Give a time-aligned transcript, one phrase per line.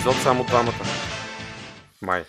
[0.00, 0.84] епизод само двамата.
[2.02, 2.24] Май.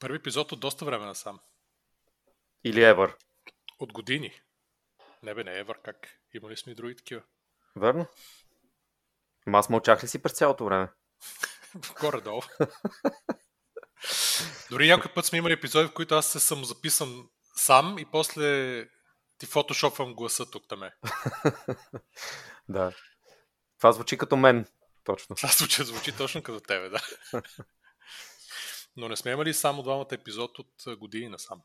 [0.00, 1.40] Първи епизод от доста време насам.
[2.64, 3.14] Или Ever.
[3.78, 4.40] От години.
[5.22, 6.08] Не бе, не Ever, как?
[6.34, 7.22] Имали сме и други такива.
[7.76, 8.06] Верно?
[9.46, 10.88] Ама аз мълчах ли си през цялото време?
[12.00, 12.42] Горе-долу.
[14.70, 18.84] Дори някой път сме имали епизоди, в които аз се съм записан сам и после
[19.38, 20.94] ти фотошопвам гласа тук таме.
[22.68, 22.92] да.
[23.78, 24.66] Това звучи като мен.
[25.08, 25.36] Точно.
[25.36, 27.02] Това звучи, звучи точно като тебе, да.
[28.96, 31.62] Но не сме имали само двамата епизод от години насам.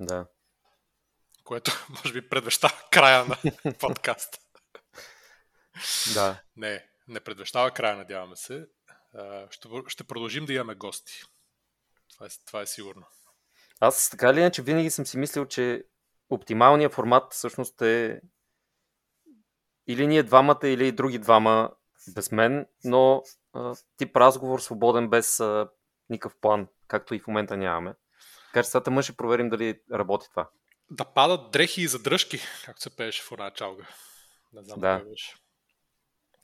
[0.00, 0.26] Да.
[1.44, 3.36] Което може би предвещава края на
[3.80, 4.38] подкаста.
[6.14, 6.42] Да.
[6.56, 8.66] Не, не предвещава края, надяваме се.
[9.50, 11.22] Ще, ще продължим да имаме гости.
[12.14, 13.06] Това е, това е сигурно.
[13.80, 15.84] Аз така или иначе винаги съм си мислил, че
[16.28, 18.20] оптималният формат всъщност е
[19.86, 21.70] или ние двамата, или и други двама
[22.08, 23.22] без мен, но
[23.52, 25.68] а, тип разговор свободен без а,
[26.10, 27.94] никакъв план, както и в момента нямаме.
[28.46, 30.48] Така че сега ще проверим дали работи това.
[30.90, 33.84] Да падат дрехи и задръжки, както се пееше в една чалга.
[34.52, 34.98] Не знам да.
[34.98, 35.34] беше.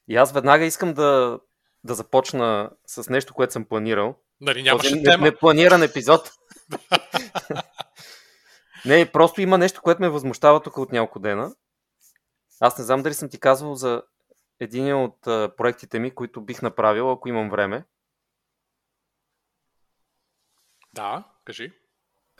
[0.08, 1.40] И аз веднага искам да,
[1.84, 4.14] да започна с нещо, което съм планирал.
[4.40, 5.24] Нали нямаше Този тема?
[5.24, 6.32] Непланиран епизод.
[8.84, 11.54] не, просто има нещо, което ме възмущава тук от няколко дена.
[12.60, 14.02] Аз не знам дали съм ти казвал за
[14.60, 15.20] един от
[15.56, 17.84] проектите ми, които бих направил, ако имам време.
[20.92, 21.72] Да, кажи.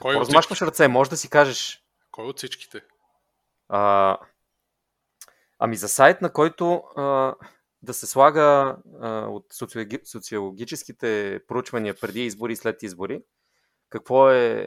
[0.01, 0.89] Кой Какво размашваш ръце?
[0.89, 1.85] Може да си кажеш.
[2.11, 2.81] Кой от всичките?
[3.69, 4.17] А,
[5.59, 7.35] ами за сайт, на който а,
[7.83, 13.23] да се слага а, от социологи, социологическите проучвания преди избори и след избори,
[13.91, 14.67] какво е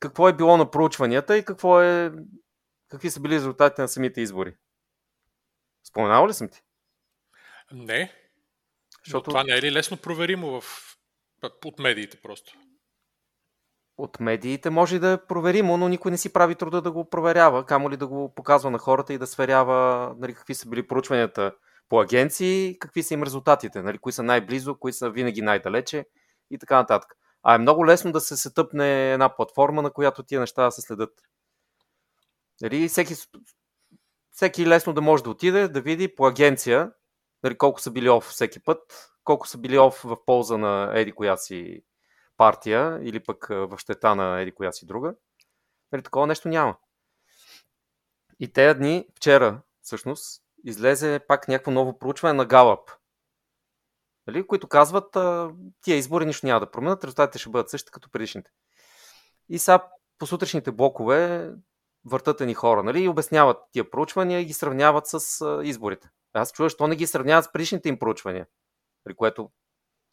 [0.00, 2.12] какво е било на проучванията и какво е
[2.88, 4.56] какви са били резултатите на самите избори.
[5.94, 6.62] Споменава ли съм ти?
[7.72, 8.12] Не.
[9.04, 9.30] Защото...
[9.30, 10.64] Но това не е ли лесно проверимо в...
[11.64, 12.52] от медиите просто?
[13.96, 17.66] От медиите може да е проверимо, но никой не си прави труда да го проверява,
[17.66, 21.54] камо ли да го показва на хората и да сверява нали, какви са били проучванията
[21.88, 26.06] по агенции, какви са им резултатите, нали, кои са най-близо, кои са винаги най-далече
[26.50, 27.14] и така нататък.
[27.42, 30.80] А е много лесно да се сетъпне една платформа, на която тия неща да се
[30.80, 31.10] следят.
[32.60, 33.14] Нали, всеки,
[34.34, 36.92] всеки лесно да може да отиде, да види по агенция
[37.42, 41.12] нали, колко са били оф всеки път, колко са били оф в полза на еди
[41.12, 41.84] коя си
[42.36, 45.14] партия или пък в щета на еди коя си друга.
[45.92, 46.76] Нали, такова нещо няма.
[48.40, 52.90] И тези дни, вчера всъщност, излезе пак някакво ново проучване на Галап,
[54.26, 55.16] нали, които казват,
[55.80, 58.50] тия избори нищо няма да променят, резултатите ще бъдат същите като предишните.
[59.48, 61.50] И сега по сутрешните блокове
[62.04, 66.10] въртат ни хора, нали, и обясняват тия проучвания и ги сравняват с а, изборите.
[66.32, 68.46] Аз чуваш, що не ги сравняват с предишните им проучвания,
[69.04, 69.50] при което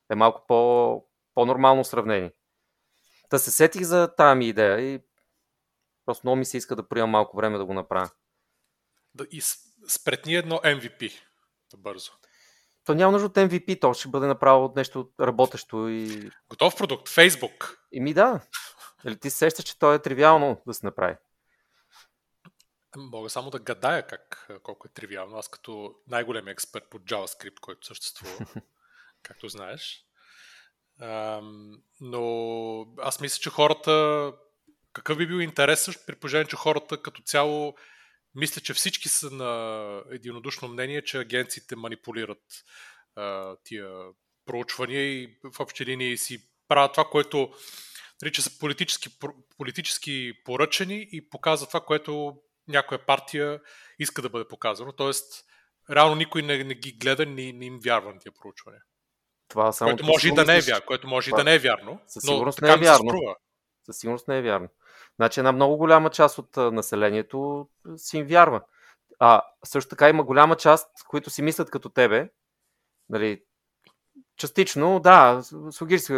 [0.10, 1.04] е малко по,
[1.34, 2.32] по-нормално сравнение.
[3.30, 5.00] Та се сетих за тази ми идея и
[6.06, 8.10] просто много ми се иска да приемам малко време да го направя.
[9.14, 9.42] Да, и
[9.88, 11.12] спретни едно MVP.
[11.78, 12.12] Бързо.
[12.84, 16.32] То няма нужда от MVP, то ще бъде направо от нещо работещо и...
[16.50, 17.10] Готов продукт.
[17.10, 17.78] Facebook.
[17.92, 18.42] И ми да.
[19.06, 21.16] Или ти се сещаш, че то е тривиално да се направи?
[22.98, 25.38] Мога само да гадая как, колко е тривиално.
[25.38, 28.46] Аз като най-голем експерт по JavaScript, който съществува,
[29.24, 30.06] както знаеш.
[31.02, 31.72] Ам,
[32.02, 34.34] но аз мисля, че хората...
[34.94, 37.76] Какъв би бил интерес също при положение, че хората като цяло
[38.36, 42.64] мисля, че всички са на единодушно мнение, че агенциите манипулират
[43.16, 43.90] а, тия
[44.46, 47.54] проучвания и в общи линии си правят това, което
[48.22, 49.10] нарича са политически,
[49.58, 53.62] политически поръчани и показва това, което някоя партия
[54.00, 54.92] иска да бъде показано.
[54.92, 55.46] Тоест,
[55.92, 58.82] реално никой не, не ги гледа, не, не им вярва на тия проучвания.
[59.48, 61.42] Това само което може и да не е вярно, което може това...
[61.42, 62.00] и да не е вярно.
[62.08, 63.36] Със сигурност но не е вярно.
[63.86, 64.68] Със сигурност не е вярно.
[65.16, 68.62] Значи една много голяма част от населението си им вярва.
[69.20, 72.30] А също така има голяма част, които си мислят като тебе.
[73.10, 73.42] Нали,
[74.38, 75.42] частично, да,
[75.72, 76.14] слогически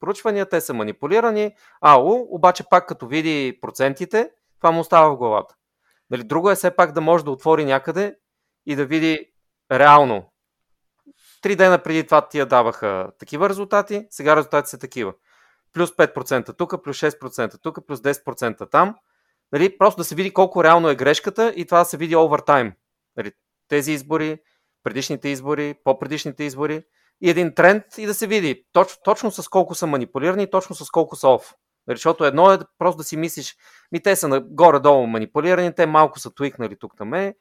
[0.00, 1.54] проучвания, те са манипулирани.
[1.80, 5.54] Ало, обаче пак като види процентите, това му остава в главата.
[6.10, 8.16] Нали, друго е все пак да може да отвори някъде
[8.66, 9.32] и да види
[9.72, 10.32] реално.
[11.42, 15.14] Три дена преди това тия даваха такива резултати, сега резултати са такива.
[15.72, 18.94] Плюс 5% тук, плюс 6% тук, плюс 10% там.
[19.52, 22.72] Нали, просто да се види колко реално е грешката и това да се види овертайм.
[23.16, 23.32] Нали,
[23.68, 24.38] тези избори,
[24.82, 26.82] предишните избори, по-предишните избори
[27.20, 30.90] и един тренд и да се види точ, точно с колко са манипулирани, точно с
[30.90, 31.54] колко са оф.
[31.96, 33.56] Защото едно е просто да си мислиш,
[33.92, 37.34] ми те са горе-долу манипулирани, те малко са твикнали тук там е,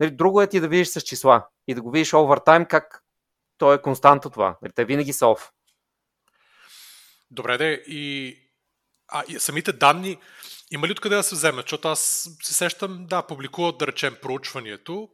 [0.00, 3.02] Нали, друго е ти да видиш с числа и да го видиш овертайм как
[3.58, 4.58] то е константа това.
[4.62, 5.50] Нали, те винаги са оф.
[7.30, 8.36] Добре, де, и,
[9.08, 10.18] а, и самите данни,
[10.70, 11.64] има ли откъде да се вземат?
[11.64, 15.08] Защото аз се сещам, да, публикуват, да речем, проучването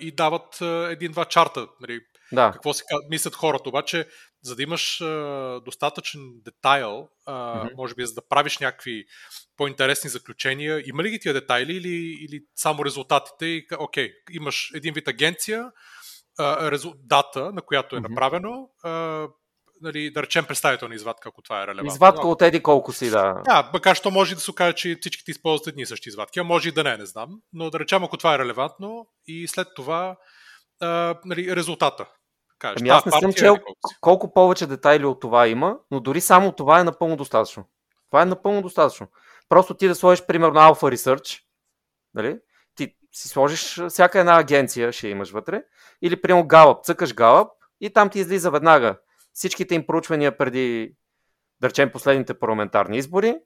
[0.00, 1.68] и дават един-два чарта.
[1.80, 2.00] Нали,
[2.32, 2.50] да.
[2.52, 3.68] Какво си мислят хората.
[3.68, 4.08] Обаче,
[4.42, 5.02] за да имаш
[5.64, 7.76] достатъчен детайл, mm-hmm.
[7.76, 9.04] може би за да правиш някакви
[9.56, 13.46] по-интересни заключения, има ли ги тия детайли или, или само резултатите?
[13.46, 15.70] И, окей, имаш един вид агенция,
[16.40, 18.68] резу, дата, на която е направено,
[19.82, 21.92] нали, да речем представителна извадка, ако това е релевантно.
[21.94, 23.42] Извадка от еди колко си, да.
[23.44, 26.44] Да, макар що може да се окаже, че всичките използват едни и същи извадки, а
[26.44, 27.40] може и да не, не знам.
[27.52, 30.16] Но да речем, ако това е релевантно и след това
[30.80, 32.06] а, нали, резултата.
[32.60, 36.20] Кажеш, ами аз не съм чел колко, колко повече детайли от това има, но дори
[36.20, 37.64] само това е напълно достатъчно.
[38.10, 39.06] Това е напълно достатъчно.
[39.48, 41.42] Просто ти да сложиш, примерно, Alpha Research,
[42.14, 42.38] нали?
[42.74, 45.62] ти си сложиш всяка една агенция, ще имаш вътре,
[46.02, 47.48] или, примерно, Gallup, цъкаш Gallup
[47.80, 48.98] и там ти излиза веднага
[49.32, 50.94] всичките им проучвания преди,
[51.60, 53.36] да речем, последните парламентарни избори,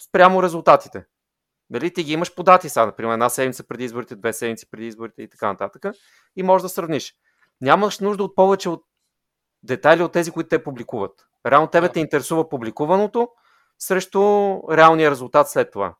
[0.00, 1.04] спрямо резултатите.
[1.70, 4.86] Дали ти ги имаш по дати сега, например, една седмица преди изборите, две седмици преди
[4.86, 5.94] изборите и така нататък.
[6.36, 7.14] И можеш да сравниш.
[7.62, 8.84] Нямаш нужда от повече от
[9.62, 11.26] детайли от тези, които те публикуват.
[11.46, 13.28] Реално тебе те интересува публикуваното
[13.78, 14.20] срещу
[14.70, 15.94] реалния резултат след това.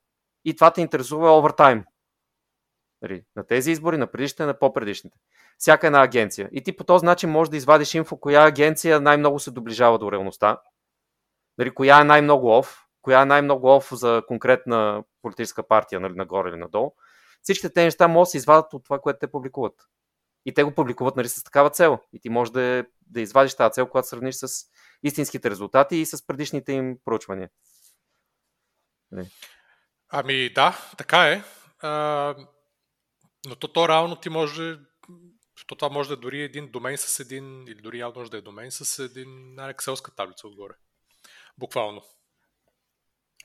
[0.45, 1.85] И това те интересува овертайм.
[3.03, 5.19] Нали, на тези избори, на предишните, на по-предишните
[5.59, 6.49] всяка една агенция.
[6.53, 10.13] И ти по този начин можеш да извадиш инфо, коя агенция най-много се доближава до
[10.13, 10.61] реалността,
[11.59, 16.49] дали, коя е най-много оф, коя е най-много оф за конкретна политическа партия, нали, нагоре
[16.49, 16.93] или надолу.
[17.43, 19.75] Всичките тези неща могат да се извадят от това, което те публикуват.
[20.47, 21.99] И те го публикуват нали, с такава цел.
[22.13, 24.49] И ти можеш да, да извадиш тази цел, когато сравниш с
[25.03, 27.51] истинските резултати и с предишните им проучвания.
[29.11, 29.31] Нали.
[30.09, 31.43] Ами да, така е.
[31.79, 32.35] А,
[33.49, 34.79] но то, то реално ти може
[35.67, 38.37] то това може да е дори един домен с един, или дори явно може да
[38.37, 40.75] е домен с един екселска таблица отгоре.
[41.59, 42.03] Буквално.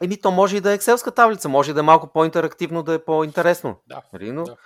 [0.01, 3.05] Еми, то може и да е екселска таблица, може да е малко по-интерактивно, да е
[3.05, 3.81] по-интересно.
[3.87, 4.01] Да.
[4.13, 4.31] Нали?
[4.31, 4.57] Но, да.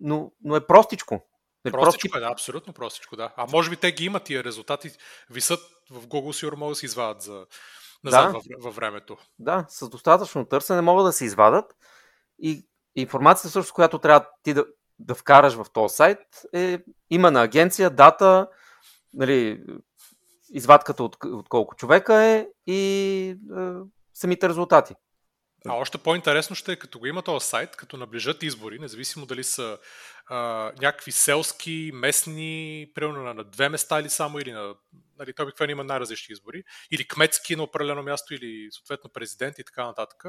[0.00, 1.29] но, но е простичко.
[1.64, 3.32] Нали, простичко е, да, абсолютно простичко, да.
[3.36, 4.90] А може би те ги имат тия резултати,
[5.30, 5.60] висат
[5.90, 7.46] в Google, сигурно могат да се извадят за,
[8.04, 8.32] назад да.
[8.32, 9.16] във, във времето.
[9.38, 11.76] Да, с достатъчно търсене могат да се извадат
[12.38, 12.66] и
[12.96, 14.64] информацията, също, която трябва ти да,
[14.98, 16.18] да вкараш в този сайт
[16.54, 16.78] е
[17.10, 18.48] има на агенция, дата,
[19.14, 19.64] нали,
[20.50, 23.72] извадката от, от колко човека е и е,
[24.14, 24.94] самите резултати.
[25.68, 29.44] А още по-интересно ще е, като го има този сайт, като наближат избори, независимо дали
[29.44, 29.78] са
[30.26, 30.36] а,
[30.80, 34.74] някакви селски, местни, примерно на, на две места или само, или на...
[35.18, 39.64] Нали, той обикновено има най-различни избори, или кметски на определено място, или съответно президент и
[39.64, 40.24] така нататък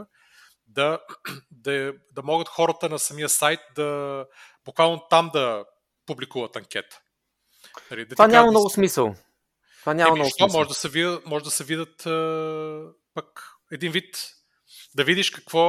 [0.68, 1.00] да,
[1.52, 4.26] да, да могат хората на самия сайт да
[4.66, 5.66] буквално там да
[6.06, 7.00] публикуват анкета.
[7.92, 8.52] Нали, да Това няма да...
[8.52, 9.16] много смисъл.
[9.80, 10.60] Това няма Еми, много смисъл.
[10.60, 14.34] Може да се видят, може да се видят а, пък един вид
[14.96, 15.62] да видиш какво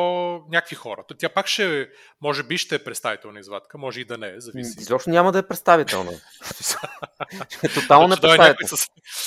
[0.50, 1.04] някакви хора.
[1.18, 1.88] Тя пак ще,
[2.20, 4.80] може би ще е представителна извадка, може и да не е, зависи.
[4.80, 6.12] Изобщо няма да е представителна.
[7.74, 8.76] Тотално не представител.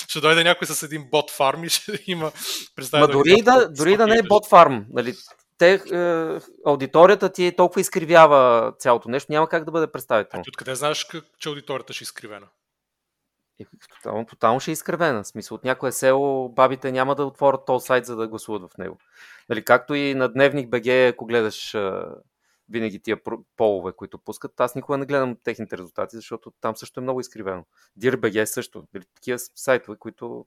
[0.07, 2.31] Ще дойде някой с един бот фарм и ще има
[2.75, 3.17] представител.
[3.17, 5.15] Ма дори да, дори да не е бот фарм, нали,
[5.57, 10.39] те, е, аудиторията ти е толкова изкривява цялото нещо, няма как да бъде представител.
[10.39, 11.07] А ти откъде знаеш,
[11.39, 12.47] че аудиторията ще е изкривена?
[13.59, 15.23] Е, тотално, тотално ще е изкривена.
[15.23, 18.77] В смисъл, от някое село бабите няма да отворят този сайт, за да гласуват в
[18.77, 18.97] него.
[19.49, 21.75] Нали, както и на Дневник БГ, ако гледаш
[22.69, 23.17] винаги тия
[23.57, 27.65] полове, които пускат, аз никога не гледам техните резултати, защото там също е много изкривено.
[27.99, 28.83] DIRBG също.
[28.93, 30.45] Нали, такива сайтове, които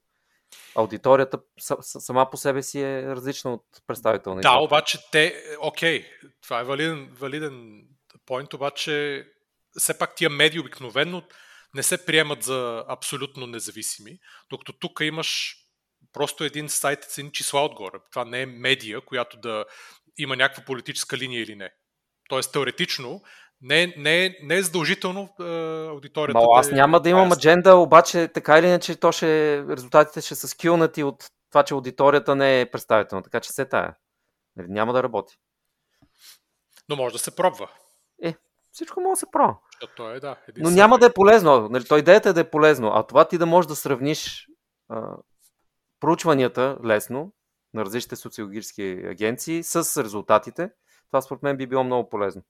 [0.74, 1.38] аудиторията
[1.82, 4.40] сама по себе си е различна от представителна.
[4.40, 6.06] Да, обаче те, окей,
[6.42, 7.84] това е валиден, валиден
[8.26, 9.24] поинт, обаче
[9.78, 11.22] все пак тия медии обикновено
[11.75, 14.18] не се приемат за абсолютно независими,
[14.50, 15.56] докато тук имаш
[16.12, 17.98] просто един сайт с едни числа отгоре.
[18.10, 19.64] Това не е медия, която да
[20.16, 21.70] има някаква политическа линия или не.
[22.28, 23.22] Тоест, теоретично,
[23.60, 25.44] не, не, не е задължително е,
[25.87, 26.40] аудиторията.
[26.40, 30.34] Но аз да няма да имам адженда, обаче така или иначе то ще, резултатите ще
[30.34, 33.22] са скилнати от това, че аудиторията не е представителна.
[33.22, 33.96] Така че се тая.
[34.56, 35.34] Нали, няма да работи.
[36.88, 37.70] Но може да се пробва.
[38.22, 38.34] Е,
[38.72, 39.56] всичко може да се пробва.
[39.97, 41.68] То е, да, Но няма да е полезно.
[41.68, 42.90] Нали, то идеята е да е полезно.
[42.94, 44.49] А това ти да можеш да сравниш
[44.88, 45.16] а,
[46.00, 47.32] проучванията лесно
[47.75, 50.70] на различните социологически агенции с резултатите,
[51.06, 52.42] това според мен би било много полезно.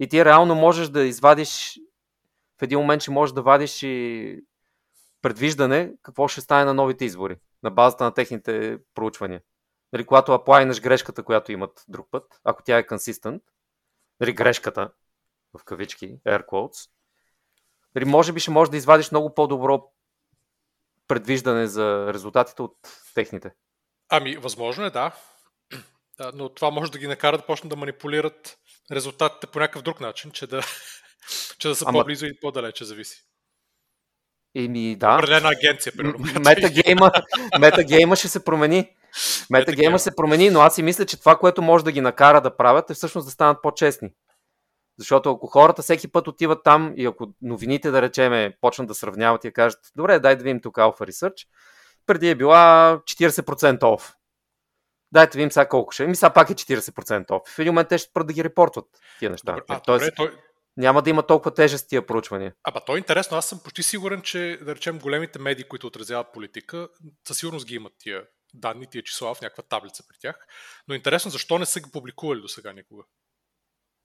[0.00, 1.78] И ти реално можеш да извадиш,
[2.60, 4.40] в един момент ще можеш да вадиш и
[5.22, 9.40] предвиждане какво ще стане на новите избори, на базата на техните проучвания.
[9.92, 13.42] Нали, когато аплайнеш грешката, която имат друг път, ако тя е консистент,
[14.20, 14.90] нали, грешката,
[15.58, 16.90] в кавички, air quotes,
[18.06, 19.92] може би ще можеш да извадиш много по-добро
[21.08, 22.76] предвиждане за резултатите от
[23.14, 23.50] техните.
[24.08, 25.12] Ами, възможно е, да.
[26.34, 28.58] Но това може да ги накара да почнат да манипулират
[28.92, 30.62] резултатите по някакъв друг начин, че да,
[31.58, 31.98] че да са Ама...
[31.98, 33.24] по-близо и по-далече, зависи.
[34.54, 35.14] Еми, да.
[35.14, 36.40] Определена агенция, примерно.
[36.40, 37.10] Метагейма,
[37.58, 38.90] метагейма ще се промени.
[39.50, 42.56] Метагейма се промени, но аз си мисля, че това, което може да ги накара да
[42.56, 44.10] правят, е всъщност да станат по-честни.
[44.98, 49.44] Защото ако хората всеки път отиват там и ако новините, да речеме, почнат да сравняват
[49.44, 51.46] и кажат, добре, дай да видим тук Alpha Research,
[52.06, 54.14] преди е била 40% off.
[55.12, 56.06] Дайте видим сега колко ще.
[56.06, 57.48] Ми сега пак е 40% off.
[57.48, 58.86] В един момент те ще да ги репортват
[59.18, 59.52] тия неща.
[59.52, 60.38] Добре, а, Тоест, добре, той,
[60.76, 62.54] няма да има толкова тежест тия проучвания.
[62.64, 63.36] Ама то е интересно.
[63.36, 66.88] Аз съм почти сигурен, че, да речем, големите медии, които отразяват политика,
[67.28, 68.24] със сигурност ги имат тия
[68.54, 70.46] данни, тия числа в някаква таблица при тях.
[70.88, 73.02] Но интересно, защо не са ги публикували до сега никога?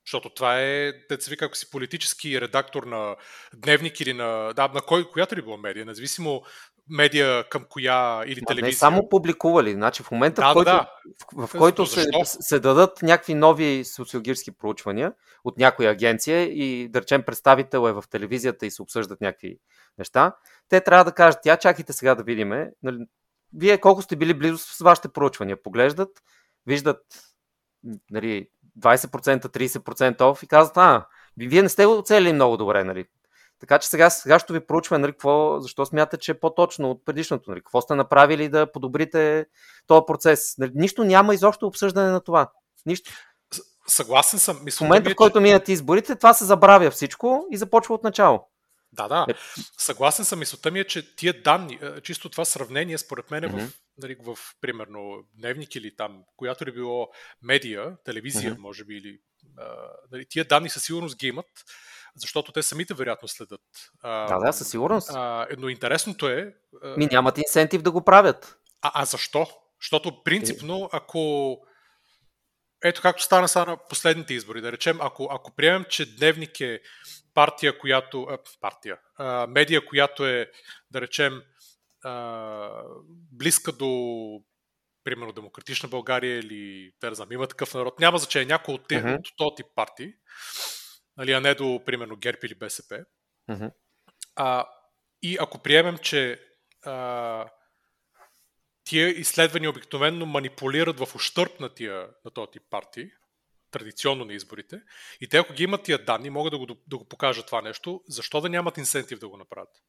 [0.06, 3.16] Защото това е, да се вика, ако си политически редактор на
[3.54, 6.42] дневник или на, да, на кой, която ли била медия, независимо
[6.88, 8.70] медия към коя или да, телевизия.
[8.70, 10.90] Не само публикували, значи в момента, да, в който, да,
[11.32, 15.12] в, в който се, се дадат някакви нови социологически проучвания
[15.44, 19.58] от някоя агенция и да речем представител е в телевизията и се обсъждат някакви
[19.98, 20.36] неща,
[20.68, 22.98] те трябва да кажат, тя чакайте сега да видим, нали,
[23.52, 26.22] вие колко сте били близо с вашите проучвания, поглеждат,
[26.66, 27.02] виждат
[28.10, 28.48] нали,
[28.80, 33.04] 20%, 30% оф и казват, а, вие не сте оцелили много добре, нали?
[33.60, 37.04] Така че сега, сега ще ви проучваме, нали, какво, защо смятате, че е по-точно от
[37.04, 37.60] предишното, нали?
[37.60, 39.46] Какво сте направили да подобрите
[39.86, 40.58] този процес?
[40.58, 40.72] Нали?
[40.74, 42.50] Нищо няма изобщо обсъждане на това.
[42.86, 43.12] Нищо.
[43.86, 44.60] Съгласен съм.
[44.64, 48.48] Мисля, в момента, в който минат изборите, това се забравя всичко и започва от начало.
[48.94, 49.26] Да, да.
[49.28, 49.34] Е...
[49.78, 50.38] Съгласен съм.
[50.38, 53.68] Мисълта ми е, че тия данни, чисто това сравнение, според мен е mm-hmm.
[53.68, 57.08] в, нали, в, примерно, дневник или там, която ли било
[57.42, 58.58] медия, телевизия, mm-hmm.
[58.58, 59.18] може би, или
[59.58, 59.64] а,
[60.12, 61.46] нали, тия данни със сигурност ги имат,
[62.16, 63.60] защото те самите вероятно следят.
[64.02, 65.10] А, да, да, със сигурност.
[65.14, 66.54] А, но интересното е...
[66.82, 68.58] А, Ми нямат инсентив да го правят.
[68.82, 69.46] А, а защо?
[69.80, 71.58] Защото принципно, ако...
[72.84, 76.80] Ето както стана сега на последните избори, да речем, ако, ако приемем, че Дневник е
[77.34, 78.22] партия, която...
[78.22, 78.98] А, партия.
[79.16, 80.50] А, медия, която е,
[80.90, 81.42] да речем,
[82.04, 82.84] а,
[83.32, 84.40] близка до
[85.04, 89.18] примерно Демократична България или, да знам, има такъв народ, няма значение, някой от, uh-huh.
[89.18, 90.12] от този тип партии,
[91.16, 93.04] нали, а не до, примерно, ГЕРБ или БСП.
[93.50, 93.72] Uh-huh.
[94.36, 94.66] А,
[95.22, 96.40] и ако приемем, че
[96.86, 97.46] а,
[98.84, 103.10] тия изследвания обикновенно манипулират в ущърп на, тия, на този тип партии,
[103.74, 104.82] традиционно на изборите,
[105.20, 108.00] и те ако ги имат тия данни, могат да го, да го покажат това нещо,
[108.08, 109.82] защо да нямат инсентив да го направят?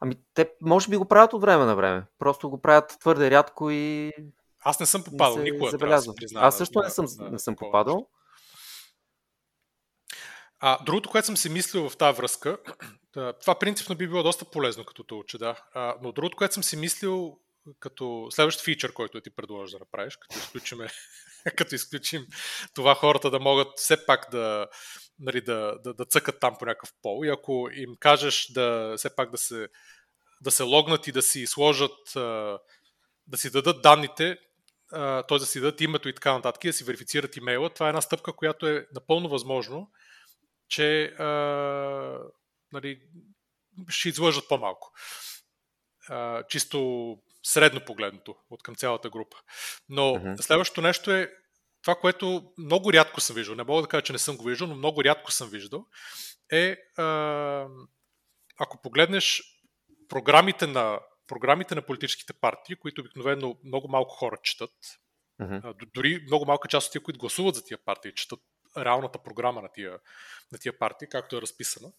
[0.00, 2.06] Ами, те може би го правят от време на време.
[2.18, 4.12] Просто го правят твърде рядко и.
[4.60, 5.70] Аз не съм попадал никога.
[5.70, 6.14] Забелязва.
[6.34, 8.08] Аз също не съм, не съм попадал.
[10.60, 12.58] А, другото, което съм си мислил в тази връзка,
[13.40, 15.56] това принципно би било доста полезно като то уче, да.
[15.74, 17.38] А, но другото, което съм си мислил
[17.80, 20.78] като следващ фичър, който ти предложиш да направиш, като изключим,
[21.56, 22.26] като изключим
[22.74, 24.68] това хората да могат все пак да,
[25.18, 29.16] нали, да, да, да цъкат там по някакъв пол и ако им кажеш да все
[29.16, 29.68] пак да се,
[30.40, 32.12] да се логнат и да си сложат,
[33.26, 34.38] да си дадат данните,
[35.28, 35.38] т.е.
[35.38, 38.00] да си дадат името и така нататък, и да си верифицират имейла, това е една
[38.00, 39.90] стъпка, която е напълно възможно,
[40.68, 41.14] че
[42.72, 43.00] нали,
[43.88, 44.92] ще излъжат по-малко.
[46.48, 46.78] Чисто
[47.44, 49.36] средно погледното от към цялата група.
[49.88, 50.40] Но uh-huh.
[50.40, 51.32] следващото нещо е
[51.82, 54.68] това, което много рядко съм виждал, не мога да кажа, че не съм го виждал,
[54.68, 55.86] но много рядко съм виждал,
[56.52, 57.66] е а,
[58.58, 59.42] ако погледнеш
[60.08, 64.74] програмите на, програмите на политическите партии, които обикновено много малко хора четат,
[65.40, 65.74] uh-huh.
[65.94, 68.40] дори много малка част от тия, които гласуват за тия партии, четат
[68.76, 69.98] реалната програма на тия,
[70.52, 71.92] на тия партии, както е разписана.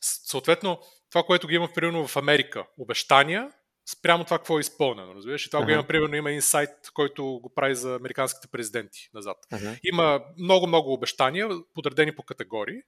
[0.00, 3.50] Съответно, това, което ги има примерно в Америка, обещания,
[3.86, 5.14] спрямо това какво е изпълнено.
[5.14, 5.46] Разбираш?
[5.46, 5.64] И това uh-huh.
[5.64, 9.36] го има, примерно, има инсайт, който го прави за американските президенти назад.
[9.52, 9.78] Uh-huh.
[9.82, 12.82] Има много-много обещания, подредени по категории.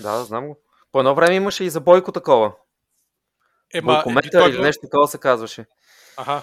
[0.00, 0.58] Да, знам го.
[0.92, 2.52] По едно време имаше и за Бойко такова.
[3.74, 5.66] Ема, Бойкомета или нещо такова се казваше.
[6.16, 6.42] Ага.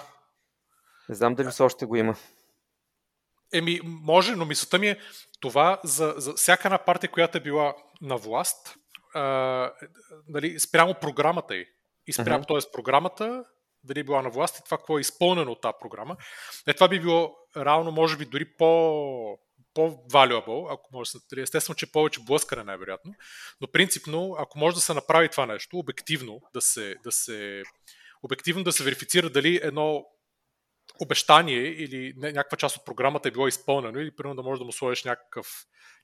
[1.08, 2.16] Не знам дали все още го има.
[3.52, 5.00] Еми, може, но мисълта ми е
[5.40, 8.74] това за, за всяка една партия, която е била на власт,
[9.14, 9.72] а,
[10.28, 11.66] нали, спрямо програмата й.
[12.06, 12.60] И спрямо, uh-huh.
[12.60, 12.72] т.е.
[12.72, 13.44] програмата
[13.84, 16.16] дали е била на власт и това какво е изпълнено от тази програма.
[16.66, 19.38] Е, това би било реално, може би, дори по,
[19.74, 23.14] по-valuable, ако може да се естествено, че повече блъскане най-вероятно,
[23.60, 27.62] но принципно, ако може да се направи това нещо, обективно да се, да се,
[28.22, 30.04] обективно да се верифицира дали едно
[31.00, 34.72] обещание или някаква част от програмата е било изпълнено или примерно да можеш да му
[34.72, 35.46] сложиш някакъв,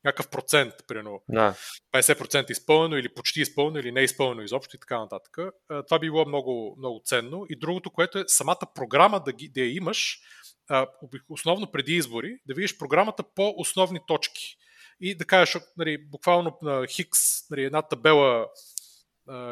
[0.05, 1.55] някакъв процент, примерно да.
[1.95, 5.39] 50% изпълнено или почти изпълнено или не изпълнено изобщо и така нататък.
[5.87, 7.47] Това би било много, много ценно.
[7.49, 10.19] И другото, което е самата програма да, ги, да я имаш,
[11.29, 14.57] основно преди избори, да видиш програмата по основни точки.
[15.01, 18.47] И да кажеш, нали, буквално на Хикс, нали, една табела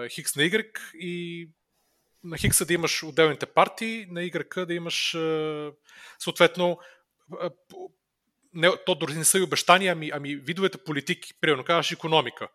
[0.08, 1.48] Хикс на Y и
[2.25, 5.16] на Хикса да имаш отделните партии, на Y да имаш
[6.19, 6.78] съответно
[8.54, 12.49] не, то дори не са и обещания, ами, ами видовете политики, примерно казваш економика.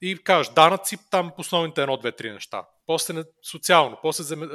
[0.00, 2.66] И казваш данъци, там основните едно, две, три неща.
[2.86, 4.46] После социално, после земе,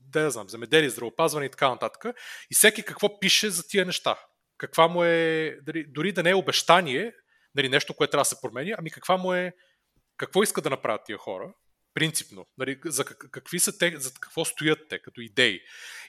[0.00, 2.16] да я знам, земеделие, здравеопазване и така нататък.
[2.50, 4.18] И всеки какво пише за тия неща.
[4.58, 7.12] Каква му е, дори, дори да не е обещание,
[7.54, 9.52] нали, нещо, което трябва да се промени, ами каква му е,
[10.16, 11.52] какво иска да направят тия хора,
[11.96, 15.60] принципно, нали, за какви са те, за какво стоят те като идеи.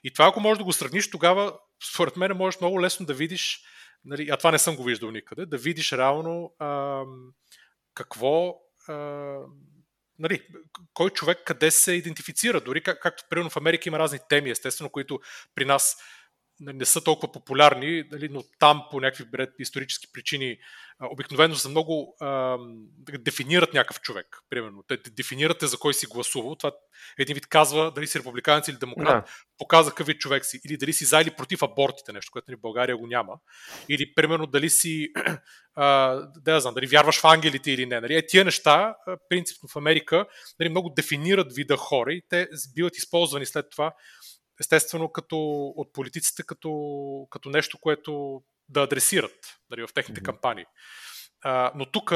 [0.04, 1.60] И това, ако можеш да го сравниш, тогава,
[1.94, 3.62] според мен, можеш много лесно да видиш,
[4.06, 7.04] нали, а това не съм го виждал никъде, да видиш реално а,
[7.94, 8.56] какво
[8.88, 8.94] а,
[10.20, 10.48] нали,
[10.94, 12.62] кой човек къде се идентифицира.
[12.62, 15.20] Дори как, както примерно в Америка има разни теми, естествено, които
[15.56, 15.98] при нас
[16.60, 19.26] не са толкова популярни, нали, но там по някакви
[19.60, 20.58] исторически причини
[21.02, 22.58] обикновено са много а,
[23.20, 24.38] дефинират някакъв човек.
[24.50, 26.56] Примерно, те дефинирате за кой си гласувал.
[26.56, 26.72] Това
[27.20, 29.32] един вид казва дали си републиканец или демократ, да.
[29.58, 30.62] показва какъв вид човек си.
[30.66, 33.34] Или дали си за или против абортите, нещо, което нали, в България го няма.
[33.90, 35.12] Или, примерно, дали си,
[35.76, 38.02] а, да я знам, дали вярваш в ангелите или не.
[38.02, 38.16] Нали.
[38.16, 38.96] Е, тия неща,
[39.30, 40.26] принципно в Америка,
[40.60, 43.94] нали, много дефинират вида хора и те биват използвани след това
[44.60, 45.38] естествено като,
[45.76, 50.26] от политиците като, като нещо, което да адресират нали, в техните mm-hmm.
[50.26, 50.66] кампании.
[51.42, 52.14] А, но тук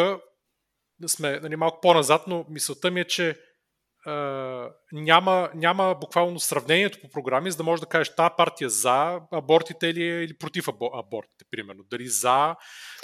[1.07, 3.39] сме нали, малко по-назад, но мисълта ми е, че
[4.93, 9.87] няма, няма буквално сравнението по програми, за да можеш да кажеш тази партия за абортите
[9.87, 11.83] или, или против абортите, примерно.
[11.89, 12.55] Дали за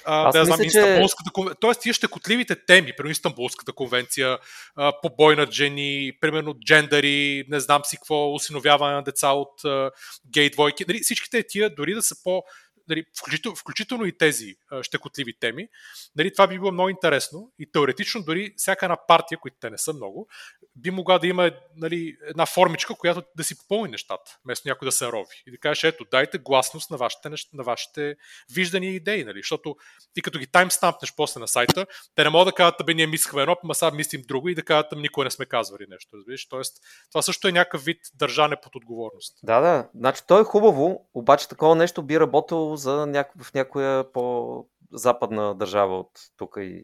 [0.05, 0.65] а, да знам, че...
[0.65, 1.57] Истанбулската конвенция.
[1.61, 4.37] Тоест, тия щекотливите теми, примерно Истанбулската конвенция,
[4.75, 9.91] а, побой на жени, примерно джендари, не знам си какво, усиновяване на деца от а,
[10.33, 10.85] гей двойки.
[10.87, 12.43] Нали, всичките тия, дори да са по
[12.87, 15.67] нали, включително, включително и тези а, щекотливи теми,
[16.15, 19.77] нали, това би било много интересно и теоретично дори всяка една партия, които те не
[19.77, 20.27] са много,
[20.75, 24.91] би могла да има нали, една формичка, която да си попълни нещата, вместо някой да
[24.91, 25.43] се рови.
[25.47, 28.15] И да кажеш, ето, дайте гласност на вашите, на вашите
[28.53, 29.39] виждания и идеи, нали?
[29.39, 29.75] защото
[30.13, 33.41] ти като ги таймстампнеш после на сайта, те не могат да кажат, бе, ние мислихме
[33.41, 36.17] едно, ама сега мислим друго и да кажат, никой не сме казвали нещо.
[36.17, 36.47] Разбираш?
[36.47, 36.77] Тоест,
[37.11, 39.39] това също е някакъв вид държане под отговорност.
[39.43, 39.89] Да, да.
[39.95, 43.43] Значи, то е хубаво, обаче такова нещо би работило за няко...
[43.43, 46.83] в някоя по-западна държава от тук и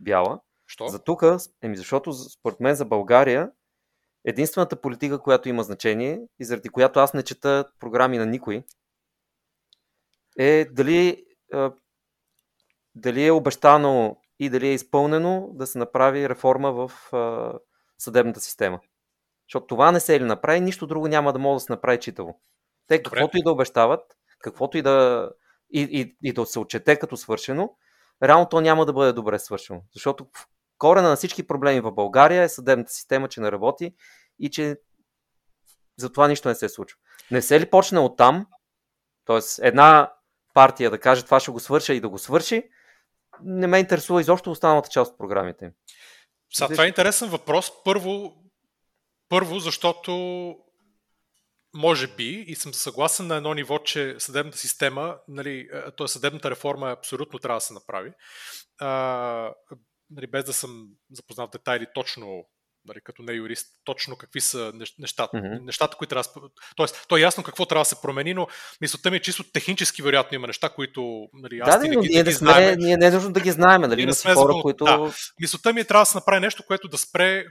[0.00, 0.40] бяла.
[0.66, 0.88] Що?
[0.88, 1.22] За тук,
[1.62, 3.50] еми защото според мен за България
[4.24, 8.64] единствената политика, която има значение и заради която аз не чета програми на никой,
[10.38, 11.24] е дали,
[12.94, 16.92] дали е обещано и дали е изпълнено да се направи реформа в
[17.98, 18.80] съдебната система.
[19.48, 22.00] Защото това не се е ли направи, нищо друго няма да може да се направи
[22.00, 22.40] читаво.
[22.86, 25.30] Те каквото и да обещават, каквото и да,
[25.70, 27.76] и, и, и да се отчете като свършено,
[28.22, 29.82] реално то няма да бъде добре свършено.
[29.94, 30.26] Защото
[30.78, 33.94] корена на всички проблеми в България е съдебната система, че не работи
[34.38, 34.76] и че
[35.98, 36.98] за това нищо не се случва.
[37.30, 38.46] Не се ли почне от там,
[39.24, 39.66] т.е.
[39.68, 40.12] една
[40.54, 42.62] партия да каже това ще го свърша и да го свърши,
[43.42, 45.70] не ме интересува изобщо останалата част от програмите им.
[46.58, 47.72] Това е интересен въпрос.
[47.84, 48.34] Първо,
[49.28, 50.54] първо, защото
[51.78, 56.08] може би, и съм съгласен на едно ниво, че съдебната система, нали, т.е.
[56.08, 58.12] съдебната реформа абсолютно трябва да се направи.
[58.80, 59.52] А,
[60.10, 62.44] нали, без да съм запознал в детайли точно
[62.84, 65.64] нали, като не юрист, точно какви са нещата, mm-hmm.
[65.64, 68.46] нещата които трябва да Тоест, то е ясно какво трябва да се промени, но
[68.80, 72.32] мисълта ми е чисто технически вероятно има неща, които нали, аз да, но ние, да
[72.32, 74.02] сме, ние не е нужно да ги знаем, нали?
[74.02, 74.84] Има хора, които...
[74.84, 75.12] Да.
[75.40, 77.44] Мисълта ми е трябва да се направи нещо, което да спре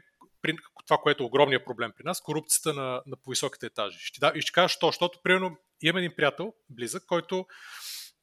[0.55, 3.97] при това, което е огромният проблем при нас, корупцията на, на по-високите етажи.
[3.99, 7.45] Ще, да, и ще кажа, що, защото, примерно, имам един приятел, близък, който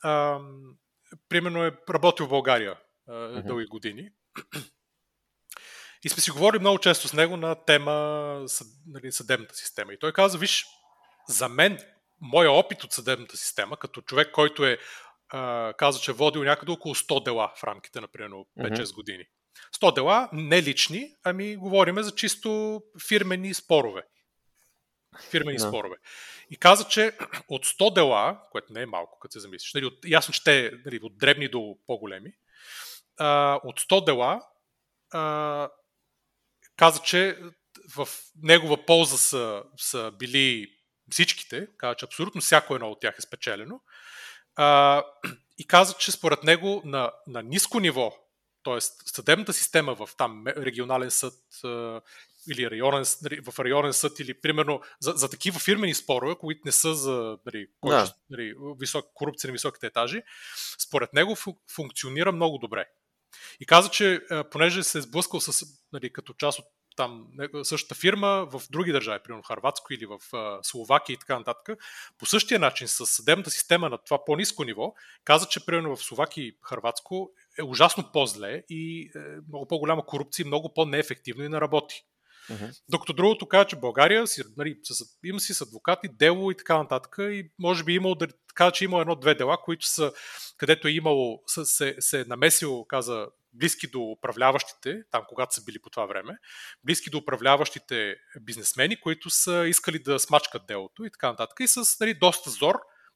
[0.05, 0.77] ам,
[1.29, 4.11] примерно е работил в България а, дълги години.
[6.05, 9.93] И сме си говорили много често с него на тема съд, нали, съдебната система.
[9.93, 10.67] И той каза, виж,
[11.29, 11.79] за мен,
[12.21, 14.79] моя опит от съдебната система, като човек, който е
[15.77, 18.95] каза, че е водил някъде около 100 дела в рамките на примерно 5-6 mm-hmm.
[18.95, 19.25] години.
[19.77, 24.03] 100 дела, не лични, ами говориме за чисто фирмени спорове.
[25.31, 25.69] Фирмени no.
[25.69, 25.97] спорове.
[26.51, 27.17] И каза, че
[27.49, 30.73] от 100 дела, което не е малко, като се замислиш, нали, от, ясно, че те
[30.85, 32.33] нали, от дребни до по-големи,
[33.19, 34.41] а, от 100 дела
[35.11, 35.69] а,
[36.77, 37.39] каза, че
[37.97, 38.09] в
[38.43, 40.69] негова полза са, са били
[41.11, 43.81] всичките, каза, че абсолютно всяко едно от тях е спечелено.
[44.57, 45.03] А,
[45.59, 48.17] и каза, че според него на, на ниско ниво,
[48.65, 48.81] т.е.
[48.81, 51.35] съдебната система в там регионален съд
[52.51, 53.05] или районен,
[53.51, 57.67] в районен съд, или примерно за, за такива фирмени спорове, които не са за нали,
[57.85, 58.15] да.
[58.31, 60.23] нали, висок, корупция на високите етажи,
[60.79, 61.37] според него
[61.75, 62.87] функционира много добре.
[63.61, 66.65] И каза, че понеже се е сблъскал с, нали, като част от
[66.97, 67.27] там
[67.63, 70.19] същата фирма в други държави, примерно Харватско или в
[70.63, 71.79] Словакия и така нататък,
[72.19, 76.45] по същия начин с съдебната система на това по-низко ниво, каза, че примерно в Словакия
[76.45, 82.03] и Харватско е ужасно по-зле и е много по-голяма корупция, много по-неефективно и не работи.
[82.51, 82.81] Uh-huh.
[82.89, 84.77] Докато другото казва, че България си, нали,
[85.25, 87.17] има си с адвокати, дело и така нататък.
[87.19, 90.13] И може би имало да кажа, че има едно-две дела, които са,
[90.57, 95.79] където е имало, се, се е намесил, каза, близки до управляващите, там когато са били
[95.83, 96.39] по това време,
[96.85, 101.61] близки до управляващите бизнесмени, които са искали да смачкат делото и така нататък.
[101.61, 102.75] И с нали, доста зор,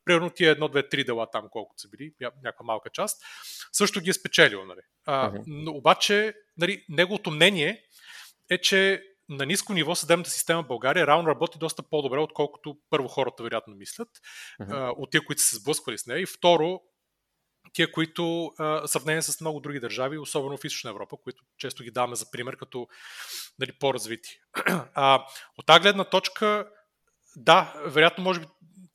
[0.09, 3.23] примерно тия едно, две, три дела там, колкото са били, някаква малка част,
[3.73, 4.65] също ги е спечелил.
[4.65, 4.81] Нали.
[5.07, 5.43] А, uh-huh.
[5.47, 7.83] но обаче, нали, неговото мнение
[8.51, 13.09] е, че на ниско ниво съдебната система в България реално работи доста по-добре, отколкото първо
[13.09, 14.09] хората вероятно мислят,
[14.61, 14.95] uh-huh.
[14.97, 16.21] от тия, които са се сблъсквали с нея.
[16.21, 16.81] И второ,
[17.73, 21.91] тия, които а, сравнение с много други държави, особено в Източна Европа, които често ги
[21.91, 22.89] даваме за пример като
[23.59, 24.41] нали, по-развити.
[24.95, 25.27] А,
[25.59, 26.69] от тази гледна точка,
[27.37, 28.47] да, вероятно, може би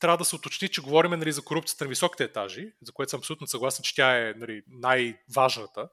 [0.04, 3.18] трябва да се уточни, че говорим нали, за корупцията на високите етажи, за което съм
[3.18, 5.90] абсолютно съгласен, че тя е нали, най-важната,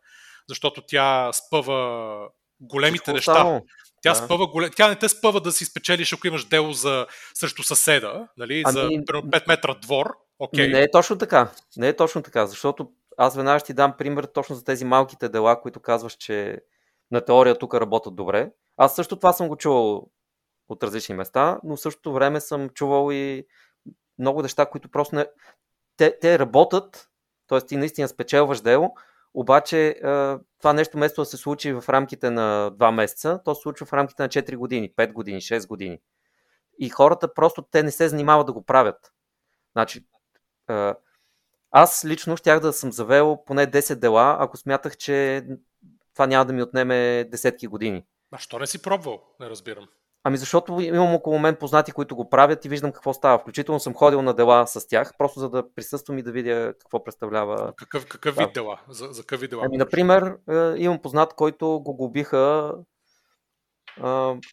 [0.48, 2.28] защото тя спъва
[2.60, 3.60] големите Всичко неща.
[4.02, 4.14] Тя, да.
[4.14, 4.70] спъва, голем...
[4.76, 7.06] тя не те спъва да си спечелиш, ако имаш дело за...
[7.34, 8.72] срещу съседа, нали, ами...
[8.72, 10.06] за 5 метра двор.
[10.40, 10.72] Okay.
[10.72, 11.50] Не е точно така.
[11.76, 15.28] Не е точно така, защото аз веднага ще ти дам пример точно за тези малките
[15.28, 16.58] дела, които казваш, че
[17.10, 18.50] на теория тук работят добре.
[18.76, 20.10] Аз също това съм го чувал
[20.68, 23.46] от различни места, но в същото време съм чувал и
[24.20, 25.26] много неща, които просто не...
[25.96, 27.08] Те, те работят,
[27.48, 27.60] т.е.
[27.60, 28.94] ти наистина спечелваш дело,
[29.34, 29.96] обаче
[30.58, 33.92] това нещо вместо да се случи в рамките на 2 месеца, то се случва в
[33.92, 36.00] рамките на 4 години, 5 години, 6 години.
[36.78, 39.12] И хората просто те не се занимават да го правят.
[39.72, 40.06] Значи,
[41.70, 45.44] аз лично щях да съм завел поне 10 дела, ако смятах, че
[46.14, 48.04] това няма да ми отнеме десетки години.
[48.32, 49.22] А що не си пробвал?
[49.40, 49.88] Не разбирам.
[50.24, 53.38] Ами защото имам около мен познати, които го правят и виждам какво става.
[53.38, 57.04] Включително съм ходил на дела с тях, просто за да присъствам и да видя какво
[57.04, 57.72] представлява.
[57.76, 58.80] Какъв, какъв вид дела?
[58.88, 59.62] За, за какъв вид дела?
[59.66, 62.74] Ами, например, е, имам познат, който го губиха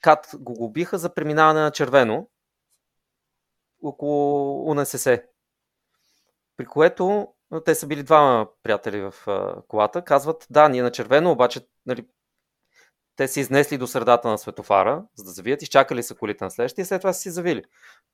[0.02, 2.30] Кат го губиха за преминаване на червено
[3.84, 5.24] около УНСС.
[6.58, 7.28] При което
[7.66, 9.14] те са били двама приятели в
[9.68, 12.08] колата, казват, да, ние на червено, обаче нали,
[13.18, 16.84] те са изнесли до средата на светофара, за да завият, изчакали са колите на следващия
[16.84, 17.64] и след това са си завили.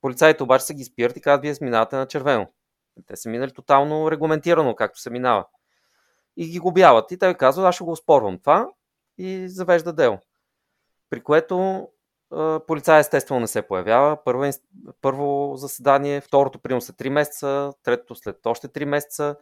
[0.00, 2.46] Полицаите обаче са ги спират и казват, вие сминавате на червено.
[3.06, 5.46] Те са минали тотално регламентирано, както се минава.
[6.36, 7.12] И ги губяват.
[7.12, 8.68] И той казва, аз ще го оспорвам това
[9.18, 10.18] и завежда дело.
[11.10, 11.88] При което
[12.66, 14.24] полицай естествено не се появява.
[14.24, 14.50] Първо,
[15.00, 19.36] първо заседание, второто прием след 3 месеца, третото след още 3 месеца.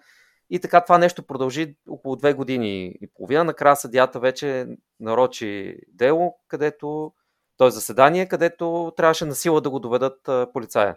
[0.51, 3.45] И така това нещо продължи около 2 години и половина.
[3.45, 4.67] Накрая съдията вече
[5.01, 7.13] нарочи дело, където,
[7.59, 7.71] т.е.
[7.71, 10.95] заседание, където трябваше на сила да го доведат полицая.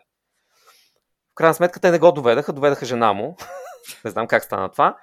[1.32, 3.38] В крайна сметка те не го доведаха, доведаха жена му.
[4.06, 4.98] не знам как стана това.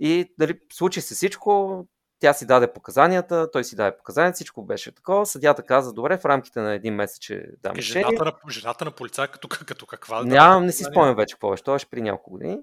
[0.00, 1.84] И дали, случи се всичко,
[2.20, 5.26] тя си даде показанията, той си даде показанията, всичко беше такова.
[5.26, 8.06] Съдята каза, добре, в рамките на един месец че дам решение.
[8.08, 10.22] Жената на, жената на полицая като, като каква?
[10.24, 11.62] Нямам, не си спомням вече какво беше.
[11.62, 12.58] Това беше при няколко години.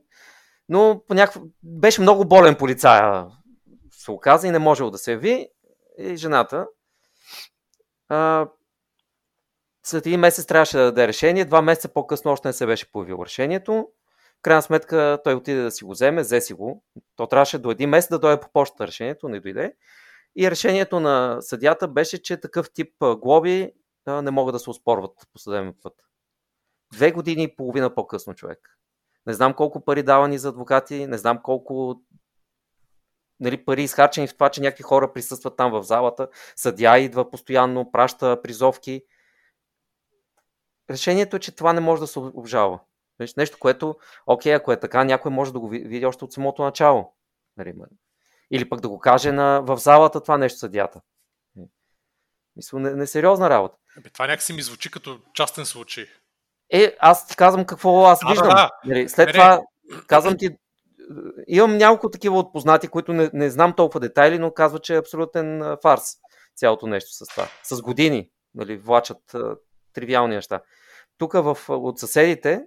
[0.69, 1.43] Но по някакъв...
[1.63, 3.25] беше много болен полицая,
[3.91, 5.49] се оказа и не можел да се яви.
[5.97, 6.67] И жената
[8.09, 8.47] а,
[9.83, 11.45] след един месец трябваше да даде решение.
[11.45, 13.87] Два месеца по-късно още не се беше появило решението
[14.41, 16.83] крайна сметка той отиде да си го вземе, взе си го.
[17.15, 19.73] То трябваше до един месец да дойде по почта решението, не дойде.
[20.35, 23.71] И решението на съдята беше, че такъв тип глоби
[24.07, 25.93] не могат да се оспорват по съдебен път.
[26.93, 28.76] Две години и половина по-късно човек.
[29.27, 32.01] Не знам колко пари давани за адвокати, не знам колко
[33.39, 37.91] нали, пари изхарчени в това, че някакви хора присъстват там в залата, съдя идва постоянно,
[37.91, 39.03] праща призовки.
[40.89, 42.79] Решението е, че това не може да се обжалва.
[43.37, 43.95] Нещо, което,
[44.27, 47.13] окей, ако е така, някой може да го види още от самото начало.
[47.57, 47.73] Нали,
[48.51, 51.01] Или пък да го каже на, в залата това нещо съдята.
[52.55, 53.77] Мисля, несериозна работа.
[53.97, 56.07] Ебе, това някакси ми звучи като частен случай.
[56.69, 58.49] Е, аз ти казвам какво аз а, виждам.
[58.49, 59.09] Да, да.
[59.09, 59.61] След не, това,
[60.07, 60.57] казвам ти,
[61.47, 65.77] имам няколко такива отпознати, които не, не знам толкова детайли, но казват, че е абсолютен
[65.81, 66.17] фарс
[66.55, 67.47] цялото нещо с това.
[67.63, 69.35] С години нали, влачат
[69.93, 70.61] тривиални неща.
[71.17, 72.65] тук в, от съседите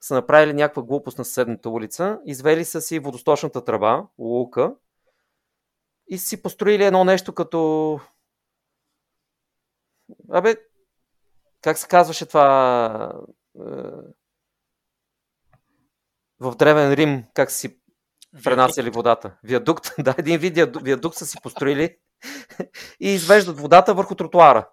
[0.00, 4.74] са направили някаква глупост на съседната улица, извели са си водосточната тръба, лука,
[6.08, 8.00] и си построили едно нещо като...
[10.30, 10.56] Абе,
[11.62, 13.12] как се казваше това?
[13.60, 13.62] Е,
[16.40, 17.80] в Древен Рим, как си
[18.44, 19.36] пренасяли водата?
[19.42, 21.96] Виадукт, да, един вид виадукт са си построили
[23.00, 24.68] и извеждат водата върху тротуара.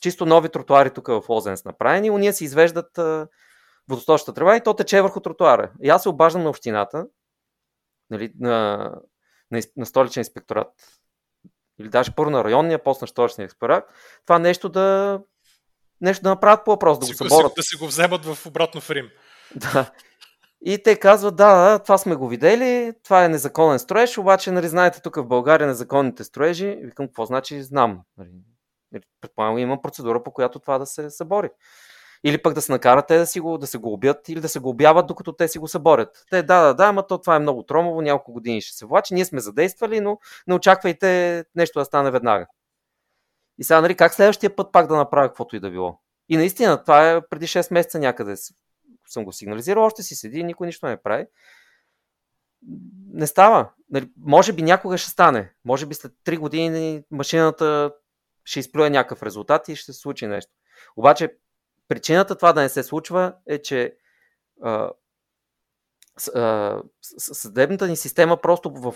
[0.00, 2.10] Чисто нови тротуари тук в Лозенс направени.
[2.10, 2.98] Уния си извеждат
[3.88, 5.72] водосточната тръба и то тече върху тротуара.
[5.82, 7.06] И аз се обаждам на общината,
[8.10, 8.76] нали, на,
[9.50, 10.72] на, на столичен инспекторат,
[11.80, 13.84] или даже първо на районния, после на столичния инспекторат,
[14.26, 15.20] това нещо да,
[16.00, 17.52] нещо да направят по въпрос, да го съборят.
[17.56, 19.08] Да си го вземат в обратно в Рим.
[19.56, 19.90] Да.
[20.64, 24.68] И те казват, да, да, това сме го видели, това е незаконен строеж, обаче, нали,
[24.68, 28.00] знаете, тук в България незаконните строежи, викам, какво значи, знам.
[28.18, 28.30] Нали,
[29.20, 31.50] предполагам, има процедура, по която това да се събори.
[32.24, 34.48] Или пък да се накарат те да, си го, да се го убият или да
[34.48, 36.24] се го обяват, докато те си го съборят.
[36.30, 39.14] Те, да, да, да, ама то това е много тромово, няколко години ще се влачи,
[39.14, 42.46] ние сме задействали, но не очаквайте нещо да стане веднага.
[43.60, 46.00] И сега, нали, как следващия път пак да направя каквото и да било?
[46.28, 48.36] И наистина, това е преди 6 месеца някъде
[49.12, 51.26] съм го сигнализирал, още си седи, никой нищо не прави.
[53.12, 53.70] Не става.
[53.90, 55.52] Нали, може би някога ще стане.
[55.64, 57.92] Може би след 3 години машината
[58.44, 60.52] ще изплюе някакъв резултат и ще се случи нещо.
[60.96, 61.36] Обаче
[61.88, 63.96] причината това да не се случва е, че
[64.62, 64.92] а,
[67.18, 68.94] съдебната ни система просто в.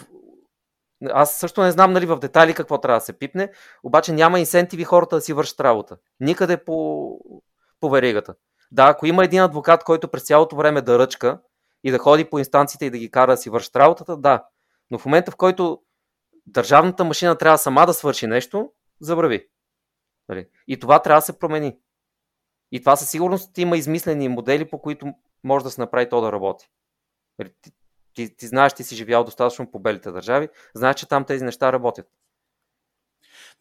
[1.13, 4.85] Аз също не знам нали, в детайли какво трябва да се пипне, обаче няма инсентиви
[4.85, 5.97] хората да си вършат работа.
[6.21, 7.09] Никъде по,
[7.81, 8.35] по веригата.
[8.73, 11.41] Да, ако има един адвокат, който през цялото време да ръчка
[11.85, 14.45] и да ходи по инстанциите и да ги кара да си вършат работата, да.
[14.91, 15.83] Но в момента, в който
[16.47, 19.49] държавната машина трябва сама да свърши нещо, забрави.
[20.29, 20.47] Нали?
[20.69, 21.79] И това трябва да се промени.
[22.73, 25.15] И това със сигурност има измислени модели, по които
[25.45, 26.71] може да се направи то да работи.
[28.15, 31.73] Ти, ти, знаеш, ти си живял достатъчно по белите държави, знаеш, че там тези неща
[31.73, 32.07] работят.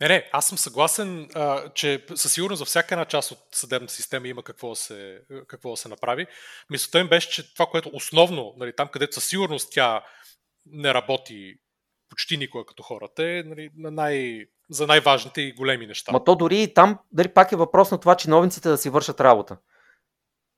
[0.02, 3.94] Не, не, аз съм съгласен, а, че със сигурност за всяка една част от съдебната
[3.94, 6.28] система има какво да се, какво да се направи.
[6.70, 10.04] Мисълта им беше, че това, което основно, нали, там където със сигурност тя
[10.66, 11.56] не работи
[12.10, 16.12] почти никога като хората, е нали, на най, за най-важните и големи неща.
[16.12, 19.22] Ма то дори и там, дали пак е въпрос на това, чиновниците да си вършат
[19.22, 19.58] работа.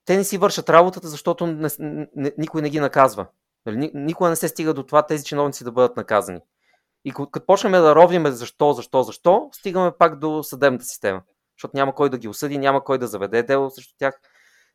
[0.05, 3.27] Те не си вършат работата, защото не, не, никой не ги наказва.
[3.65, 6.39] Нали, никога не се стига до това тези чиновници да бъдат наказани.
[7.05, 11.21] И като почнем да ровиме защо, защо, защо, стигаме пак до съдебната система.
[11.57, 14.19] Защото няма кой да ги осъди, няма кой да заведе дело срещу тях.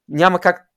[0.09, 0.71] Няма как,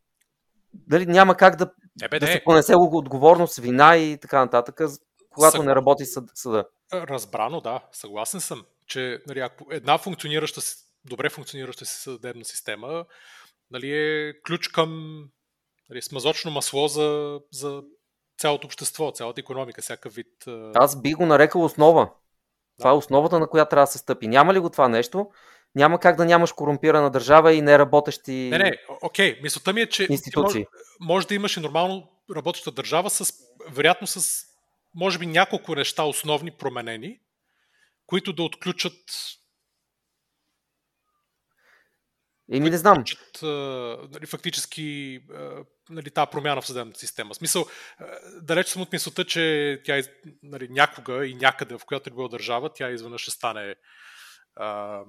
[0.74, 1.72] дали, няма как да,
[2.02, 4.82] не, бе, да се понесе отговорност, вина и така нататък,
[5.30, 5.66] когато Съг...
[5.66, 6.66] не работи съд, съда.
[6.94, 7.84] Разбрано, да.
[7.92, 10.62] Съгласен съм, че нали, една функционираща,
[11.06, 13.06] добре функционираща съдебна система
[13.72, 15.20] нали, е ключ към
[15.90, 17.84] нали, смазочно масло за, за
[18.44, 20.28] цялото общество, цялата економика, всякакъв вид.
[20.76, 22.10] Аз би го нарекал основа.
[22.78, 24.28] Това е основата, на която трябва да се стъпи.
[24.28, 25.32] Няма ли го това нещо,
[25.76, 29.40] няма как да нямаш корумпирана държава и неработещи Не, не, окей.
[29.44, 30.60] Мисълта ми е, че институции.
[30.60, 30.68] Може,
[31.00, 33.34] може да имаш и нормално работеща държава с,
[33.70, 34.46] вероятно с,
[34.96, 37.20] може би, няколко неща основни променени,
[38.06, 39.00] които да отключат
[42.52, 42.96] Еми не знам.
[42.96, 43.40] Включат,
[44.12, 45.20] нали, фактически
[45.90, 47.34] нали, тази промяна в съдебната система.
[47.34, 47.66] В смисъл,
[48.42, 50.02] далеч съм от мисълта, че тя
[50.44, 53.76] нали, някога и някъде, в която е била държава, тя изведнъж ще стане
[54.56, 55.00] а,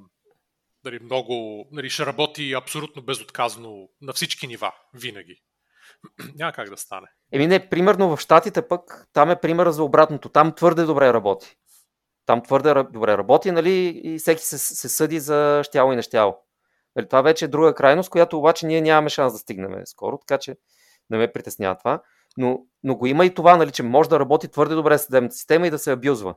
[0.84, 5.42] нали, много, нали, ще работи абсолютно безотказно на всички нива, винаги.
[6.34, 7.06] Няма как да стане.
[7.32, 10.28] Еми не, примерно в Штатите пък, там е примера за обратното.
[10.28, 11.56] Там твърде добре работи.
[12.26, 16.43] Там твърде добре работи, нали, и всеки се, се съди за щяло и нещяло.
[16.96, 20.38] Нали, това вече е друга крайност, която обаче ние нямаме шанс да стигнем скоро, така
[20.38, 20.56] че
[21.10, 22.02] не ме притеснява това.
[22.36, 25.66] Но, но го има и това, нали, че може да работи твърде добре съдебната система
[25.66, 26.34] и да се абюзва.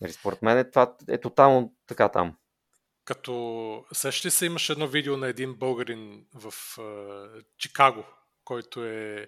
[0.00, 2.36] Нали, според мен е, това е тотално така там.
[3.04, 8.04] Като сещи се имаше едно видео на един българин в uh, Чикаго,
[8.44, 9.26] който е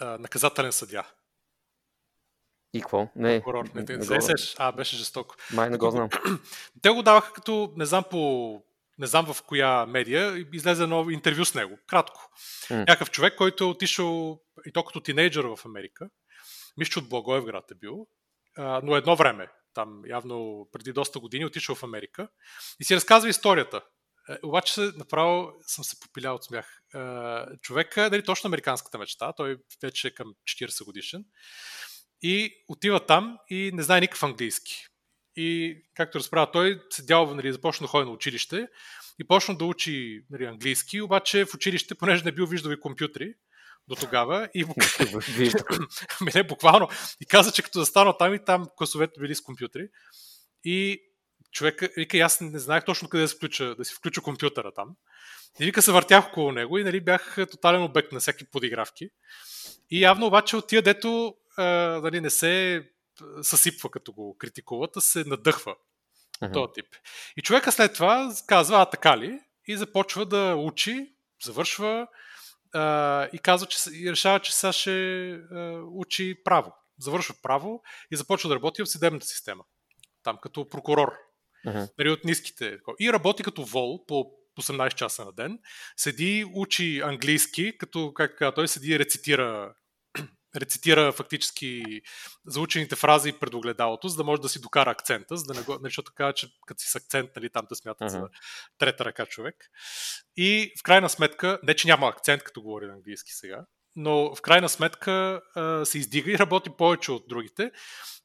[0.00, 1.06] uh, наказателен съдя.
[2.74, 3.08] И какво?
[3.16, 3.64] Не, Прокурор.
[3.74, 5.34] Не, не, не, А, беше жестоко.
[5.52, 6.08] Май не го знам.
[6.82, 8.62] Те го даваха като, не знам по
[8.98, 12.30] не знам в коя медия, излезе едно интервю с него, кратко.
[12.68, 12.78] Mm.
[12.78, 16.08] Някакъв човек, който е отишъл и то като тинейджър в Америка,
[16.76, 18.06] мисля, от Благоевград е бил,
[18.58, 22.28] но едно време, там явно преди доста години, отишъл в Америка
[22.80, 23.80] и си разказва историята.
[24.28, 26.82] Е, обаче се, направо съм се попилял от смях.
[26.94, 26.98] Е,
[27.60, 31.24] човека, нали, точно американската мечта, той вече е към 40 годишен,
[32.22, 34.86] и отива там и не знае никакъв английски.
[35.36, 38.68] И, както разправя, той седял, нали, започна да ходи на училище
[39.20, 43.34] и почна да учи нали, английски, обаче в училище, понеже не бил виждал и компютри,
[43.88, 44.74] до тогава и му
[46.34, 46.88] не, буквално.
[47.20, 49.88] И каза, че като застанал там и там класовете били с компютри.
[50.64, 51.02] И
[51.52, 54.88] човека, вика, аз не знаех точно къде да, се включа, да си включа компютъра там.
[55.60, 59.10] И вика, се въртях около него и нали, бях тотален обект на всеки подигравки.
[59.90, 62.84] И явно обаче от тия, дето а, нали, не се
[63.42, 65.74] съсипва като го критикуват, а се надъхва.
[66.42, 66.52] Uh-huh.
[66.52, 66.86] Този тип.
[67.36, 69.40] И човека след това казва, а така ли?
[69.66, 71.12] И започва да учи,
[71.44, 72.06] завършва
[72.72, 76.74] а, и казва, че и решава, че сега ще а, учи право.
[76.98, 79.64] Завършва право и започва да работи в съдебната система.
[80.22, 81.12] Там като прокурор.
[81.66, 81.90] Uh-huh.
[81.98, 82.78] Нали, от ниските.
[83.00, 85.58] И работи като вол по 18 часа на ден.
[85.96, 89.74] Седи, учи английски, като как, той седи и рецитира
[90.56, 91.82] рецитира фактически
[92.46, 95.72] заучените фрази пред огледалото, за да може да си докара акцента, за да не го,
[95.72, 98.20] нали, защото казва, че като си с акцент, нали, там те смятат uh-huh.
[98.20, 98.28] за
[98.78, 99.56] трета ръка човек.
[100.36, 104.42] И в крайна сметка, не че няма акцент, като говори на английски сега, но в
[104.42, 105.40] крайна сметка
[105.84, 107.70] се издига и работи повече от другите.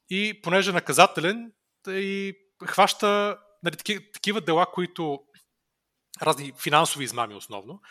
[0.10, 1.52] И понеже е наказателен,
[1.88, 2.34] и
[2.66, 5.20] хваща нали, такива, такива дела, които
[6.22, 7.82] разни финансови измами основно,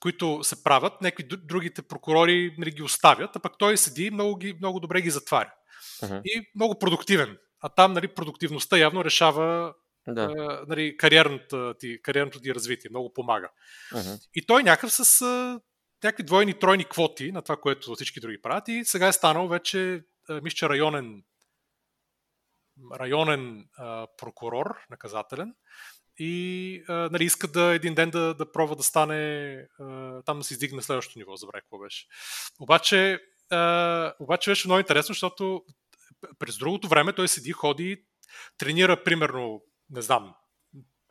[0.00, 4.36] които се правят, някакви другите прокурори нали, ги оставят, а пък той седи и много,
[4.36, 5.54] ги, много добре ги затваря.
[6.02, 6.22] Uh-huh.
[6.24, 7.38] И много продуктивен.
[7.60, 9.74] А там нали, продуктивността явно решава
[10.08, 10.22] да.
[10.22, 13.50] а, нали, кариерното, ти, кариерното ти развитие, много помага.
[13.92, 14.20] Uh-huh.
[14.34, 15.60] И той някакъв с а,
[16.04, 20.02] някакви двойни, тройни квоти на това, което всички други правят и сега е станал вече,
[20.42, 21.22] мисля, районен
[23.00, 25.54] районен а, прокурор, наказателен,
[26.18, 30.44] и а, нали, иска да един ден да, да пробва да стане а, там да
[30.44, 32.06] се издигне следващото ниво, забравя какво беше.
[32.60, 35.62] Обаче, а, обаче беше много интересно, защото
[36.38, 38.04] през другото време той седи, ходи,
[38.58, 40.34] тренира примерно, не знам,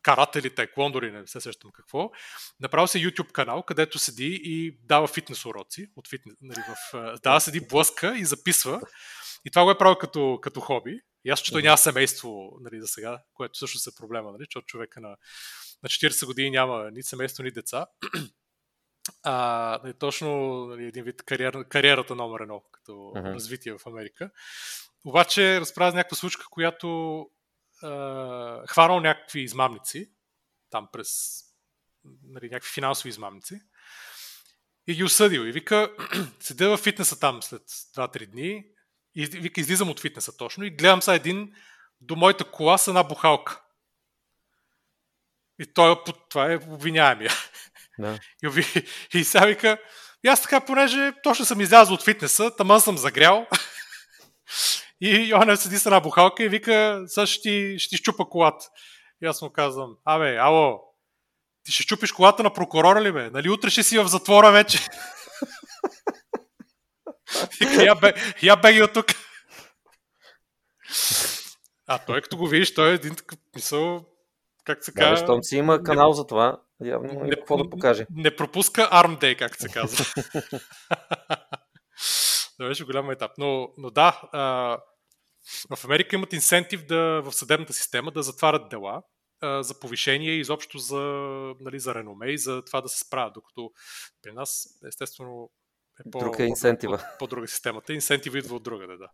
[0.02, 2.12] каратели, тайквондори, не се сещам какво.
[2.60, 5.88] Направил се YouTube канал, където седи и дава фитнес уроци.
[5.96, 8.82] От фитнес, нали, в, да, седи, блъска и записва.
[9.46, 11.02] И това го е правил като, като хоби.
[11.28, 14.66] И аз, че той няма семейство нали, за сега, което също е проблема, нали, защото
[14.66, 15.10] човека на,
[15.84, 17.88] на 40 години няма ни семейство, ни деца.
[19.24, 23.34] А, нали, точно нали, един вид кариер, кариерата номер едно, като uh-huh.
[23.34, 24.32] развитие в Америка.
[25.06, 27.20] Обаче разправя някаква случка, която
[27.84, 30.12] а, хванал някакви измамници,
[30.70, 31.42] там през
[32.24, 33.62] нали, някакви финансови измамници,
[34.88, 35.42] и ги осъдил.
[35.42, 35.96] И вика,
[36.40, 38.66] седя в фитнеса там след 2-3 дни
[39.18, 41.54] и вика, излизам от фитнеса точно и гледам са един
[42.02, 43.62] до моята кола с една бухалка.
[45.60, 45.96] И той,
[46.30, 47.32] това е обвиняемия.
[48.00, 48.20] Да.
[48.44, 49.78] И, и сега вика,
[50.26, 53.48] и аз така, понеже точно съм излязъл от фитнеса, таман съм загрял.
[55.02, 58.66] и Йоанев седи с една бухалка и вика, сега ще ти, ще ти щупа колата.
[59.24, 60.80] И аз му казвам, абе, ало,
[61.64, 63.30] ти ще щупиш колата на прокурора ли бе?
[63.30, 64.88] Нали утре ще си в затвора вече?
[67.86, 69.06] я, бе, я беги от тук.
[71.88, 74.06] А той като го видиш, той е един такъв мисъл,
[74.64, 75.16] как се казва...
[75.16, 78.06] Да, щом си има канал не, за това, явно не, какво да покаже.
[78.16, 80.06] Не, пропуска Arm Day, как се казва.
[82.58, 83.32] Това беше голям етап.
[83.38, 84.42] Но, но да, а,
[85.76, 89.02] в Америка имат инсентив да, в съдебната система да затварят дела
[89.42, 91.02] а, за повишение и изобщо за,
[91.60, 93.34] нали, за реноме и за това да се справят.
[93.34, 93.72] Докато
[94.22, 95.50] при нас, естествено,
[96.00, 96.98] е по, Друг е инсентива.
[96.98, 97.94] По, по, друга системата.
[97.94, 99.10] Инсентива идва от другаде, да.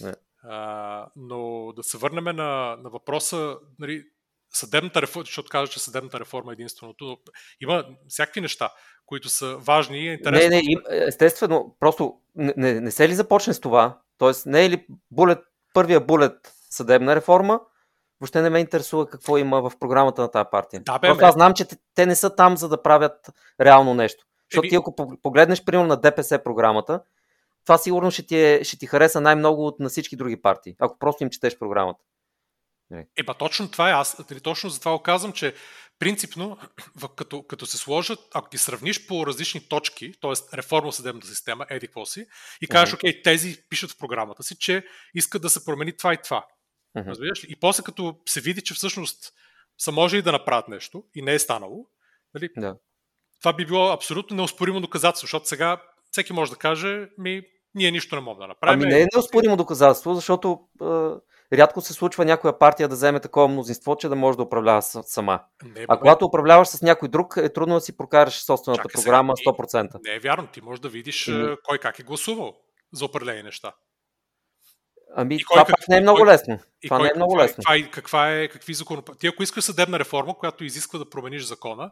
[0.00, 0.14] Не.
[0.42, 4.04] А, но да се върнем на, на въпроса, нали,
[4.52, 7.18] съдебната реформа, защото казва, че съдебната реформа е единственото, но
[7.60, 8.70] има всякакви неща,
[9.06, 10.50] които са важни и е интересно.
[10.50, 10.62] Не, не,
[11.06, 13.98] естествено, просто не, не, не се ли започне с това?
[14.18, 15.38] Тоест, не е ли булет,
[15.74, 17.60] първия булет съдебна реформа?
[18.20, 20.82] Въобще не ме интересува какво има в програмата на тази партия.
[20.82, 23.94] Да, бе, Просто аз знам, че те, те не са там, за да правят реално
[23.94, 24.24] нещо.
[24.50, 27.02] Защото ти ако погледнеш, примерно, на ДПС програмата,
[27.64, 30.98] това сигурно ще ти, е, ще ти хареса най-много от на всички други партии, ако
[30.98, 32.04] просто им четеш програмата.
[33.16, 33.92] Ема точно това е.
[33.92, 35.54] Аз нали, точно за това го казвам, че
[35.98, 36.58] принципно,
[37.16, 40.56] като, като се сложат, ако ги сравниш по различни точки, т.е.
[40.56, 42.26] реформа съдебната система, еди какво си,
[42.60, 42.98] и кажеш, uh-huh.
[42.98, 44.84] окей, тези пишат в програмата си, че
[45.14, 46.46] искат да се промени това и това.
[46.96, 47.06] Uh-huh.
[47.06, 47.48] Разбираш ли?
[47.50, 49.32] И после като се види, че всъщност
[49.78, 51.86] са може и да направят нещо и не е станало,
[52.34, 52.76] нали, да
[53.40, 55.80] това би било абсолютно неоспоримо доказателство, защото сега
[56.10, 57.42] всеки може да каже, ми,
[57.74, 58.82] ние нищо не можем да направим.
[58.82, 60.60] Ами не е неоспоримо доказателство, защото
[61.52, 64.82] е, рядко се случва някоя партия да вземе такова мнозинство, че да може да управлява
[64.82, 65.40] сама.
[65.64, 69.36] Не, а когато управляваш с някой друг, е трудно да си прокараш собствената Чакай програма
[69.36, 69.82] сега, 100%.
[69.82, 71.56] Не, не е вярно, ти можеш да видиш и...
[71.64, 72.56] кой как е гласувал
[72.92, 73.72] за определени неща.
[75.16, 76.58] Ами, и това пак не е много лесно.
[76.82, 77.56] И това кой, не е много лесно.
[77.56, 79.02] Каква, е, каква е, какви закон...
[79.18, 81.90] Ти ако искаш съдебна реформа, която изисква да промениш закона,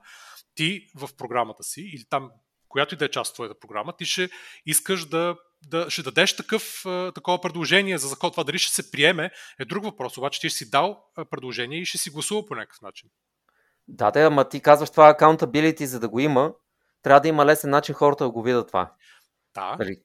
[0.59, 2.31] ти в програмата си или там,
[2.69, 4.29] която и да е част от твоята програма, ти ще
[4.67, 5.37] искаш да,
[5.69, 6.83] да ще дадеш такъв,
[7.15, 8.31] такова предложение за закон.
[8.31, 11.85] Това дали ще се приеме е друг въпрос, обаче ти ще си дал предложение и
[11.85, 13.11] ще си гласува по някакъв начин.
[13.89, 16.55] Да, да, ама ти казваш това accountability, за да го има,
[17.03, 18.93] трябва да има лесен начин хората да го видят това.
[19.55, 19.77] Да.
[19.79, 19.97] Нали,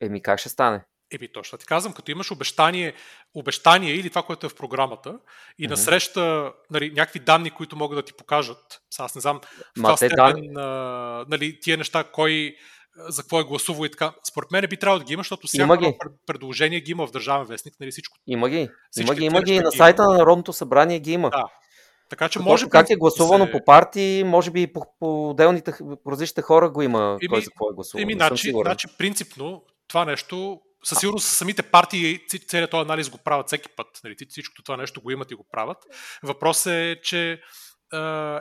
[0.00, 0.84] еми как ще стане?
[1.12, 2.94] Еми точно ти казвам, като имаш обещание,
[3.34, 5.18] обещание или това, което е в програмата
[5.58, 5.70] и mm-hmm.
[5.70, 9.96] насреща нали, някакви данни, които могат да ти покажат, сега аз не знам в това
[9.96, 10.56] степен дан...
[10.56, 12.56] а, нали, тия неща, кой
[13.08, 14.12] за какво е гласувал и така.
[14.28, 15.96] Според мен би трябвало да ги има, защото всяко
[16.26, 18.16] предложение ги има в Държавен вестник, нали всичко.
[18.26, 18.68] Има ги.
[19.00, 21.30] Има ги, има ги и на сайта на Народното събрание ги има.
[21.30, 21.44] Да.
[22.10, 22.70] Така че може би.
[22.70, 23.52] Как е гласувано се...
[23.52, 25.72] по партии, може би и по, по отделните,
[26.04, 28.02] по различните хора го има еми, кой за какво е гласувал.
[28.02, 33.46] Еми, значи, значи, принципно това нещо със сигурност самите партии целият този анализ го правят
[33.46, 33.86] всеки път.
[34.04, 35.78] Нали, всичкото това нещо го имат и го правят.
[36.22, 37.36] Въпросът е, че е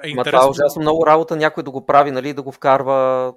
[0.03, 0.15] интересно.
[0.15, 3.33] Ма това е ужасно много работа някой да го прави, нали, да го вкарва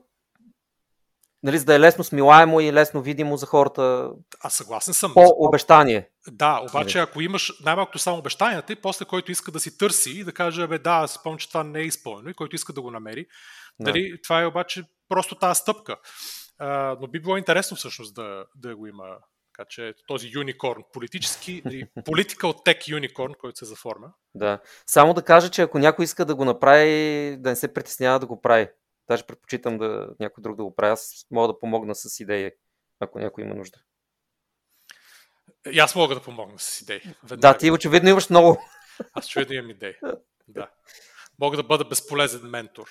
[1.42, 4.10] нали, за да е лесно смилаемо и лесно видимо за хората.
[4.40, 5.14] Аз съгласен съм.
[5.14, 6.08] По обещание.
[6.28, 10.24] Да, обаче ако имаш най-малкото само обещанията и после който иска да си търси и
[10.24, 12.90] да каже, бе да, спомням, че това не е изпълнено и който иска да го
[12.90, 13.26] намери,
[13.80, 13.92] да.
[13.92, 15.96] Дали, това е обаче просто тази стъпка.
[16.60, 19.18] А, но би било интересно всъщност да, да го има
[19.52, 21.62] така че този юникорн, политически,
[22.04, 24.12] политикал тек юникорн, който се заформя.
[24.34, 24.60] Да.
[24.86, 28.26] Само да кажа, че ако някой иска да го направи, да не се притеснява да
[28.26, 28.68] го прави.
[29.08, 30.92] Даже предпочитам да някой друг да го прави.
[30.92, 32.50] Аз мога да помогна с идеи,
[33.00, 33.78] ако някой има нужда.
[35.72, 37.00] И аз мога да помогна с идеи.
[37.22, 37.40] Веднага.
[37.40, 38.62] Да, ти очевидно имаш много.
[39.12, 39.94] Аз очевидно имам идеи.
[40.48, 40.70] Да.
[41.38, 42.88] Мога да бъда безполезен ментор.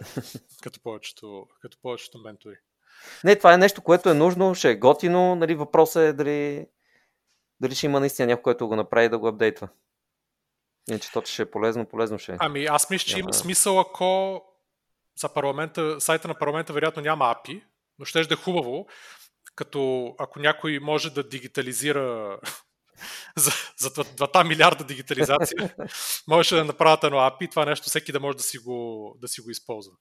[0.62, 2.56] като повечето, като повечето ментори.
[3.24, 5.34] Не, това е нещо, което е нужно, ще е готино.
[5.34, 6.66] Нали, въпросът е дали,
[7.60, 9.68] дали ще има наистина някой, който го направи и да го апдейтва.
[10.90, 12.36] Иначе то, че ще е полезно, полезно ще е.
[12.40, 14.42] Ами аз мисля, че има смисъл, ако
[15.18, 17.62] за парламента, сайта на парламента вероятно няма API,
[17.98, 18.86] но ще да е хубаво,
[19.54, 22.38] като ако някой може да дигитализира
[23.36, 25.74] за, за 2 милиарда дигитализация,
[26.28, 29.40] можеше да направят едно API, това нещо всеки да може да си го, да си
[29.40, 29.92] го използва.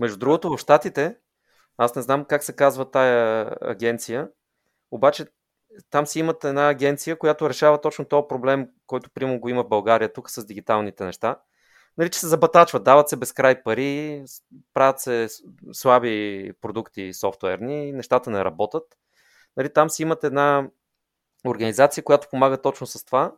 [0.00, 1.16] Между другото, в Штатите,
[1.78, 4.28] аз не знам как се казва тая агенция,
[4.90, 5.26] обаче
[5.90, 9.68] там си имат една агенция, която решава точно този проблем, който прямо го има в
[9.68, 11.36] България, тук с дигиталните неща
[11.98, 14.24] нали, че се забатачват, дават се безкрай пари,
[14.74, 15.28] правят се
[15.72, 18.98] слаби продукти софтуерни, нещата не работят.
[19.56, 20.70] Нали, там си имат една
[21.46, 23.34] организация, която помага точно с това,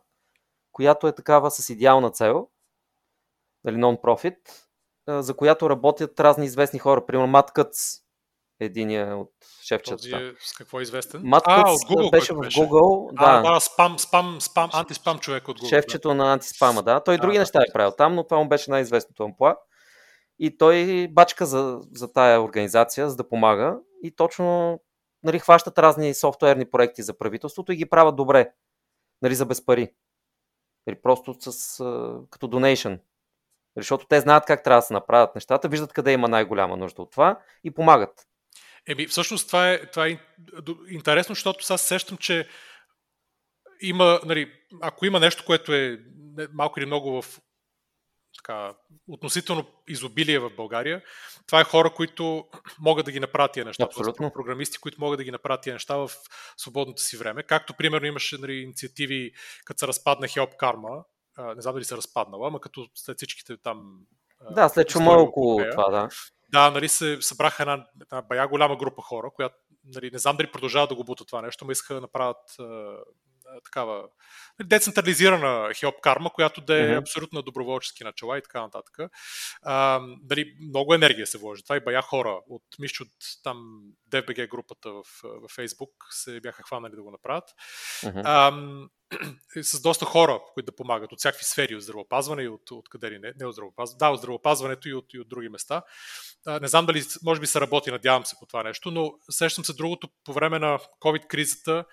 [0.71, 2.47] която е такава с идеална цел,
[3.63, 4.37] нали, нон-профит,
[5.07, 7.05] за която работят разни известни хора.
[7.05, 7.97] Примерно Мат Къц,
[8.59, 9.31] единия от
[9.67, 9.97] шефчета.
[9.97, 11.21] Този е с какво е известен?
[11.23, 13.13] Мат а, от Google, беше в Google.
[13.13, 13.25] Да.
[13.25, 15.69] А, да, спам, спам, спам, антиспам човек от Google.
[15.69, 16.15] Шефчето да.
[16.15, 16.99] на антиспама, да.
[16.99, 19.57] Той и други а, неща е правил там, но това му беше най-известното ампла.
[20.39, 23.77] И той бачка за, за тая организация, за да помага.
[24.03, 24.79] И точно
[25.23, 28.51] нали, хващат разни софтуерни проекти за правителството и ги правят добре.
[29.21, 29.93] Нали, за без пари.
[30.87, 31.77] Или просто с,
[32.29, 32.99] като donation.
[33.77, 37.11] Защото те знаят как трябва да се направят нещата, виждат къде има най-голяма нужда от
[37.11, 38.27] това и помагат.
[38.89, 40.19] Еми, всъщност това е, това е
[40.89, 42.47] интересно, защото сега сещам, че
[43.81, 45.99] има, нали, ако има нещо, което е
[46.53, 47.39] малко или много в
[48.37, 48.73] така,
[49.07, 51.01] относително изобилие в България,
[51.47, 52.47] това е хора, които
[52.79, 53.83] могат да ги направят тия неща.
[53.83, 54.31] Абсолютно.
[54.31, 56.11] Програмисти, които могат да ги направят тия неща в
[56.57, 57.43] свободното си време.
[57.43, 59.31] Както, примерно, имаше нали, инициативи,
[59.65, 61.03] като се разпадна Help Karma,
[61.55, 63.99] не знам дали се разпаднала, ама като след всичките там...
[64.51, 66.09] Да, след чума около това, да.
[66.51, 70.51] Да, нали се събраха една, една бая голяма група хора, която нали, не знам дали
[70.51, 72.37] продължават да го бутат това нещо, но искаха да направят
[73.65, 74.03] такава
[74.63, 76.99] децентрализирана хелп карма, която да е mm-hmm.
[76.99, 79.11] абсолютно доброволчески начала и така нататък.
[79.61, 81.63] А, дали, много енергия се вложи.
[81.63, 83.81] Това и бая хора от, мисля, от там
[84.11, 87.49] DFBG групата в, в Facebook се бяха хванали да го направят.
[88.03, 88.21] Mm-hmm.
[88.25, 88.51] А,
[89.63, 93.11] с доста хора, които да помагат от всякакви сфери, от здравеопазване и от, от къде
[93.11, 95.83] ли не, не от здравеопазване, да, от здравеопазването и от, и от други места.
[96.45, 99.65] А, не знам дали, може би се работи, надявам се по това нещо, но сещам
[99.65, 101.85] се другото по време на COVID-кризата,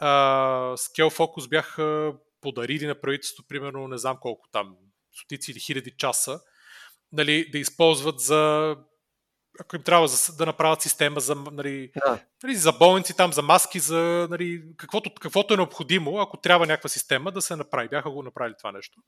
[0.00, 4.76] Scale Focus бяха подарили на правителството, примерно, не знам колко там,
[5.12, 6.40] стотици или хиляди часа,
[7.12, 8.74] нали, да използват за
[9.60, 12.18] ако им трябва за, да направят система за, нали, да.
[12.42, 16.88] нали, за болници, там, за маски, за нали, каквото, каквото е необходимо, ако трябва някаква
[16.88, 17.88] система да се направи.
[17.88, 19.00] Бяха го направили това нещо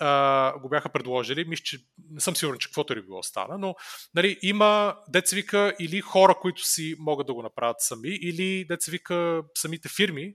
[0.00, 1.44] а, го бяха предложили.
[1.44, 1.78] Мисля, че
[2.10, 3.74] не съм сигурен, че каквото ли било стана, но
[4.14, 8.90] нали, има деца вика или хора, които си могат да го направят сами, или деца
[8.90, 10.34] вика самите фирми,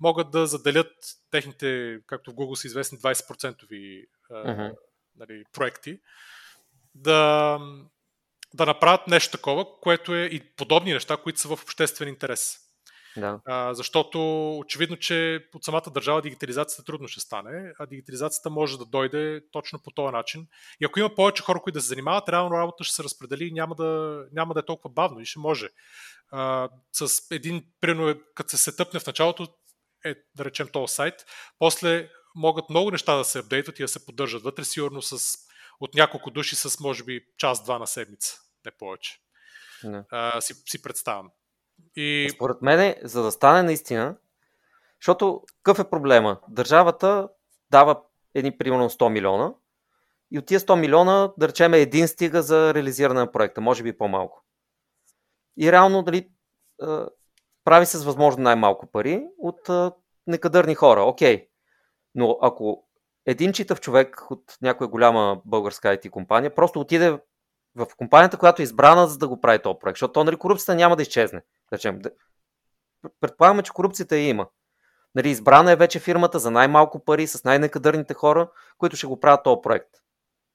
[0.00, 0.92] могат да заделят
[1.30, 4.74] техните, както в Google са известни, 20% Мгм.
[5.16, 5.98] нали, проекти,
[6.94, 7.58] да,
[8.54, 12.63] да направят нещо такова, което е и подобни неща, които са в обществен интерес.
[13.16, 13.40] Да.
[13.44, 18.84] А, защото очевидно, че от самата държава дигитализацията трудно ще стане, а дигитализацията може да
[18.84, 20.46] дойде точно по този начин.
[20.80, 23.52] И ако има повече хора, които да се занимават, реално работа ще се разпредели и
[23.52, 25.68] няма да, няма да е толкова бавно и ще може.
[26.30, 29.48] А, с един, примерно, като се сетъпне в началото,
[30.04, 31.14] е, да речем, този сайт,
[31.58, 35.38] после могат много неща да се апдейтват и да се поддържат вътре, сигурно с,
[35.80, 39.18] от няколко души с, може би, час-два на седмица, не повече.
[39.84, 40.04] Да.
[40.10, 41.30] А, си, си представям.
[41.96, 44.16] И Според мен, за да стане наистина,
[45.00, 46.40] защото какъв е проблема?
[46.48, 47.28] Държавата
[47.70, 48.00] дава
[48.34, 49.54] едни примерно 100 милиона
[50.30, 53.98] и от тия 100 милиона, да речем, един стига за реализиране на проекта, може би
[53.98, 54.44] по-малко.
[55.56, 56.30] И реално, дали,
[57.64, 59.70] прави се с възможно най-малко пари от
[60.26, 61.02] некадърни хора.
[61.02, 61.48] Окей.
[62.14, 62.84] Но ако
[63.26, 67.18] един читав човек от някоя голяма българска IT компания просто отиде
[67.74, 70.74] в компанията, която е избрана за да го прави този проект, защото то, нали, корупцията
[70.74, 71.42] няма да изчезне.
[71.72, 72.02] Речем,
[73.20, 74.48] предполагаме, че корупцията я има.
[75.14, 79.44] Нали, избрана е вече фирмата за най-малко пари, с най-некадърните хора, които ще го правят
[79.44, 79.90] този проект.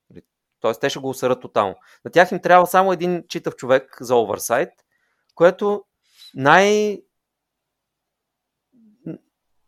[0.09, 0.21] Нали,
[0.59, 1.75] Тоест, те ще го усърат тотално.
[2.05, 4.69] На тях им трябва само един читав човек за оверсайт,
[5.35, 5.85] което
[6.33, 7.01] най...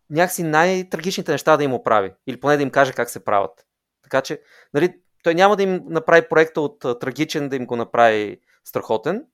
[0.10, 2.14] някакси най-трагичните неща да им оправи.
[2.28, 3.66] Или поне да им каже как се правят.
[4.04, 4.42] Така че,
[4.74, 9.26] нали, той няма да им направи проекта от трагичен, да им го направи страхотен,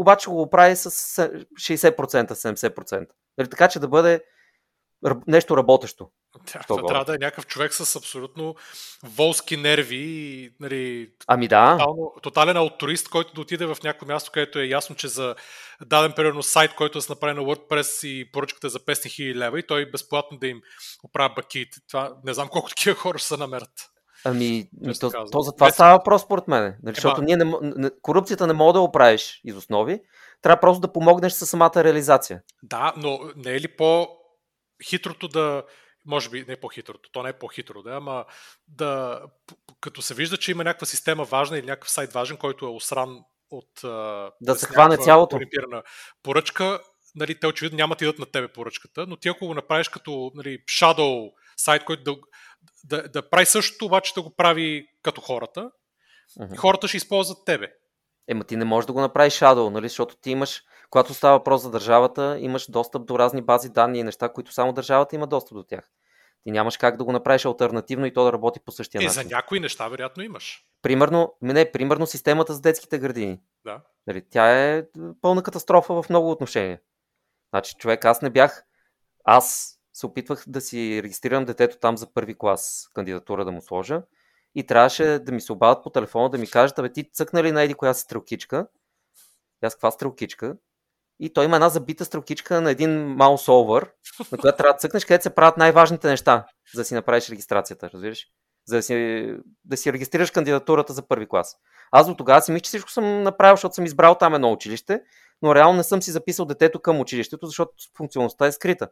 [0.00, 3.06] обаче го оправи с се- 60%, 70%.
[3.38, 4.20] Нали, така че да бъде
[5.26, 6.10] нещо работещо.
[6.46, 8.54] Що това трябва да е някакъв човек с абсолютно
[9.02, 14.30] волски нерви и нали, Ами да, тотално, тотален алтруист, който да отиде в някое място,
[14.34, 15.34] където е ясно, че за
[15.86, 19.34] даден примерно сайт, който да се направи на WordPress и поръчката е за 500 000
[19.34, 20.62] лева и той безплатно да им
[21.02, 21.78] оправя бакиите.
[21.88, 23.90] Това не знам колко такива хора ще се намерят.
[24.24, 26.76] Ами ми, то, то за това Без- става въпрос според мен.
[26.82, 30.00] Нали, защото ние не, не, корупцията не мога да оправиш из основи,
[30.42, 32.42] трябва просто да помогнеш със самата реализация.
[32.62, 35.62] Да, но не е ли по-хитрото да
[36.06, 38.24] може би не по-хитрото, то не е по-хитро, да, ама
[38.68, 39.22] да,
[39.80, 43.18] като се вижда, че има някаква система важна или някакъв сайт важен, който е осран
[43.50, 45.38] от а, Да се хване цялото.
[46.22, 46.80] поръчка,
[47.14, 50.30] нали, те очевидно няма да идат на тебе поръчката, но ти ако го направиш като
[50.34, 52.16] нали, shadow сайт, който да,
[52.84, 55.70] да, да прави същото, обаче да го прави като хората,
[56.40, 56.54] Мгм.
[56.54, 57.72] и хората ще използват тебе.
[58.28, 59.88] Ема ти не можеш да го направиш Shadow, нали?
[59.88, 64.02] защото ти имаш, когато става въпрос за държавата, имаш достъп до разни бази данни и
[64.02, 65.90] неща, които само държавата има достъп до тях.
[66.42, 69.22] Ти нямаш как да го направиш альтернативно и то да работи по същия Е, начин.
[69.22, 70.64] за някои неща, вероятно, имаш.
[70.82, 73.40] Примерно, ме не, примерно системата за детските градини.
[73.64, 73.80] Да.
[74.06, 74.84] Нали, тя е
[75.20, 76.80] пълна катастрофа в много отношения.
[77.50, 78.64] Значи, човек, аз не бях.
[79.24, 84.02] Аз се опитвах да си регистрирам детето там за първи клас, кандидатура да му сложа.
[84.54, 87.52] И трябваше да ми се обадят по телефона да ми кажат, абе ти цъкна ли
[87.52, 88.66] на еди коя си стрелкичка?
[89.62, 90.56] И аз каква стрелкичка?
[91.18, 93.90] И той има една забита стрелкичка на един mouse over,
[94.32, 97.90] на която трябва да цъкнеш, където се правят най-важните неща, за да си направиш регистрацията,
[97.90, 98.26] разбираш?
[98.66, 99.26] За да си,
[99.64, 101.56] да си регистрираш кандидатурата за първи клас.
[101.92, 105.02] Аз до тогава си мисля, че всичко съм направил, защото съм избрал там едно училище,
[105.42, 108.88] но реално не съм си записал детето към училището, защото функционалността е скрита.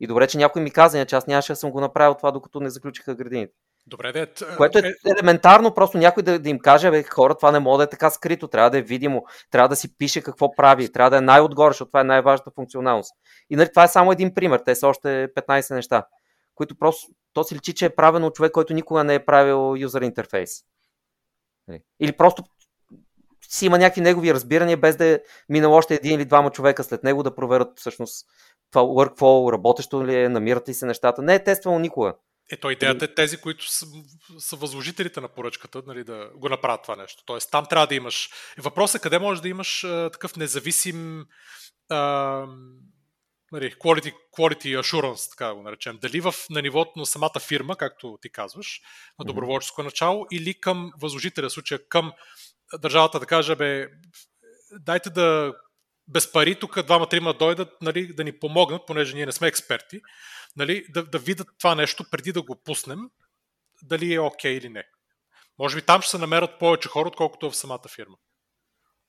[0.00, 2.60] И добре, че някой ми каза, иначе аз нямаше да съм го направил това, докато
[2.60, 3.52] не заключиха градините.
[3.86, 4.26] Добре, да е.
[4.56, 7.84] Което е елементарно, просто някой да, да им каже, бе, хора, това не може да
[7.84, 11.16] е така скрито, трябва да е видимо, трябва да си пише какво прави, трябва да
[11.16, 13.12] е най-отгоре, защото това е най-важната функционалност.
[13.50, 16.06] И нали, това е само един пример, те са още 15 неща,
[16.54, 19.76] които просто, то си личи, че е правено от човек, който никога не е правил
[19.78, 20.50] юзер интерфейс.
[21.68, 21.80] Нали.
[22.00, 22.42] Или просто
[23.48, 27.04] си има някакви негови разбирания, без да е минало още един или двама човека след
[27.04, 28.26] него да проверят всъщност
[28.70, 31.22] това workflow, работещо ли е, намират ли се нещата.
[31.22, 32.14] Не е тествало никога.
[32.50, 33.86] Ето, идеята е тези, които са,
[34.38, 37.22] са възложителите на поръчката, нали, да го направят това нещо.
[37.26, 38.30] Тоест, там трябва да имаш.
[38.58, 41.26] Въпросът е къде можеш да имаш а, такъв независим
[41.88, 41.98] а,
[43.52, 45.98] нали, quality, quality assurance, така да го наречем.
[46.02, 48.80] Дали в, на нивото на самата фирма, както ти казваш,
[49.18, 52.12] на доброволческо начало, или към възложителя, в случая към
[52.78, 53.88] държавата да каже, бе,
[54.72, 55.54] дайте да
[56.08, 60.00] без пари тук двама-трима дойдат нали, да ни помогнат, понеже ние не сме експерти,
[60.56, 62.98] нали, да, да видят това нещо преди да го пуснем,
[63.82, 64.84] дали е окей okay или не.
[65.58, 68.16] Може би там ще се намерят повече хора, отколкото в самата фирма.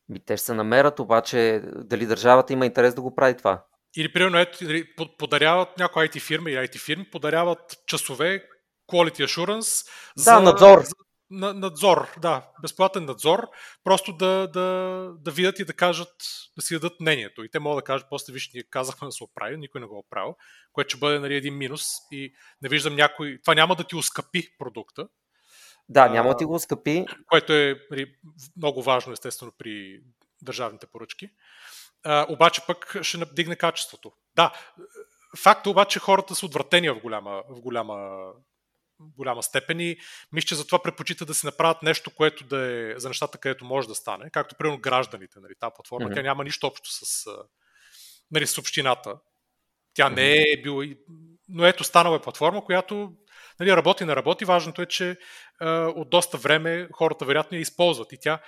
[0.10, 3.66] Ми, те ще се намерят, обаче дали държавата има интерес да го прави това.
[3.98, 4.88] Или, примерно, ето, нали,
[5.18, 8.44] подаряват някои IT фирми или IT фирми, подаряват часове,
[8.92, 9.88] quality assurance.
[10.26, 10.78] Да, надзор.
[10.78, 10.84] на,
[11.32, 13.48] надзор, да, безплатен надзор,
[13.84, 16.16] просто да, да, да видят и да кажат,
[16.58, 17.44] да си дадат мнението.
[17.44, 19.96] И те могат да кажат, после виж, ние казахме да се оправи, никой не го
[19.96, 20.36] е оправил,
[20.74, 24.58] което ще бъде нали, един минус и не виждам някой, това няма да ти ускъпи
[24.58, 25.08] продукта.
[25.90, 27.06] Да, няма да ти го ускъпи.
[27.28, 28.16] Което е нали,
[28.58, 30.02] много важно, естествено, при
[30.42, 31.30] държавните поръчки.
[32.04, 34.12] А, обаче пък ще надигне качеството.
[34.36, 34.54] Да,
[35.38, 38.18] факт е обаче хората са отвратени в голяма, в голяма
[39.00, 39.98] голяма степен и
[40.32, 43.88] мисля, че затова предпочита да си направят нещо, което да е за нещата, където може
[43.88, 46.16] да стане, както примерно гражданите, нали, тази платформа, mm-hmm.
[46.16, 47.26] тя няма нищо общо с,
[48.32, 49.16] нали, с общината.
[49.94, 50.86] Тя не е била,
[51.48, 53.14] но ето станала е платформа, която
[53.60, 54.46] нали, работи, не работи.
[54.46, 58.42] Важното е, че е, от доста време хората вероятно я използват и тя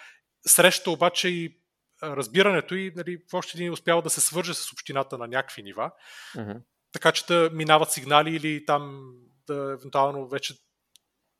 [0.47, 1.57] среща обаче и
[2.03, 5.91] разбирането и нали, в още един успява да се свърже с общината на някакви нива,
[6.35, 6.61] mm-hmm.
[6.93, 9.11] така че да минават сигнали или там
[9.47, 10.55] да евентуално вече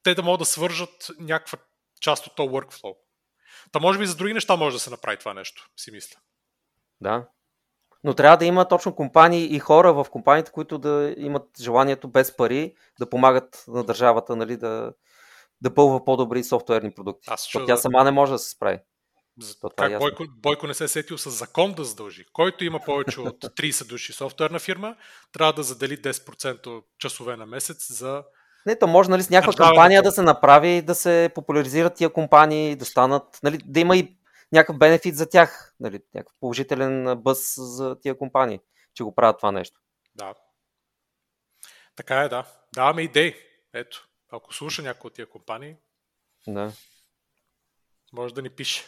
[0.03, 1.59] те да могат да свържат някаква
[2.01, 2.95] част от този workflow.
[3.71, 6.19] Та може би за други неща може да се направи това нещо, си мисля.
[7.01, 7.27] Да.
[8.03, 12.37] Но трябва да има точно компании и хора в компаниите, които да имат желанието без
[12.37, 14.93] пари да помагат на държавата нали, да,
[15.61, 17.29] да пълва по-добри софтуерни продукти.
[17.31, 17.49] Аз.
[17.67, 18.79] Тя сама не може да се справи.
[19.39, 22.25] За, как Бойко, Бойко не се е сетил с закон да задължи.
[22.33, 24.95] Който има повече от 30 души софтуерна фирма,
[25.31, 28.23] трябва да задели 10% часове на месец за
[28.65, 32.75] не, то може нали, с някаква кампания да се направи, да се популяризират тия компании,
[32.75, 34.17] да станат, нали, да има и
[34.51, 38.59] някакъв бенефит за тях, нали, някакъв положителен бъз за тия компании,
[38.93, 39.79] че го правят това нещо.
[40.15, 40.33] Да.
[41.95, 42.45] Така е, да.
[42.75, 43.35] Даваме идеи.
[43.73, 45.75] Ето, ако слуша някой от тия компании,
[46.47, 46.71] да.
[48.13, 48.85] може да ни пише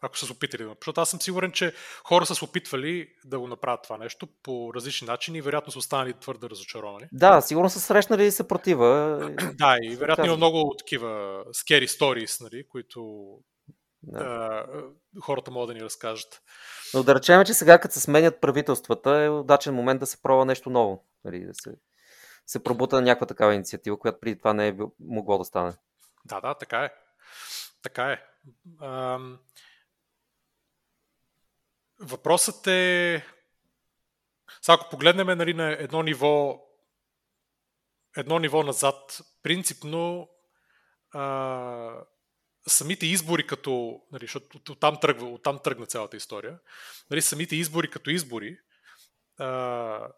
[0.00, 1.74] ако са се опитали да Защото аз съм сигурен, че
[2.04, 5.78] хора са се опитвали да го направят това нещо по различни начини и вероятно са
[5.78, 7.06] останали твърде разочаровани.
[7.12, 9.18] Да, сигурно са срещнали съпротива.
[9.54, 11.08] да, и вероятно има много такива
[11.44, 13.28] scary stories, нали, които
[14.02, 14.18] да.
[14.18, 14.66] а,
[15.20, 16.42] хората могат да ни разкажат.
[16.94, 20.44] Но да речем, че сега като се сменят правителствата е удачен момент да се пробва
[20.44, 21.04] нещо ново.
[21.24, 21.74] Нали, да се,
[22.46, 25.72] се пробута някаква такава инициатива, която преди това не е могло да стане.
[26.24, 26.90] Да, да, така е.
[27.82, 28.22] Така е.
[28.82, 29.38] Ам...
[32.00, 33.26] Въпросът е,
[34.62, 36.62] сега ако погледнем нали, на едно ниво,
[38.16, 40.28] едно ниво назад, принципно
[41.10, 42.04] а,
[42.68, 46.58] самите избори като, нали, защото оттам тръгва, оттам тръгна цялата история,
[47.10, 48.58] нали, самите избори като избори,
[49.38, 50.08] а,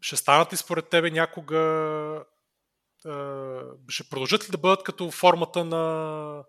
[0.00, 1.58] ще станат ли според тебе някога,
[3.04, 6.44] а, ще продължат ли да бъдат като формата на,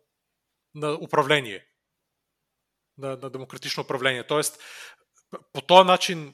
[0.76, 1.66] на управление?
[2.98, 4.28] На, на демократично управление.
[4.28, 4.60] Тоест,
[5.54, 6.34] по този начин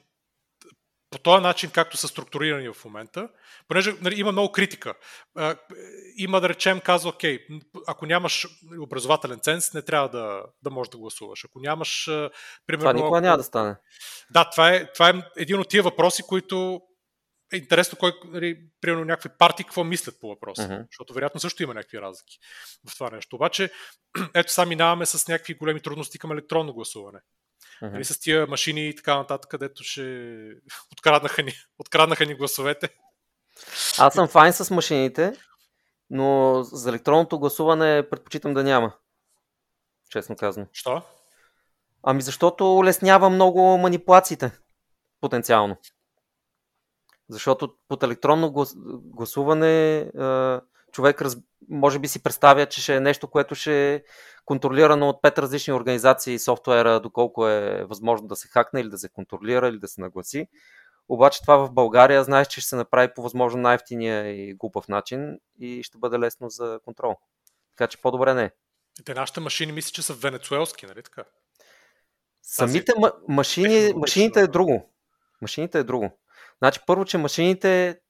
[1.12, 3.28] по този начин, както са структурирани в момента,
[3.68, 4.94] понеже нали, има много критика.
[5.36, 5.56] А,
[6.16, 7.46] има, да речем, казва, окей,
[7.86, 8.46] ако нямаш
[8.80, 11.44] образователен ценз, не трябва да, да можеш да гласуваш.
[11.44, 12.04] Ако нямаш,
[12.66, 12.90] примерно...
[12.90, 13.76] Това никога няма да стане.
[14.30, 16.80] Да, това е, това е един от тия въпроси, които
[17.52, 20.86] е интересно кой, нали, примерно някакви партии какво мислят по въпроса, uh-huh.
[20.90, 22.38] защото вероятно също има някакви разлики
[22.90, 23.36] в това нещо.
[23.36, 23.70] Обаче,
[24.34, 27.18] ето сега минаваме с някакви големи трудности към електронно гласуване.
[27.82, 27.92] Uh-huh.
[27.92, 30.02] Нали, с тия машини и така нататък, където ще
[30.92, 32.88] откраднаха ни, откраднаха ни гласовете.
[33.98, 35.32] Аз съм файн с машините,
[36.10, 38.92] но за електронното гласуване предпочитам да няма.
[40.10, 40.66] Честно казвам.
[40.72, 41.02] Що?
[42.02, 44.52] Ами защото улеснява много манипулациите.
[45.20, 45.76] Потенциално.
[47.28, 48.52] Защото под електронно
[49.04, 50.06] гласуване
[50.92, 51.22] човек
[51.70, 54.02] може би си представя, че ще е нещо, което ще е
[54.44, 59.08] контролирано от пет различни организации софтуера, доколко е възможно да се хакне или да се
[59.08, 60.48] контролира или да се нагласи.
[61.08, 65.38] Обаче това в България знаеш, че ще се направи по възможно най-ефтиния и глупав начин
[65.60, 67.16] и ще бъде лесно за контрол.
[67.70, 68.50] Така че по-добре не.
[69.04, 71.24] Те нашите машини мисля, че са венецуелски, нали така?
[72.42, 74.92] Самите ма- машини, машините е друго.
[75.42, 76.18] Машините е друго.
[76.62, 78.00] Значи първо, че машините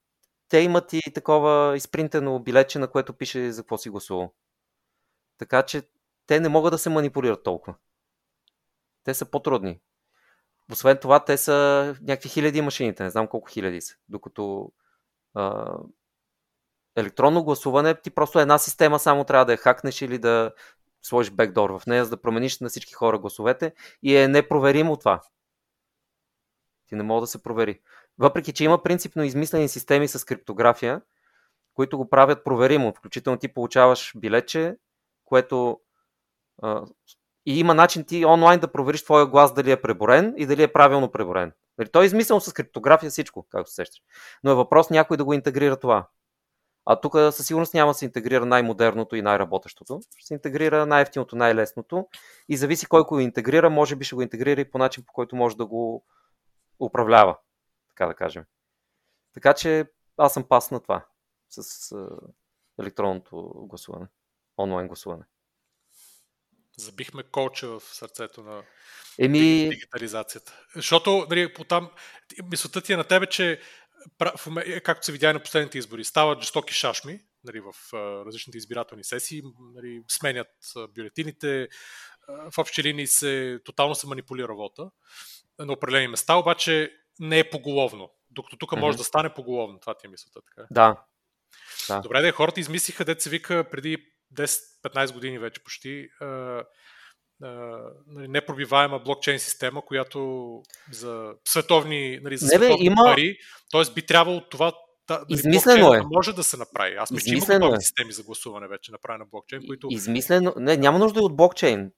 [0.48, 4.32] те имат и такова изпринтено билече, на което пише за какво си гласувал.
[5.38, 5.82] Така че
[6.26, 7.74] те не могат да се манипулират толкова.
[9.04, 9.80] Те са по-трудни.
[10.72, 13.94] Освен това, те са някакви хиляди машините, не знам колко хиляди са.
[14.08, 14.72] Докато
[15.34, 15.74] а,
[16.96, 20.52] електронно гласуване, ти просто една система само трябва да я хакнеш или да
[21.02, 25.22] сложиш бекдор в нея, за да промениш на всички хора гласовете и е непроверимо това.
[26.86, 27.80] Ти не може да се провери.
[28.22, 31.00] Въпреки, че има принципно измислени системи с криптография,
[31.74, 32.94] които го правят проверимо.
[32.94, 34.76] Включително ти получаваш билече,
[35.24, 35.80] което
[37.46, 40.72] и има начин ти онлайн да провериш твоя глас дали е преборен и дали е
[40.72, 41.52] правилно преборен.
[41.78, 44.02] Нали, той е измислено с криптография всичко, както се сещаш.
[44.44, 46.08] Но е въпрос някой да го интегрира това.
[46.86, 50.00] А тук със сигурност няма да се интегрира най-модерното и най-работещото.
[50.16, 52.08] Ще се интегрира най-ефтиното, най-лесното.
[52.48, 55.36] И зависи кой го интегрира, може би ще го интегрира и по начин, по който
[55.36, 56.04] може да го
[56.80, 57.36] управлява,
[57.94, 58.44] така да кажем.
[59.34, 59.86] Така че
[60.16, 61.06] аз съм пас на това
[61.48, 61.96] с
[62.80, 64.06] електронното гласуване,
[64.58, 65.24] онлайн гласуване.
[66.78, 68.62] Забихме колче в сърцето на
[69.18, 69.68] Еми...
[69.68, 70.60] дигитализацията.
[70.74, 71.90] Защото, нали, потам,
[72.44, 73.60] мисълта ти е на тебе, че
[74.66, 77.92] е, както се видя и на последните избори, стават жестоки шашми нали, в
[78.26, 79.42] различните избирателни сесии,
[79.74, 80.48] нали, сменят
[80.94, 81.68] бюлетините,
[82.28, 84.90] в общи линии се, тотално се манипулира вота
[85.58, 88.10] на определени места, обаче не е поголовно.
[88.30, 88.80] Докато тук mm-hmm.
[88.80, 89.78] може да стане поголовно.
[89.80, 90.40] Това ти е мисълта.
[90.46, 90.66] Така.
[90.70, 91.04] Да.
[91.88, 92.00] да.
[92.00, 93.98] Добре, да, хората измислиха, дете се вика преди
[94.34, 96.08] 10-15 години вече почти,
[97.40, 103.02] нали, непробиваема блокчейн система, която за световни, нали, за световни не, бе, има...
[103.04, 103.36] пари,
[103.70, 103.94] т.е.
[103.94, 104.72] би трябвало това
[105.08, 105.98] да, нали, Измислено е.
[105.98, 106.96] Да може да се направи.
[106.96, 107.80] Аз мисля, че има е.
[107.80, 109.88] системи за гласуване вече направени на блокчейн, които...
[109.90, 110.54] Измислено...
[110.56, 111.90] Не, няма нужда и от блокчейн.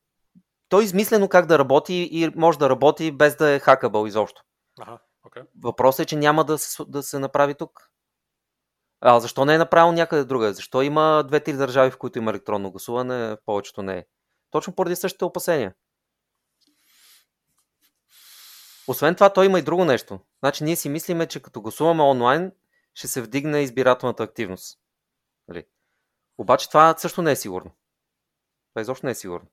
[0.68, 4.42] Той е измислено как да работи и може да работи без да е хакабъл изобщо.
[4.80, 5.46] Ага, okay.
[5.62, 7.90] Въпросът е, че няма да се, да се направи тук.
[9.00, 10.52] А защо не е направил някъде друга?
[10.52, 14.06] Защо има две-три държави, в които има електронно гласуване, повечето не е?
[14.50, 15.74] Точно поради същите опасения.
[18.88, 20.20] Освен това, той има и друго нещо.
[20.38, 22.52] Значи ние си мислиме, че като гласуваме онлайн,
[22.94, 24.78] ще се вдигне избирателната активност.
[25.48, 25.66] Нали?
[26.38, 27.70] Обаче това също не е сигурно.
[28.70, 29.46] Това изобщо не е сигурно.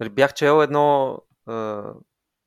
[0.00, 1.18] Нали, бях чел едно,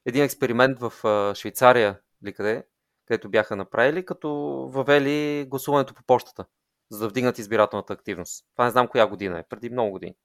[0.05, 0.93] един експеримент в
[1.35, 2.67] Швейцария, или къде,
[3.05, 4.29] където бяха направили, като
[4.73, 6.45] въвели гласуването по почтата,
[6.89, 8.45] за да вдигнат избирателната активност.
[8.55, 10.15] Това не знам коя година е, преди много години,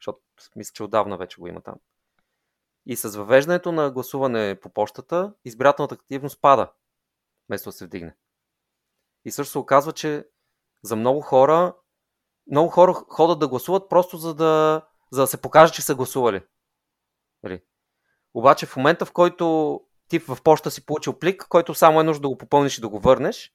[0.00, 0.20] защото
[0.56, 1.74] мисля, че отдавна вече го има там.
[2.86, 6.72] И с въвеждането на гласуване по почтата, избирателната активност пада,
[7.48, 8.14] вместо да се вдигне.
[9.24, 10.28] И също се оказва, че
[10.82, 11.74] за много хора,
[12.50, 14.82] много хора ходят да гласуват просто за да,
[15.12, 16.42] за да се покаже, че са гласували.
[17.42, 17.62] Нали?
[18.34, 22.22] Обаче в момента, в който ти в почта си получил плик, който само е нужно
[22.22, 23.52] да го попълниш и да го върнеш,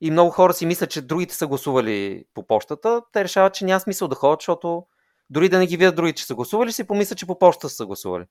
[0.00, 3.80] и много хора си мислят, че другите са гласували по почтата, те решават, че няма
[3.80, 4.86] смисъл да ходят, защото
[5.30, 7.86] дори да не ги видят другите, че са гласували, си помислят, че по почта са
[7.86, 8.24] гласували.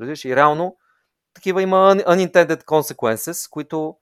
[0.00, 0.24] Разбираш?
[0.24, 0.76] И реално
[1.34, 3.96] такива има unintended consequences, които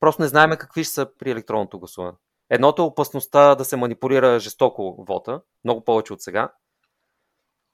[0.00, 2.16] просто не знаем какви ще са при електронното гласуване.
[2.50, 6.52] Едното е опасността да се манипулира жестоко вота, много повече от сега.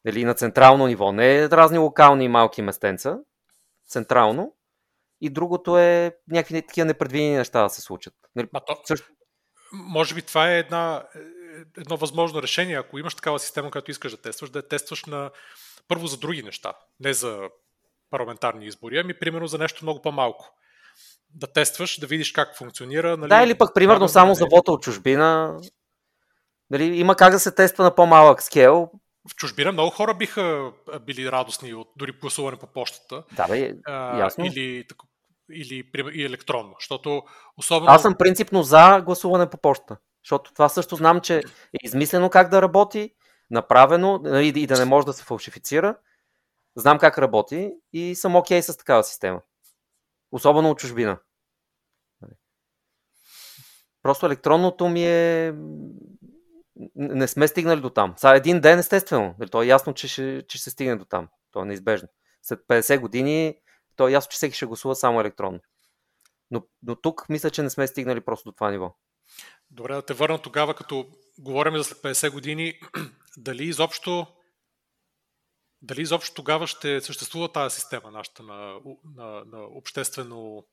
[0.06, 3.18] Или на централно ниво, не разни локални и малки местенца,
[3.90, 4.54] централно.
[5.20, 8.14] И другото е някакви такива непредвидени неща да се случат.
[8.36, 9.08] Нали, а то, Също...
[9.72, 11.04] Може би това е една,
[11.78, 15.30] едно възможно решение, ако имаш такава система, която искаш да тестваш, да я тестваш на
[15.88, 17.48] първо за други неща, не за
[18.10, 20.54] парламентарни избори, ами примерно за нещо много по-малко.
[21.34, 23.16] Да тестваш, да видиш как функционира.
[23.16, 25.60] Нали, да, или пък примерно само за вота от чужбина.
[26.70, 28.90] Нали, има как да се тества на по-малък скел,
[29.28, 30.72] в чужбина много хора биха
[31.06, 33.24] били радостни от дори гласуване по почтата.
[33.36, 33.74] Да, бе,
[34.18, 34.44] ясно.
[34.44, 34.86] Или,
[35.52, 36.74] или и електронно.
[36.80, 37.22] Защото
[37.56, 37.90] особено...
[37.90, 39.96] Аз съм принципно за гласуване по почта.
[40.24, 41.42] Защото това също знам, че е
[41.82, 43.14] измислено как да работи,
[43.50, 45.96] направено нали, и да не може да се фалшифицира.
[46.76, 49.40] Знам как работи и съм окей okay с такава система.
[50.32, 51.18] Особено от чужбина.
[54.02, 55.54] Просто електронното ми е
[56.94, 58.14] не сме стигнали до там.
[58.16, 59.34] Сега един ден, естествено.
[59.38, 61.28] Нали, то е ясно, че ще, че ще стигне до там.
[61.50, 62.08] То е неизбежно.
[62.42, 63.54] След 50 години,
[63.96, 65.60] то е ясно, че всеки ще гласува само електронно.
[66.50, 68.94] Но, но тук мисля, че не сме стигнали просто до това ниво.
[69.70, 71.06] Добре, да те върна тогава, като
[71.38, 72.80] говорим за след 50 години,
[73.36, 74.26] дали изобщо
[75.82, 78.80] дали изобщо тогава ще съществува тази система нашата на,
[79.16, 80.66] на, на обществено,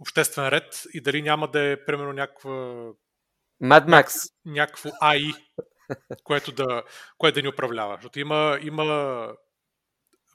[0.00, 2.86] обществен ред и дали няма да е примерно някаква
[3.62, 4.32] Mad Max.
[4.44, 5.34] Някакво AI,
[6.24, 6.82] което да,
[7.18, 7.94] което да ни управлява.
[7.94, 8.84] Защото има, има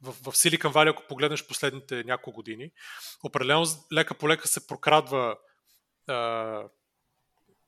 [0.01, 2.71] в, в Silicon Valley, ако погледнеш последните няколко години,
[3.23, 5.37] определено лека по лека се прокрадва
[6.07, 6.15] а,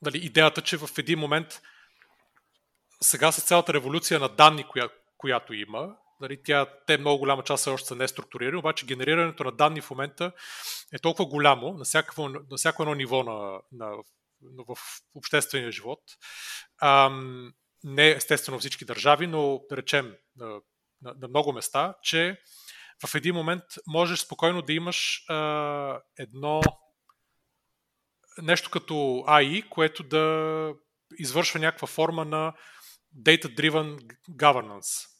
[0.01, 1.61] нали, идеята, че в един момент
[3.01, 7.67] сега с цялата революция на данни, коя, която има, нали, тя, те много голяма част
[7.67, 10.31] още са неструктурирани, обаче генерирането на данни в момента
[10.93, 13.97] е толкова голямо на всяко, на всяко едно ниво на, на
[14.41, 14.77] в
[15.15, 15.99] обществения живот.
[17.83, 20.47] Не естествено всички държави, но да речем на,
[21.01, 22.41] на, на много места, че
[23.07, 26.61] в един момент можеш спокойно да имаш а, едно
[28.41, 28.93] нещо като
[29.27, 30.73] AI, което да
[31.17, 32.53] извършва някаква форма на
[33.23, 35.18] data-driven governance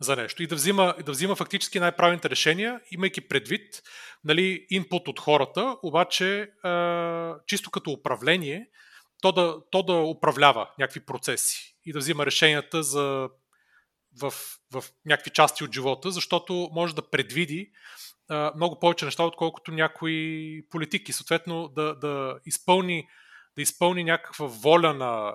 [0.00, 3.82] за нещо и да взима, да взима фактически най-правилните решения, имайки предвид
[4.24, 8.66] нали, инпут от хората, обаче а, чисто като управление
[9.22, 13.28] то да, то да управлява някакви процеси и да взима решенията за,
[14.20, 14.32] в,
[14.72, 17.70] в някакви части от живота, защото може да предвиди
[18.28, 21.12] а, много повече неща, отколкото някои политики.
[21.12, 23.08] Съответно, да, да, изпълни,
[23.56, 25.34] да изпълни някаква воля на,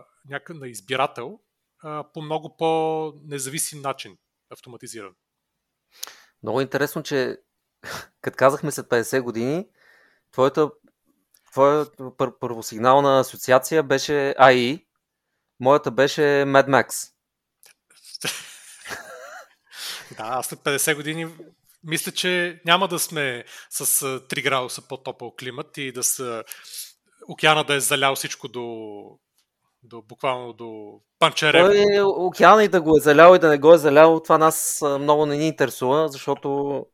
[0.50, 1.40] на избирател
[1.84, 4.18] а, по много по-независим начин,
[4.50, 5.16] автоматизиран.
[6.44, 7.38] Много интересно, че
[8.22, 9.68] като казахме след 50 години,
[10.32, 10.72] твоята,
[11.52, 14.88] твоята пър- първосигнална асоциация беше АИ,
[15.60, 17.12] моята беше Mad Max.
[20.18, 21.28] да, аз след 50 години
[21.84, 26.44] мисля, че няма да сме с 3 градуса по-топъл климат и да са
[27.28, 28.64] океана да е залял всичко до,
[29.86, 31.68] до буквално до панчерев.
[31.68, 34.84] Той океана и да го е залял и да не го е залял, това нас
[35.00, 36.86] много не ни интересува, защото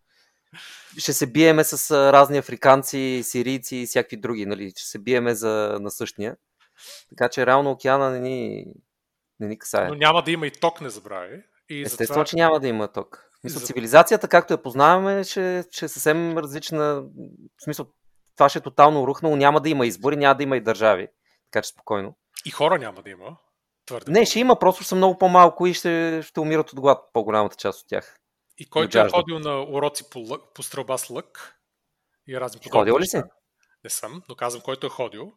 [0.98, 4.70] ще се биеме с разни африканци, сирийци и всякакви други, нали?
[4.70, 6.36] Ще се биеме за насъщния.
[7.10, 8.66] Така че реално океана не ни,
[9.40, 9.88] не ни касае.
[9.88, 11.42] Но няма да има и ток, не забравяй.
[11.70, 12.26] И Естествено, затова...
[12.26, 13.28] че няма да има ток.
[13.42, 13.66] Смисъл, за...
[13.66, 17.04] цивилизацията, както я познаваме, ще, ще е съвсем различна.
[17.58, 17.86] В смисъл,
[18.38, 19.36] това ще е тотално рухнало.
[19.36, 21.08] Няма да има избори, няма да има и държави.
[21.52, 22.16] Така че спокойно.
[22.46, 23.38] И хора няма да има.
[23.86, 27.56] Твърде не, ще има, просто са много по-малко и ще, ще умират от глад по-голямата
[27.56, 28.18] част от тях.
[28.58, 31.56] И който е ходил на уроци по, лък, по стрелба с лък
[32.28, 33.22] и разни подобни Ходил ли си?
[33.84, 35.34] Не съм, но казвам, който е ходил.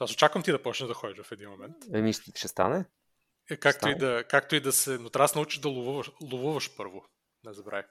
[0.00, 1.76] Аз очаквам ти да почнеш да ходиш в един момент.
[1.94, 2.84] Еми, ще стане.
[3.50, 4.98] Е, както, и да, както и да се...
[4.98, 7.04] Но трябва да се научиш да ловуваш, ловуваш първо.
[7.44, 7.82] Не забравяй.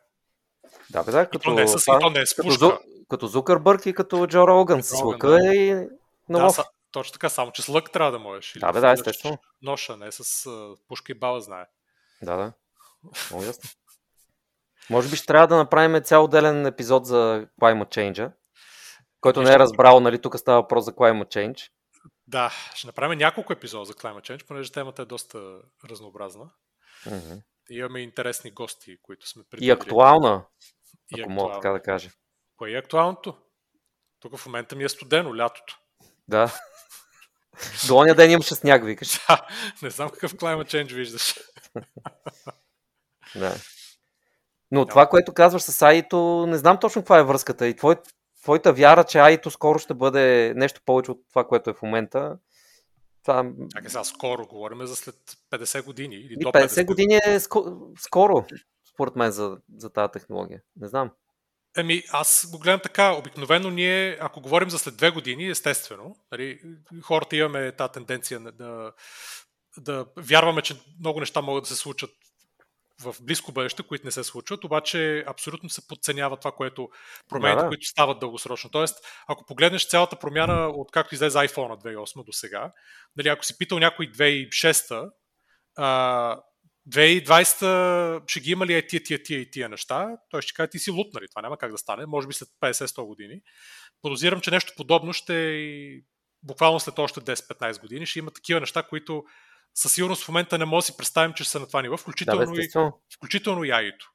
[0.89, 2.79] Да, бе, да, като, и то не е, с, и то не е с като,
[3.09, 5.87] като Зукърбърг и като Джо Роган с лъка и
[6.29, 8.53] на са, точно така, само че с лък трябва да можеш.
[8.59, 9.37] Да, бе, да, естествено.
[9.61, 11.65] Ноша, не с uh, пушка и бала, знае.
[12.21, 12.53] Да, да.
[13.29, 13.69] Много ясно.
[14.89, 18.31] Може би ще трябва да направим цял отделен епизод за Climate Change,
[19.21, 21.69] който не е разбрал, нали, тук става въпрос за Climate Change.
[22.27, 26.49] Да, ще направим няколко епизода за Climate Change, понеже темата е доста разнообразна.
[27.05, 27.41] Mm-hmm.
[27.69, 29.69] И имаме интересни гости, които сме предвидили.
[29.69, 30.45] И актуална,
[31.17, 32.09] и ако мога така да кажа.
[32.57, 33.37] Кое е актуалното?
[34.19, 35.79] Тук в момента ми е студено, лятото.
[36.27, 36.53] Да.
[37.87, 39.19] До оня ден имаше сняг, викаш.
[39.27, 39.47] Да,
[39.81, 41.35] не знам какъв Climate Change виждаш.
[43.35, 43.55] да.
[44.71, 47.67] Но това, което казваш с Аито, не знам точно каква е връзката.
[47.67, 47.95] И твой,
[48.41, 52.37] твоята вяра, че Аито скоро ще бъде нещо повече от това, което е в момента.
[53.23, 53.51] Това...
[53.75, 55.15] Така сега скоро, говорим за след
[55.51, 56.15] 50 години.
[56.15, 57.39] Или до 50, 50 години е
[57.97, 58.45] скоро,
[58.93, 60.61] според мен, за, за тази технология.
[60.75, 61.11] Не знам.
[61.77, 63.11] Еми, аз го гледам така.
[63.11, 66.61] Обикновено ние, ако говорим за след две години, естествено, нали,
[67.01, 68.93] хората имаме тази тенденция да,
[69.77, 72.09] да вярваме, че много неща могат да се случат
[73.01, 76.89] в близко бъдеще, които не се случват, обаче абсолютно се подценява това, което
[77.29, 77.67] промените, да, да.
[77.67, 78.69] които стават дългосрочно.
[78.69, 82.71] Тоест, ако погледнеш цялата промяна от както излезе iPhone 2008 до сега,
[83.17, 85.11] нали, ако си питал някой 2006
[86.89, 90.69] 2020 ще ги има ли е тия, тия, тия и тия неща, той ще каже,
[90.69, 91.27] ти си лут, нали?
[91.29, 92.05] Това няма как да стане.
[92.05, 93.41] Може би след 50-100 години.
[94.01, 96.03] Подозирам, че нещо подобно ще и
[96.43, 99.23] буквално след още 10-15 години ще има такива неща, които
[99.75, 102.53] със сигурност в момента не може да си представим, че са на това ниво, включително,
[102.53, 102.69] да, и,
[103.15, 104.11] включително и Аито.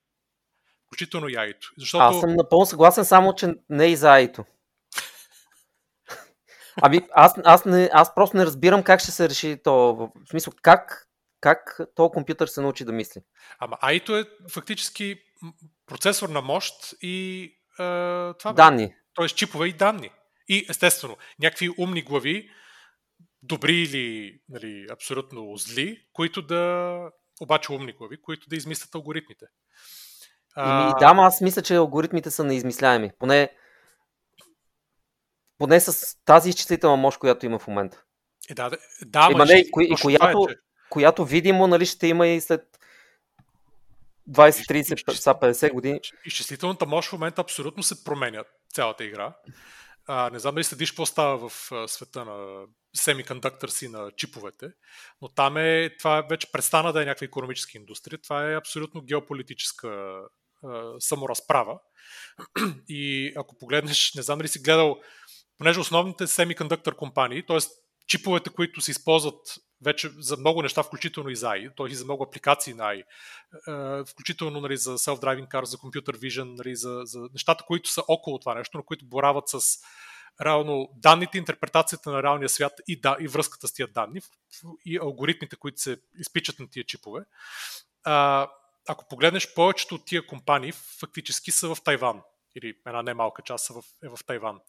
[0.87, 1.73] Включително и Аито.
[1.79, 2.05] Защото...
[2.05, 4.45] Аз съм напълно съгласен, само че не и за Аито.
[6.83, 9.95] Ами, аз, аз, не, аз просто не разбирам как ще се реши то.
[9.95, 11.06] В смисъл, как,
[11.47, 13.21] как този компютър се научи да мисли?
[13.59, 15.21] Ама Аито е фактически
[15.87, 17.43] процесор на мощ и
[17.73, 17.83] е,
[18.39, 18.95] това Данни.
[19.15, 20.11] Тоест чипове и данни.
[20.49, 22.51] И естествено, някакви умни глави,
[23.43, 27.01] добри или нали, абсолютно зли, които да,
[27.41, 29.47] обаче умни глави, които да измислят алгоритмите.
[30.55, 30.99] А...
[30.99, 33.11] да, аз мисля, че алгоритмите са неизмисляеми.
[33.19, 33.51] Поне,
[35.59, 38.03] поне с тази изчислителна мощ, която има в момента.
[38.51, 38.71] Е, да,
[39.07, 40.61] да, Има, не, и, кои, и която, е, че...
[40.91, 42.79] която видимо нали, ще има и след
[44.31, 46.01] 20, 30, 50 години.
[46.25, 49.35] Изчислителната мощ в момента абсолютно се променя цялата игра.
[50.07, 52.65] А, не знам дали следиш какво става в света на
[52.97, 54.71] семикондуктърс и на чиповете,
[55.23, 60.21] но там е, това вече престана да е някаква економическа индустрия, това е абсолютно геополитическа
[60.65, 61.79] а, саморазправа.
[62.89, 65.01] И ако погледнеш, не знам дали си гледал,
[65.59, 67.59] понеже основните семикондуктор компании, т.е.
[68.07, 69.55] чиповете, които се използват
[69.87, 71.95] вече за много неща, включително и за AI, т.е.
[71.95, 73.05] за много апликации на AI,
[74.05, 78.39] включително нали, за self-driving car, за computer vision, нали, за, за нещата, които са около
[78.39, 79.61] това нещо, но които борават с
[80.45, 84.21] реално данните, интерпретацията на реалния свят и, да, и връзката с тия данни
[84.85, 87.21] и алгоритмите, които се изпичат на тия чипове.
[88.05, 88.49] А,
[88.89, 92.21] ако погледнеш, повечето от тия компании фактически са в Тайван
[92.57, 94.61] или една немалка част в, е в Тайван.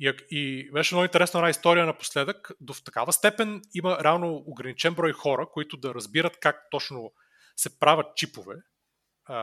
[0.00, 2.50] И, и беше много интересна една история напоследък.
[2.60, 7.12] До в такава степен има реално ограничен брой хора, които да разбират как точно
[7.56, 8.54] се правят чипове
[9.24, 9.36] а,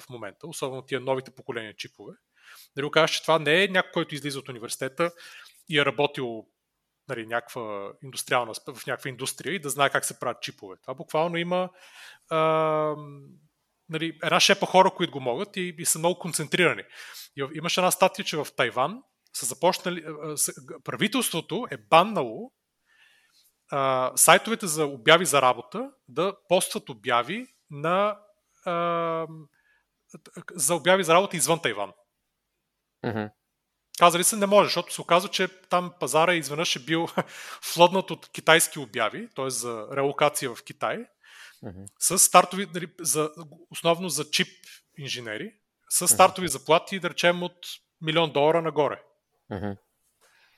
[0.00, 2.14] в момента, особено тия новите поколения чипове.
[2.76, 5.12] Дали го кажеш, че това не е някой, който излиза от университета
[5.68, 6.46] и е работил
[7.08, 10.76] нали, някаква индустриална, в някаква индустрия и да знае как се правят чипове.
[10.82, 11.70] Това буквално има
[12.28, 12.38] а,
[13.90, 16.82] нали, една шепа хора, които го могат и, и са много концентрирани.
[17.36, 20.04] И, имаше една статия, че в Тайван са започнали,
[20.84, 22.52] правителството е баннало
[23.70, 28.18] а, сайтовете за обяви за работа да постват обяви на
[28.64, 29.26] а,
[30.54, 31.92] за обяви за работа извън Тайван.
[33.04, 33.30] Mm-hmm.
[33.98, 37.06] Казали се не може, защото се оказва, че там пазара изведнъж е бил
[37.62, 39.50] флоднат от китайски обяви, т.е.
[39.50, 41.06] за релокация в Китай,
[41.64, 41.86] mm-hmm.
[41.98, 43.30] с стартови, нали, за,
[43.70, 44.48] основно за чип
[44.98, 45.52] инженери,
[45.88, 46.52] с стартови mm-hmm.
[46.52, 47.66] заплати, да речем, от
[48.00, 49.02] милион долара нагоре.
[49.52, 49.76] Mm-hmm.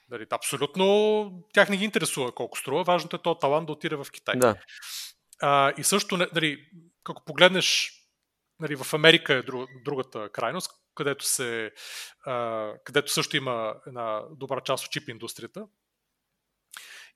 [0.09, 4.07] Дали, абсолютно тях не ги интересува колко струва, важното е то талант да отиде в
[4.13, 4.39] Китай.
[4.39, 4.57] Да.
[5.41, 6.69] А, и също, нали,
[7.05, 7.93] ако погледнеш
[8.61, 11.73] нали, в Америка е друг, другата крайност, където, се,
[12.27, 15.67] а, където също има една добра част от чип индустрията.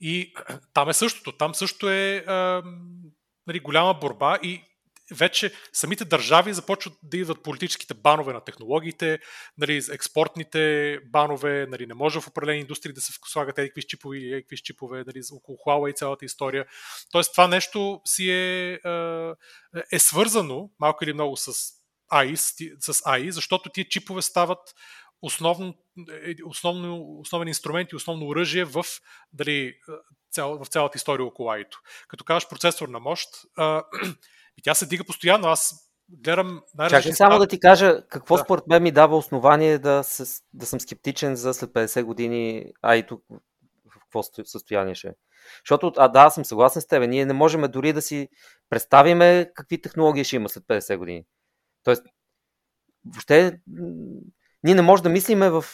[0.01, 0.35] И
[0.75, 1.37] там е същото.
[1.37, 2.63] Там също е а,
[3.47, 4.63] нали, голяма борба и
[5.15, 9.19] вече самите държави започват да идват политическите банове на технологиите,
[9.59, 14.33] нали, експортните банове, нали, не може в определени индустрии да се слагат едикви чипове или
[14.33, 16.67] едикви чипове, нали, около Huawei и цялата история.
[17.13, 18.81] Тоест това нещо си е,
[19.93, 21.53] е свързано малко или много с
[22.13, 22.35] AI,
[22.81, 24.75] с AI защото тия чипове стават
[25.23, 25.75] основно,
[26.11, 28.85] е, основно, основен инструмент и основно оръжие в,
[29.33, 29.75] дали,
[30.31, 31.67] цял, в цялата история около AI.
[32.09, 33.29] Като кажеш процесор на мощ,
[34.59, 35.49] и тя се дига постоянно.
[35.49, 38.43] Аз гледам най Чакай само да ти кажа какво да.
[38.43, 43.07] според мен ми дава основание да, се, да съм скептичен за след 50 години, а
[43.07, 43.25] тук
[43.91, 45.13] в какво състояние ще е.
[45.65, 48.29] Защото, а да, съм съгласен с теб, ние не можем дори да си
[48.71, 51.25] представиме какви технологии ще има след 50 години.
[51.85, 52.03] Тоест,
[53.05, 53.61] въобще,
[54.65, 55.65] ние не можем да мислиме в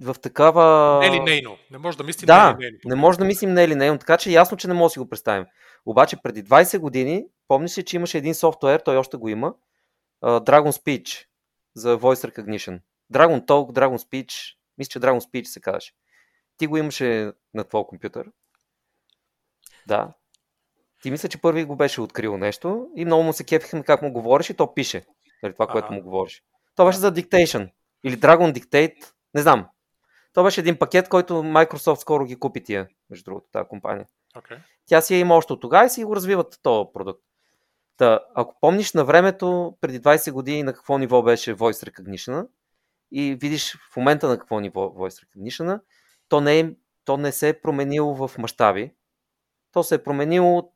[0.00, 0.98] в такава...
[1.00, 1.56] Не нейно.
[1.70, 2.78] Не може да мислим да, нейно.
[2.84, 5.08] не може да мислим не нейно, така че ясно, че не може да си го
[5.08, 5.46] представим.
[5.86, 9.54] Обаче преди 20 години, помниш ли, че имаше един софтуер, той още го има,
[10.22, 11.26] Dragon Speech
[11.74, 12.80] за Voice Recognition.
[13.12, 15.92] Dragon Talk, Dragon Speech, мисля, че Dragon Speech се казваше.
[16.56, 18.26] Ти го имаше на твой компютър.
[19.86, 20.12] Да.
[21.02, 24.12] Ти мисля, че първи го беше открил нещо и много му се кефихме как му
[24.12, 25.04] говориш и то пише.
[25.42, 26.42] Нали, това, което му говориш.
[26.74, 27.70] То беше за Dictation.
[28.04, 29.12] Или Dragon Dictate.
[29.34, 29.66] Не знам.
[30.32, 34.06] То беше един пакет, който Microsoft скоро ги купи тия, между другото, тази компания.
[34.36, 34.58] Okay.
[34.86, 37.22] Тя си е има още от тогава и си го развиват този продукт.
[37.96, 42.46] Та, ако помниш на времето, преди 20 години на какво ниво беше Voice Recognition
[43.12, 45.80] и видиш в момента на какво ниво Voice Recognition,
[46.28, 46.70] то не, е,
[47.04, 48.94] то не се е променило в мащаби.
[49.72, 50.72] То се е променило от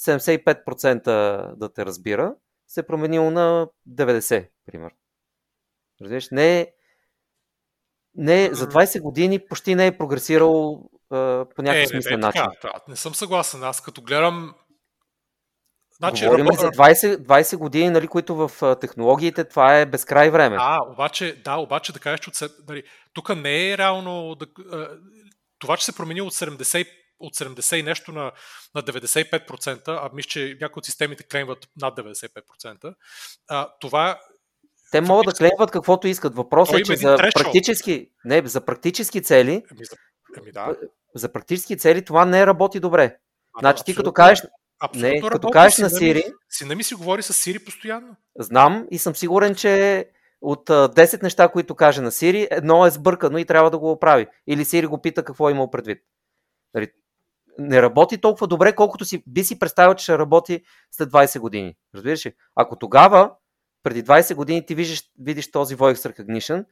[0.00, 2.34] 75% да те разбира,
[2.66, 4.96] се е променило на 90%, примерно.
[6.00, 6.66] Разбираш, не е
[8.16, 12.42] не, за 20 години почти не е прогресирал а, по някакъв е, смислен начин.
[12.62, 13.62] Така, не съм съгласен.
[13.62, 14.54] Аз като гледам
[15.96, 16.60] Значи, Говорим работа...
[16.60, 20.56] за 20, 20 години, нали, които в технологиите това е безкрай време.
[20.60, 22.82] А, обаче, да, обаче да кажеш, че нали,
[23.12, 24.46] тук не е реално да,
[25.58, 26.88] това, че се промени от 70,
[27.18, 28.32] от 70 и нещо на,
[28.74, 32.94] на 95%, а мисля, че някои от системите клеймват над 95%,
[33.48, 34.20] а, това
[34.90, 36.34] те могат да клеймват каквото искат.
[36.34, 39.96] Въпросът е, че за практически, не, за практически цели, ами, за,
[40.40, 40.76] ами да.
[41.14, 43.16] за практически цели това не работи добре.
[43.54, 44.46] А, значи ти като кажеш,
[44.94, 46.24] не, като кажеш на Сири...
[46.50, 48.16] Сина ми си говори с Сири постоянно.
[48.38, 50.04] Знам и съм сигурен, че
[50.40, 54.26] от 10 неща, които каже на Сири, едно е сбъркано и трябва да го оправи.
[54.46, 55.98] Или Сири го пита какво е имал предвид.
[56.74, 56.88] Нали,
[57.58, 61.74] не работи толкова добре, колкото си би си представил, че ще работи след 20 години.
[61.94, 62.34] Разбираш ли?
[62.54, 63.30] Ако тогава
[63.86, 66.64] преди 20 години ти видиш, видиш този Voice Recognition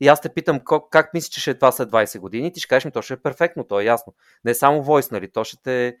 [0.00, 2.60] и аз те питам как, как мислиш, че ще е това след 20 години, ти
[2.60, 4.14] ще кажеш ми, то ще е перфектно, то е ясно.
[4.44, 5.96] Не е само Voice, нали, то ще те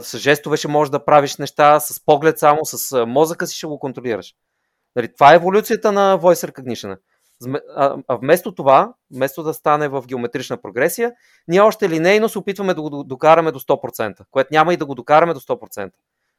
[0.00, 3.78] с жестове ще можеш да правиш неща, с поглед само, с мозъка си ще го
[3.78, 4.34] контролираш.
[4.96, 6.98] Нали, това е еволюцията на Voice Recognition.
[8.08, 11.12] А вместо това, вместо да стане в геометрична прогресия,
[11.48, 14.94] ние още линейно се опитваме да го докараме до 100%, което няма и да го
[14.94, 15.90] докараме до 100%.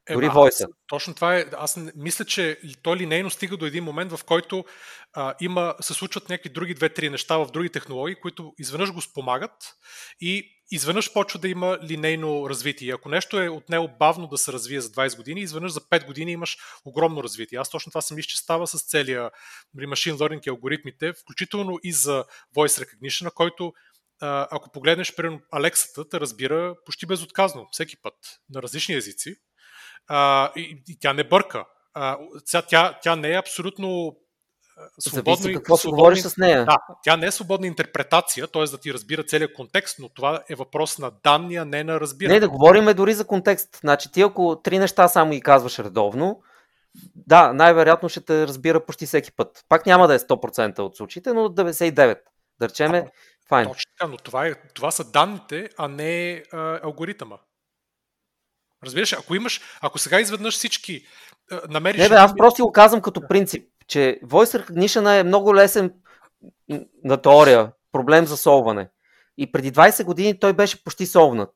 [0.09, 0.67] Е, Дори войса.
[0.87, 1.45] Точно това е.
[1.57, 4.65] Аз мисля, че то линейно стига до един момент, в който
[5.13, 9.75] а, има, се случват някакви други две-три неща в други технологии, които изведнъж го спомагат
[10.19, 12.93] и изведнъж почва да има линейно развитие.
[12.93, 16.05] Ако нещо е от него бавно да се развие за 20 години, изведнъж за 5
[16.05, 17.59] години имаш огромно развитие.
[17.59, 19.31] Аз точно това съм мисля, че става с целия
[19.73, 22.25] нали, machine learning и алгоритмите, включително и за
[22.57, 23.73] voice recognition, който
[24.21, 28.13] ако погледнеш, примерно, Алексата те разбира почти безотказно, всеки път,
[28.49, 29.35] на различни езици.
[30.07, 31.65] А, и, и тя не бърка.
[31.93, 32.17] А,
[32.69, 34.15] тя, тя не е абсолютно
[34.99, 36.65] свободно, Зависи какво свободно, говориш с нея.
[36.65, 38.63] Да, тя не е свободна интерпретация, т.е.
[38.63, 42.33] да ти разбира целият контекст, но това е въпрос на данни, а не на разбиране.
[42.33, 43.77] Не, да говориме дори за контекст.
[43.79, 46.41] Значи ти ако три неща само ги казваш редовно,
[47.15, 49.65] да, най-вероятно ще те разбира почти всеки път.
[49.69, 52.17] Пак няма да е 100% от случаите, но 99%.
[52.59, 53.11] Да речеме,
[53.49, 53.67] файн.
[53.67, 57.37] Точно така, но това, е, това са данните, а не а, алгоритъма.
[58.85, 61.05] Разбираш, ако имаш, ако сега изведнъж всички
[61.51, 62.01] а, намериш...
[62.01, 65.93] Не, бе, аз просто го казвам като принцип че Voice Recognition е много лесен
[67.03, 68.89] на теория проблем за солване.
[69.37, 71.49] И преди 20 години той беше почти солвнат.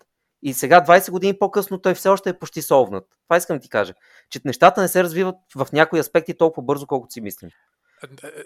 [0.43, 3.05] И сега, 20 години по-късно, той все още е почти солвнат.
[3.27, 3.93] Това искам да ти кажа.
[4.29, 7.49] Че нещата не се развиват в някои аспекти толкова бързо, колкото си мислим.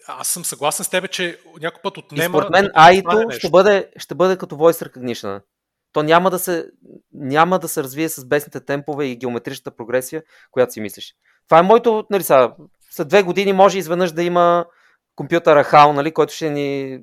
[0.07, 2.23] Аз съм съгласен с тебе, че някой път отнема...
[2.23, 5.41] И според мен AI-то ще бъде, ще бъде като Voice Recognition.
[5.93, 6.65] То няма да, се,
[7.13, 11.13] няма да се развие с бесните темпове и геометричната прогресия, която си мислиш.
[11.47, 12.51] Това е моето, нали са,
[12.91, 14.65] след две години може изведнъж да има
[15.15, 16.99] компютъра HAL, нали, който ще ни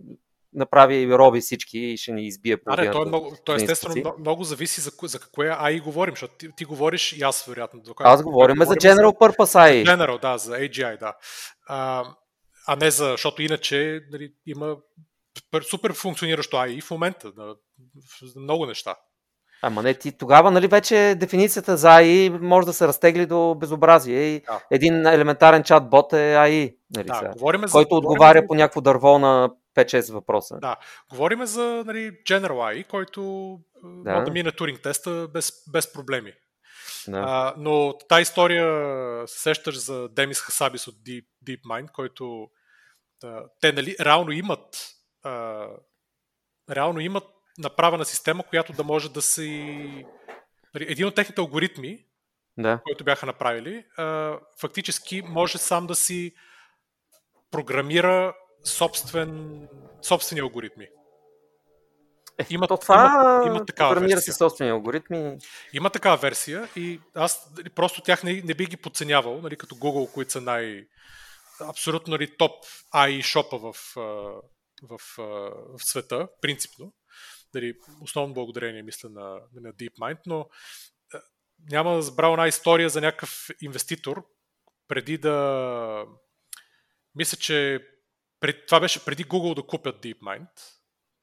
[0.53, 4.21] направи роби всички и ще ни избие по да, то, е много, то естествено много,
[4.21, 7.81] много зависи за, за какво е AI говорим, защото ти, ти говориш и аз вероятно.
[7.81, 9.85] Дока, аз говорим за General Purpose AI.
[9.85, 11.15] General, да, за AGI, да.
[11.67, 12.05] А,
[12.67, 14.77] а не за, защото иначе нали, има
[15.63, 17.55] супер функциониращо AI в момента, на,
[18.37, 18.97] много неща.
[19.63, 24.41] Ама не, ти тогава, нали, вече дефиницията за AI може да се разтегли до безобразие.
[24.41, 24.61] Да.
[24.71, 28.47] един елементарен чат-бот е AI, нали, да, сега, говорим за, който отговаря за...
[28.47, 30.59] по някакво дърво на 5-6 въпроса.
[30.61, 30.77] Да,
[31.11, 33.23] говориме за нали, General AI, който
[33.85, 34.13] да.
[34.13, 36.33] може да мине туринг теста без, без проблеми.
[37.09, 37.25] Да.
[37.27, 42.47] А, но тази история се сещаш за Демис Хасабис от Deep, DeepMind, който
[43.25, 44.67] а, те нали, реално имат
[45.23, 45.67] а,
[46.71, 47.25] реално имат
[47.59, 49.47] направена система, която да може да си...
[50.75, 52.05] Нали, един от техните алгоритми,
[52.59, 52.81] да.
[52.85, 53.85] който бяха направили,
[54.61, 56.35] фактически може сам да си
[57.51, 59.69] програмира собствен,
[60.03, 60.87] собствени алгоритми.
[62.39, 62.95] Е, има, то това
[63.47, 64.33] има, има такава програмира версия.
[64.33, 65.39] си собствени алгоритми.
[65.73, 69.75] Има такава версия и аз нали, просто тях не, не би ги подценявал, нали, като
[69.75, 70.87] Google, които са най-
[71.61, 72.53] абсолютно нали, топ
[72.95, 73.75] AI шопа в,
[74.83, 76.93] в, в, света, принципно
[77.53, 80.49] дали, основно благодарение, мисля, на, на DeepMind, но
[81.71, 84.27] няма да забравя една история за някакъв инвеститор,
[84.89, 86.07] преди да...
[87.15, 87.87] Мисля, че
[88.41, 90.49] пред, това беше преди Google да купят DeepMind,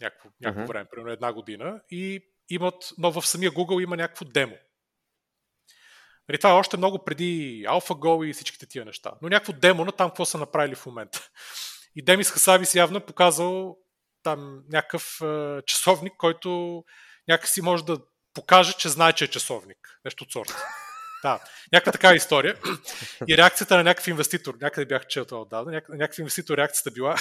[0.02, 0.68] някакво, някакво uh-huh.
[0.68, 4.58] време, примерно една година, и имат, но в самия Google има някакво демо.
[6.30, 9.14] Нали, това е още много преди AlphaGo и всичките тия неща.
[9.22, 11.30] Но някакво демо на там какво са направили в момента.
[11.98, 13.78] И Демис Хасабис явно е показал
[14.24, 16.84] там някакъв е, часовник, който
[17.28, 18.00] някакси може да
[18.34, 20.00] покаже, че знае, че е часовник.
[20.06, 20.66] Нещо от сорта.
[21.24, 21.40] Да,
[21.74, 22.58] някаква такава история.
[23.28, 27.16] И реакцията на някакъв инвеститор, някъде бях чел това отдавна, някакъв инвеститор реакцията била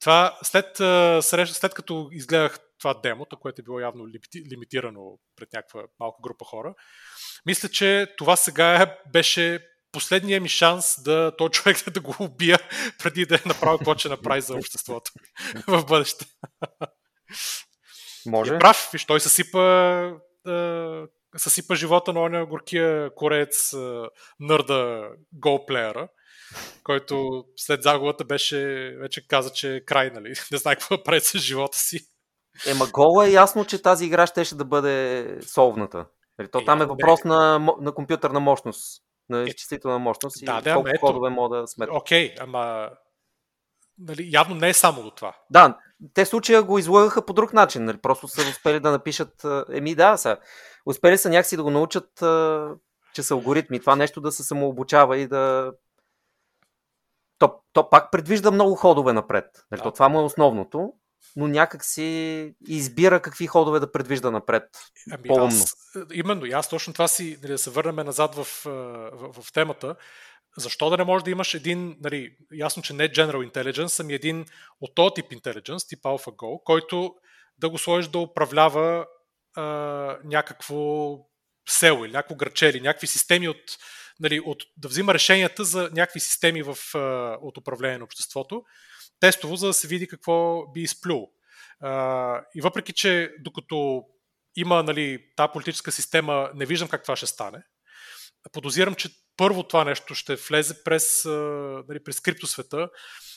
[0.00, 0.76] това след,
[1.24, 4.06] след, след като изгледах това демото, което е било явно
[4.50, 6.74] лимитирано пред някаква малка група хора,
[7.46, 9.68] мисля, че това сега беше
[9.98, 12.58] последния ми шанс да този човек да го убия
[13.02, 15.10] преди да е направил какво ще направи за обществото
[15.68, 16.26] в бъдеще.
[18.26, 18.54] Може.
[18.54, 20.02] Е прав, виж, той съсипа,
[20.48, 21.02] е,
[21.36, 23.76] съсипа живота на оня горкия корец е,
[24.40, 26.08] нърда голплеера,
[26.84, 30.34] който след загубата беше, вече каза, че е край, нали?
[30.52, 32.00] Не знае какво да прави с живота си.
[32.66, 36.06] Ема гол е ясно, че тази игра ще да бъде солвната.
[36.38, 40.88] Нали, то там е въпрос на, на компютърна мощност на изчислителна мощност и да, колко
[40.88, 41.96] ето, кодове мога да сметна.
[41.96, 42.90] Окей, okay, ама
[43.98, 45.36] нали, явно не е само до това.
[45.50, 45.78] Да,
[46.14, 47.84] те случая го излагаха по друг начин.
[47.84, 47.98] Нали?
[47.98, 49.44] Просто са успели да напишат...
[49.72, 50.38] Еми да, са.
[50.86, 52.10] Успели са някакси да го научат,
[53.14, 53.80] че са алгоритми.
[53.80, 55.72] Това нещо да се самообучава и да...
[57.38, 59.66] То, то пак предвижда много ходове напред.
[59.70, 59.78] Нали?
[59.78, 59.82] Да.
[59.82, 60.92] То, това му е основното
[61.36, 64.64] но някак си избира какви ходове да предвижда напред.
[65.10, 65.46] Ами, по-умно.
[65.46, 65.74] Аз,
[66.12, 69.96] именно, и аз точно това си, нали, да се върнем назад в, в, в темата.
[70.56, 74.46] Защо да не може да имаш един, нали, ясно, че не General Intelligence, ами един
[74.80, 77.14] от този тип Intelligence, тип AlphaGo, който
[77.58, 79.06] да го сложиш да управлява
[79.54, 79.62] а,
[80.24, 81.12] някакво
[81.68, 83.62] село или някакво граче или някакви системи от,
[84.20, 86.98] нали, от, да взима решенията за някакви системи в, а,
[87.40, 88.62] от управление на обществото,
[89.20, 91.32] тестово, за да се види какво би изплюл.
[92.54, 94.04] И въпреки, че докато
[94.56, 97.62] има нали, тази политическа система, не виждам как това ще стане,
[98.52, 101.24] подозирам, че първо това нещо ще влезе през,
[101.88, 102.88] нали, през криптосвета,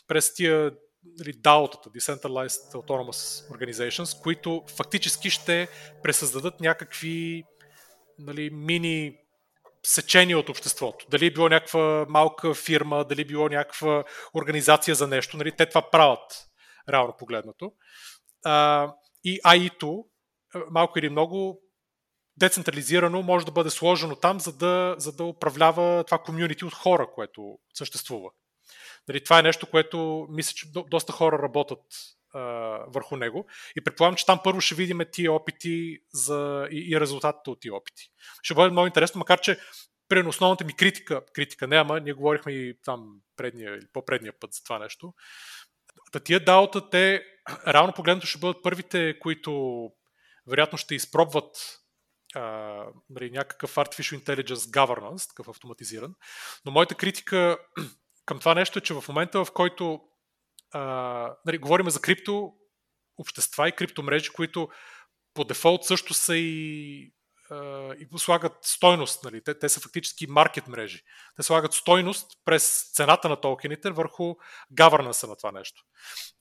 [0.08, 0.72] през тия
[1.20, 5.68] нали, DAO-тата, Decentralized Autonomous Organizations, които фактически ще
[6.03, 7.44] пресъздадат някакви
[8.20, 9.18] нали, мини
[9.86, 11.06] сечение от обществото.
[11.10, 14.03] Дали е било някаква малка фирма, дали е било някаква
[14.34, 16.48] организация за нещо, нали, те това правят,
[16.90, 17.74] реално погледнато.
[18.45, 18.88] А,
[19.24, 20.06] и АИТО,
[20.72, 21.62] малко или много,
[22.38, 27.08] децентрализирано може да бъде сложено там, за да, за да управлява това комюнити от хора,
[27.16, 28.30] което съществува.
[29.08, 31.84] Нали, това е нещо, което мисля, че доста хора работят
[32.88, 33.48] върху него.
[33.76, 37.76] И предполагам, че там първо ще видим тия опити за, и, и резултатите от тия
[37.76, 38.03] опити.
[38.44, 39.60] Ще бъде много интересно, макар че
[40.12, 44.53] при основната ми критика, критика не, ама ние говорихме и там предния или по-предния път
[44.53, 45.14] за това нещо.
[46.12, 47.24] Та тия даота, те
[47.68, 49.90] реално погледнато ще бъдат първите, които
[50.48, 51.82] вероятно ще изпробват
[52.36, 56.16] а, нали, някакъв Artificial Intelligence Governance, такъв автоматизиран.
[56.66, 57.58] Но моята критика
[58.26, 60.02] към това нещо е, че в момента, в който
[60.72, 62.53] а, нали, говорим за крипто
[63.18, 64.69] общества и криптомрежи, които
[65.34, 67.14] по дефолт също са и,
[67.52, 69.23] а, и слагат стойност.
[69.23, 69.43] Нали.
[69.43, 71.02] Те, те са фактически маркет мрежи.
[71.35, 74.35] Те слагат стойност през цената на токените върху
[74.73, 75.84] гавернанса на това нещо.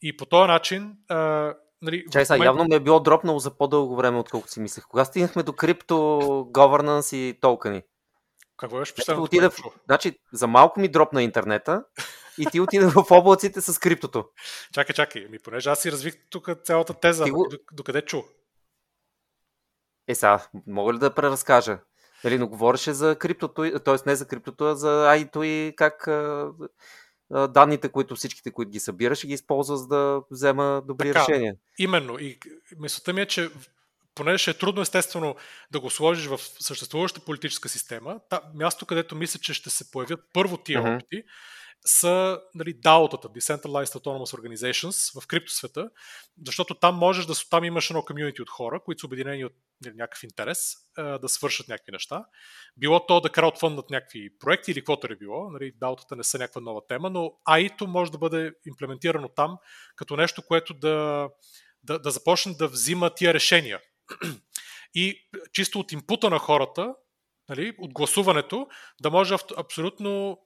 [0.03, 2.47] И по този начин а, Нали, Чай сега, момент...
[2.47, 4.85] явно ми е било дропнало за по-дълго време, отколкото си мислех.
[4.85, 5.95] Кога стигнахме до крипто,
[6.53, 7.83] governance и токени?
[8.57, 9.25] Какво беше последното?
[9.25, 9.51] Отида.
[9.85, 11.85] Значи, за малко ми дропна интернета
[12.41, 14.25] и ти отида в облаците с криптото.
[14.75, 15.27] Чакай, чакай.
[15.31, 17.31] Ми, понеже аз си развих тук цялата теза.
[17.31, 17.49] Го...
[17.73, 18.23] Докъде чу?
[20.09, 21.79] Е, сега, мога ли да преразкажа?
[22.25, 23.97] Нали, но говореше за криптото, т.е.
[24.07, 26.09] не за криптото, а за айто и как
[27.31, 31.55] данните, които всичките, които ги събира, ще ги използва за да взема добри така, решения.
[31.79, 32.19] Именно.
[32.19, 32.39] И
[32.79, 33.51] мисълта ми е, че
[34.15, 35.37] понеже ще е трудно естествено
[35.71, 40.21] да го сложиш в съществуваща политическа система, та, място, където мисля, че ще се появят
[40.33, 40.97] първо тия uh-huh.
[40.97, 41.23] опити,
[41.85, 45.91] са нали, DAO-тата, Decentralized Autonomous Organizations в криптосвета,
[46.47, 49.53] защото там можеш да там имаш едно комьюнити от хора, които са обединени от
[49.85, 52.25] нали, някакъв интерес да свършат някакви неща.
[52.77, 55.51] Било то да краудфъндат някакви проекти или каквото е било.
[55.51, 59.59] Нали, DAO-тата не са някаква нова тема, но AI-то може да бъде имплементирано там
[59.97, 61.29] като нещо, което да,
[61.83, 63.81] да, да започне да взима тия решения.
[64.95, 66.95] И чисто от импута на хората,
[67.49, 68.69] нали, от гласуването,
[69.03, 70.39] да може абсолютно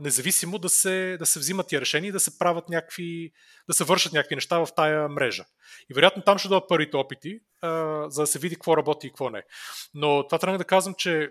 [0.00, 3.32] независимо да се, да се взимат тия решения и да се правят някакви,
[3.68, 5.44] да се вършат някакви неща в тая мрежа.
[5.90, 9.10] И вероятно там ще дадат първите опити, а, за да се види какво работи и
[9.10, 9.42] какво не.
[9.94, 11.30] Но това трябва да казвам, че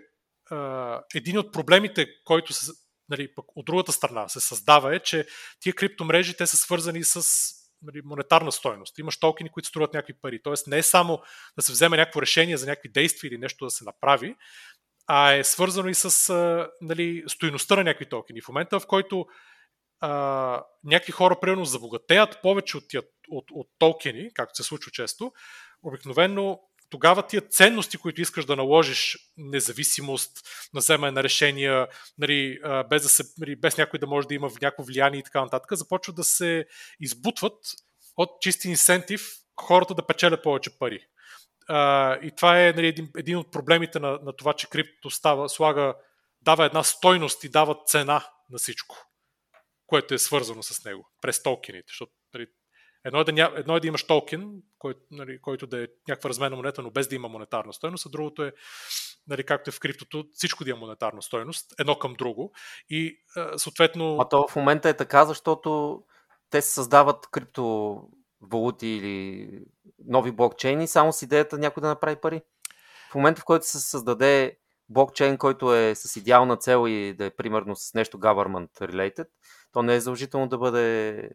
[0.50, 2.72] а, един от проблемите, който се,
[3.08, 5.26] нали, пък от другата страна се създава е, че
[5.60, 7.22] тия криптомрежи те са свързани с
[7.82, 8.98] нали, монетарна стойност.
[8.98, 10.42] Имаш токени, които струват някакви пари.
[10.42, 11.22] Тоест не е само
[11.56, 14.36] да се вземе някакво решение за някакви действия или нещо да се направи,
[15.12, 18.40] а е свързано и с а, нали, стоеността на някакви токени.
[18.40, 19.26] В момента, в който
[20.00, 25.32] а, някакви хора, примерно, забогатеят повече от, тия, от, от токени, както се случва често,
[25.82, 26.60] обикновено
[26.90, 30.32] тогава тия ценности, които искаш да наложиш, независимост
[30.74, 31.88] на вземане на решения,
[32.18, 32.58] нали,
[32.90, 35.72] без, да се, нали, без някой да може да има някакво влияние и така нататък,
[35.72, 36.66] започват да се
[37.00, 37.56] избутват
[38.16, 39.30] от чисти инсентив
[39.60, 41.06] хората да печелят повече пари.
[42.22, 45.94] И това е нали, един, един от проблемите на, на това, че крипто става, слага,
[46.42, 48.96] дава една стойност и дава цена на всичко,
[49.86, 51.84] което е свързано с него, през токените.
[51.88, 52.46] Защото нали,
[53.04, 56.30] едно, е да, ня, едно е да имаш токен, кой, нали, който да е някаква
[56.30, 58.52] разменна монета, но без да има монетарна стойност, а другото е,
[59.26, 62.52] нали, както е в криптото, всичко да има монетарна стойност, едно към друго.
[62.88, 63.20] И
[63.56, 64.18] съответно.
[64.20, 66.02] А то в момента е така, защото
[66.50, 67.96] те се създават крипто
[68.40, 69.50] валути или
[69.98, 72.42] нови блокчейни, само с идеята някой да направи пари.
[73.10, 74.58] В момента, в който се създаде
[74.88, 79.28] блокчейн, който е с идеална цел и да е примерно с нещо government related,
[79.72, 81.30] то не е задължително да бъде.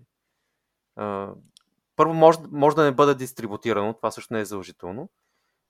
[1.96, 5.10] Първо, може, може да не бъде дистрибутирано, това също не е задължително.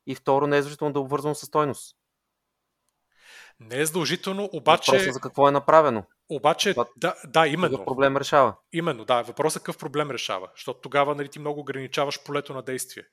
[0.07, 1.97] И второ, не е задължително да е обвързано с стойност.
[3.59, 4.91] Не е задължително, обаче.
[4.91, 6.03] Въпросът за какво е направено.
[6.29, 7.71] Обаче, Това, да, да, именно.
[7.77, 8.55] Какъв проблем решава?
[8.73, 9.21] Именно, да.
[9.21, 10.49] Въпросът какъв проблем решава?
[10.55, 13.03] Защото тогава нали, ти много ограничаваш полето на действие.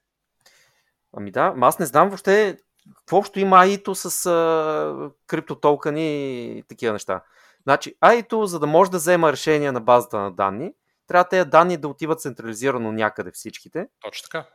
[1.12, 2.56] Ами да, аз не знам въобще
[2.97, 7.24] какво общо има AITO с а, криптотолкани и такива неща.
[7.62, 10.73] Значи, AITO, за да може да взема решение на базата на данни,
[11.06, 13.86] трябва тези данни да отиват централизирано някъде всичките.
[14.01, 14.48] Точно така.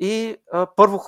[0.00, 1.04] И а, първо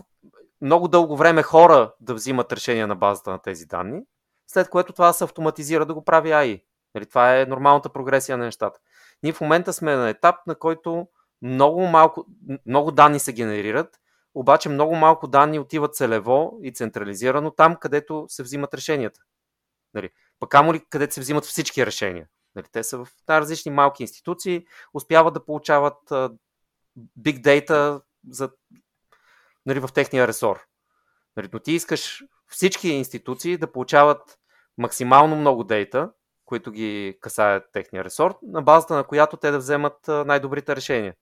[0.62, 4.02] много дълго време хора да взимат решения на базата на тези данни,
[4.46, 6.62] след което това се автоматизира да го прави AI.
[6.94, 8.80] Нали, това е нормалната прогресия на нещата.
[9.22, 11.08] Ние в момента сме на етап, на който
[11.42, 12.26] много малко,
[12.66, 14.00] много данни се генерират,
[14.34, 19.20] обаче много малко данни отиват целево и централизирано там, където се взимат решенията.
[19.94, 20.10] Нали?
[20.40, 22.28] Пък ли където се взимат всички решения.
[22.54, 22.66] Нали?
[22.72, 25.98] Те са в различни малки институции, успяват да получават
[27.20, 28.50] big data за,
[29.66, 30.66] нали, в техния ресор.
[31.36, 31.48] Нали?
[31.52, 34.38] Но ти искаш всички институции да получават
[34.78, 36.10] максимално много дейта,
[36.44, 41.14] които ги касаят техния ресор, на базата на която те да вземат най-добрите решения.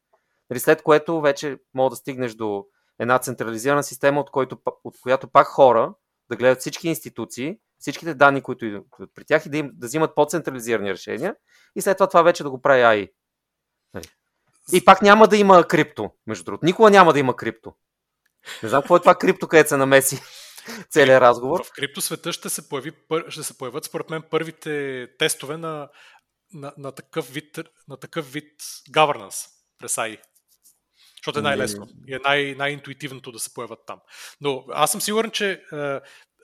[0.50, 2.66] Нали, след което вече мога да стигнеш до
[2.98, 5.94] една централизирана система, от, който, от която пак хора
[6.30, 10.14] да гледат всички институции, всичките данни, които идват при тях и да, им, да взимат
[10.14, 11.36] по-централизирани решения
[11.76, 13.12] и след това това вече да го прави AI.
[13.94, 14.06] Нали.
[14.72, 16.66] И пак няма да има крипто, между другото.
[16.66, 17.74] Никога няма да има крипто.
[18.62, 20.20] Не знам какво е това крипто, където се намеси
[20.90, 21.64] целият разговор.
[21.64, 22.92] В крипто света ще се, появи,
[23.28, 25.88] ще се появят, според мен, първите тестове на,
[26.52, 27.58] на, на, такъв, вид,
[27.88, 30.20] на такъв вид governance през AI.
[31.16, 34.00] Защото е най-лесно и е най- най-интуитивното да се появят там.
[34.40, 35.76] Но аз съм сигурен, че е,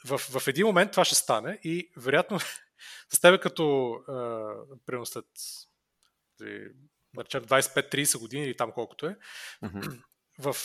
[0.05, 2.39] в, в един момент това ще стане и вероятно
[3.13, 4.13] с тебе като е,
[4.87, 5.27] примерно след
[6.41, 9.17] да речем 25-30 години или там колкото е,
[9.65, 10.03] mm-hmm.
[10.39, 10.57] В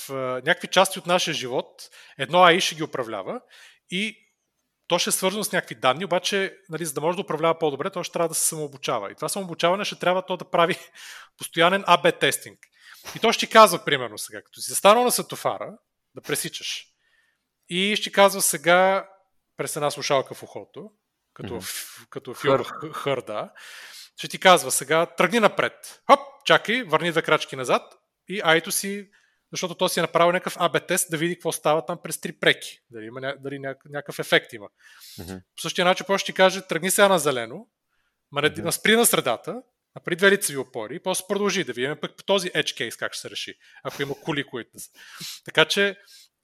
[0.45, 3.41] някакви части от нашия живот едно AI ще ги управлява
[3.89, 4.17] и
[4.87, 7.89] то ще е свързано с някакви данни, обаче, нали, за да може да управлява по-добре,
[7.89, 9.11] то ще трябва да се самообучава.
[9.11, 10.75] И това самообучаване ще трябва то да прави
[11.37, 12.59] постоянен АБ тестинг.
[13.15, 15.77] И то ще ти казва, примерно сега, като си застанал на сатофара,
[16.15, 16.85] да пресичаш.
[17.69, 19.09] И ще казва сега
[19.57, 20.91] през една слушалка в ухото,
[21.33, 21.61] като, mm-hmm.
[21.61, 22.63] в, като в Хър.
[22.93, 23.51] Хър, да.
[24.17, 26.01] Ще ти казва сега, тръгни напред.
[26.11, 27.93] Хоп, чакай, върни две крачки назад
[28.27, 29.09] и айто си,
[29.51, 32.31] защото то си е направил някакъв АБ тест да види какво става там през три
[32.31, 32.79] преки.
[32.89, 34.67] Дали, има, дали някакъв ефект има.
[35.19, 35.41] Mm-hmm.
[35.55, 37.67] По същия начин, ще ти каже, тръгни сега на зелено,
[38.31, 38.71] ма mm-hmm.
[38.71, 39.61] спри на средата,
[39.93, 42.99] а при две лицеви опори, и после продължи да видим пък по този edge case
[42.99, 44.89] как ще се реши, ако има кули, които са.
[45.45, 45.97] Така че,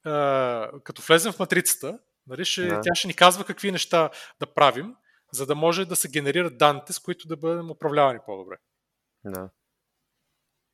[0.03, 2.81] а, като влезем в матрицата, нали, ще, да.
[2.81, 4.09] тя ще ни казва какви неща
[4.39, 4.95] да правим,
[5.31, 8.55] за да може да се генерират данните, с които да бъдем управлявани по-добре.
[9.25, 9.49] Да.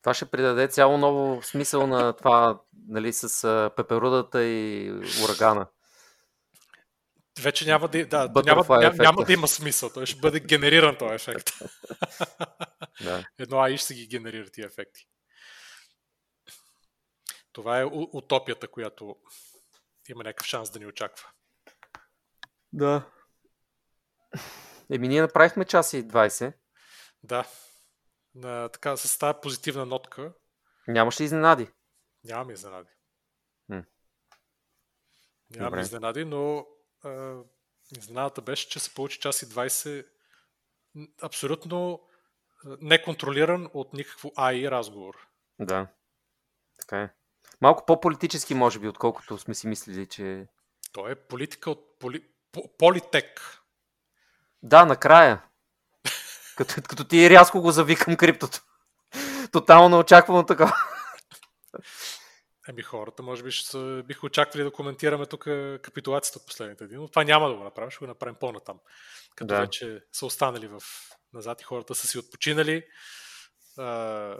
[0.04, 4.90] Това ще придаде цяло ново смисъл на това, нали, с пеперудата и
[5.24, 5.66] урагана
[7.40, 9.90] вече няма да, да, няма, няма, няма да има смисъл.
[9.90, 11.50] Той ще бъде генериран този ефект.
[13.04, 13.24] да.
[13.38, 15.08] Едно AI ще ги генерира тия ефекти.
[17.52, 19.16] Това е утопията, която
[20.08, 21.28] има някакъв шанс да ни очаква.
[22.72, 23.10] Да.
[24.90, 26.52] Еми, ние направихме час и 20.
[27.22, 27.44] Да.
[28.34, 30.32] На, така, с тази позитивна нотка.
[30.88, 31.68] Нямаше изненади.
[32.24, 32.90] Нямаме изненади.
[33.68, 33.84] М.
[35.50, 36.66] Нямаме изненади, но
[37.98, 40.06] изненадата беше, че се получи час и 20
[41.22, 42.08] абсолютно
[42.64, 45.28] неконтролиран от никакво AI разговор.
[45.60, 45.86] Да,
[46.80, 47.10] така е.
[47.60, 50.46] Малко по-политически, може би, отколкото сме си мислили, че...
[50.92, 52.28] То е политика от поли...
[52.78, 53.60] политек.
[54.62, 55.44] Да, накрая.
[56.56, 58.60] Като, като ти рязко го завикам криптото.
[59.52, 60.74] Тотално очаквано така.
[62.68, 65.44] Еми хората може би ще са, биха очаквали да коментираме тук
[65.82, 68.80] капитулацията от последните дни, но това няма да го направим, ще го направим по-натам.
[69.36, 69.60] Като да.
[69.60, 70.82] вече са останали в
[71.32, 72.86] назад и хората са си отпочинали.
[73.78, 74.38] А,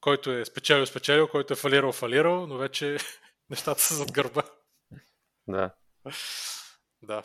[0.00, 2.98] който е спечелил, спечелил, който е фалирал, фалирал, но вече
[3.50, 4.42] нещата са зад гърба.
[5.48, 5.70] Да.
[7.02, 7.22] Да.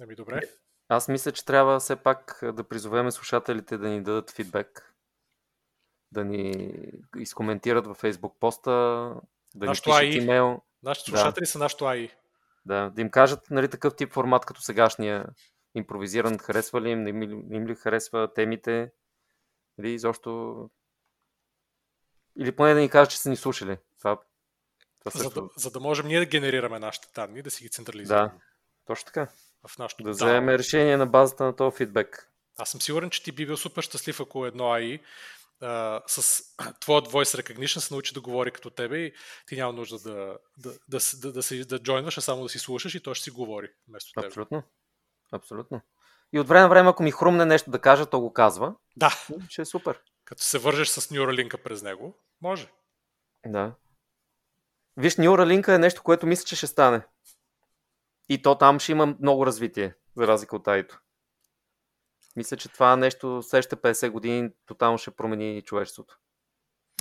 [0.00, 0.40] Ами добре.
[0.88, 4.94] Аз мисля, че трябва все пак да призовеме слушателите да ни дадат фидбек
[6.14, 6.70] да ни
[7.16, 8.70] изкоментират във Facebook поста,
[9.54, 10.62] да нашото ни пишат имейл.
[10.82, 11.46] Нашите слушатели да.
[11.46, 12.10] са нашото AI.
[12.66, 15.26] Да, да им кажат нали, такъв тип формат като сегашния
[15.74, 18.90] импровизиран, харесва ли им, не им, им ли харесва темите, или
[19.78, 20.70] нали, изобщо
[22.38, 23.78] или поне да ни кажат, че са ни слушали.
[23.98, 24.20] Това,
[24.98, 25.28] това също...
[25.28, 28.28] за, да, за да можем ние да генерираме нашите данни, да си ги централизираме.
[28.28, 28.34] Да,
[28.84, 29.28] точно така.
[29.68, 32.30] В нашото да вземем решение на базата на този фидбек.
[32.58, 35.00] Аз съм сигурен, че ти би бил супер щастлив, ако едно AI
[35.60, 36.42] а, с
[36.80, 39.12] твоят voice recognition се научи да говори като тебе и
[39.46, 42.58] ти няма нужда да, да, да, да, да, си, да джойнваш, а само да си
[42.58, 44.24] слушаш и той ще си говори вместо теб.
[44.24, 44.62] Абсолютно.
[45.32, 45.80] Абсолютно.
[46.32, 48.74] И от време на време, ако ми хрумне нещо да кажа, то го казва.
[48.96, 49.10] Да.
[49.48, 50.00] Ще е супер.
[50.24, 52.68] Като се вържеш с Neuralink през него, може.
[53.46, 53.74] Да.
[54.96, 57.02] Виж, Neuralink е нещо, което мисля, че ще стане.
[58.28, 61.00] И то там ще има много развитие, за разлика от Айто.
[62.36, 66.18] Мисля, че това нещо следващите 50 години тотално ще промени човечеството.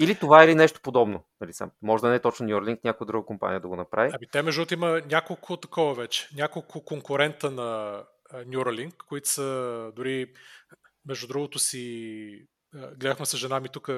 [0.01, 1.23] Или това, или нещо подобно.
[1.41, 1.71] Нали, сам.
[1.81, 4.11] Може да не е точно Neuralink, някоя друга компания да го направи.
[4.13, 6.29] Ами те, между има няколко такова вече.
[6.35, 10.33] Няколко конкурента на Neuralink, които са дори,
[11.05, 13.89] между другото си, гледахме с жена ми тук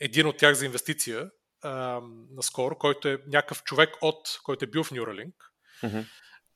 [0.00, 1.30] един от тях за инвестиция
[1.62, 2.00] а,
[2.30, 5.34] наскоро, който е някакъв човек от, който е бил в Neuralink
[5.82, 5.98] Мгм.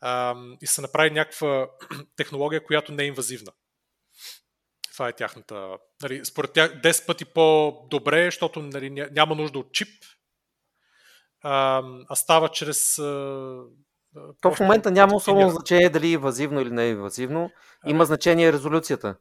[0.03, 1.69] А, и се направи някаква
[2.17, 3.53] технология, която не е инвазивна.
[4.93, 5.79] Това е тяхната.
[6.03, 10.05] Нали, според тях 10 пъти по-добре, защото нали, ня- няма нужда от чип,
[11.43, 12.99] а, а става чрез.
[12.99, 13.03] А,
[14.41, 17.51] То в момента няма особено значение дали е инвазивно или не е инвазивно.
[17.87, 19.17] Има значение резолюцията.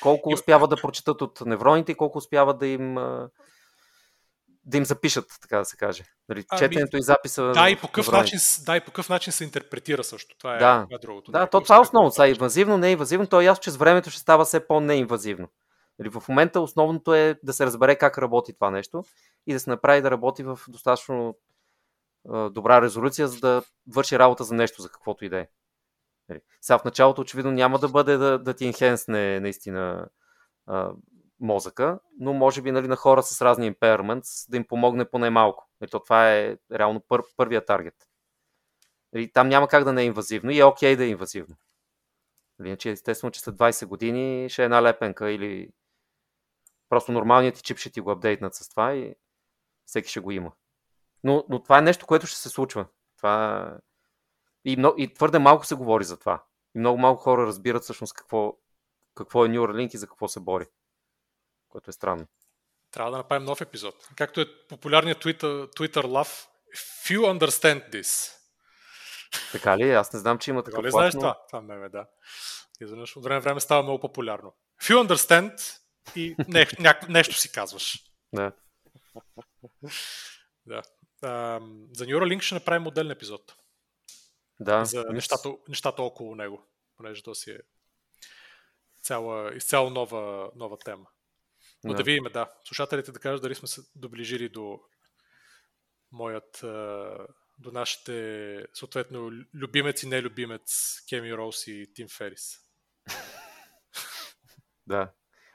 [0.00, 2.98] Колко успяват да прочитат от невроните и колко успяват да им
[4.64, 6.04] да им запишат, така да се каже.
[6.28, 7.42] Нали, Ами, четенето и записа.
[7.44, 10.36] Да, и в по какъв начин, да, и по какъв начин се интерпретира също.
[10.38, 10.84] Това е, Да.
[10.84, 11.30] това е другото.
[11.32, 12.10] Да, Нали, то това е се- основно.
[12.10, 15.48] Сега инвазивно, не е инвазивно, то е ясно, че с времето ще става все по-неинвазивно.
[15.98, 19.04] Нали, в момента основното е да се разбере как работи това нещо
[19.46, 21.38] и да се направи да работи в достатъчно
[22.28, 25.46] а, добра резолюция, за да върши работа за нещо, за каквото и да е.
[26.28, 30.06] Нали, Сега в началото очевидно няма да бъде да, да ти енхенсне наистина
[30.66, 30.90] а,
[31.42, 35.68] мозъка, но може би нали, на хора с разни impairments да им помогне поне малко.
[35.80, 38.08] Нали, то това е реално пър, първия таргет.
[39.12, 41.56] Нали, там няма как да не е инвазивно и е окей да е инвазивно.
[42.64, 45.68] Иначе естествено, че след 20 години ще е една лепенка или
[46.88, 49.14] просто нормалният ти чип ще ти го апдейтнат с това и
[49.86, 50.52] всеки ще го има.
[51.24, 52.86] Но, но това е нещо, което ще се случва.
[53.16, 53.78] Това...
[54.64, 56.44] И, много, и твърде малко се говори за това.
[56.74, 58.56] И много малко хора разбират всъщност какво,
[59.14, 60.66] какво е Neuralink и за какво се бори.
[61.72, 62.26] Което е странно.
[62.90, 64.08] Трябва да направим нов епизод.
[64.16, 66.46] Както е популярният Twitter, Twitter love,
[67.06, 68.32] Few understand this.
[69.52, 69.90] Така ли?
[69.90, 71.38] Аз не знам, че има Така такъв ли лав, знаеш това?
[71.48, 72.06] Това меме, да.
[72.80, 74.54] Изведнъж от време време става много популярно.
[74.82, 75.78] Few understand
[76.16, 78.04] и не, ня, нещо си казваш.
[78.32, 78.52] Да.
[80.66, 80.82] Да.
[81.22, 83.56] Ам, за Neuralink ще направим отделен епизод.
[84.60, 86.66] Да, за нещата, нещата около него,
[86.96, 87.58] понеже то си е
[89.02, 91.06] цяла, изцяло нова, нова тема.
[91.84, 91.96] Но да.
[91.96, 91.96] Да.
[91.96, 92.52] да видим, да.
[92.64, 94.80] Слушателите да кажат дали сме се доближили до
[96.12, 96.58] моят,
[97.58, 102.58] до нашите, съответно, любимец и нелюбимец Кеми Роуз и Тим Ферис.
[104.86, 105.12] да.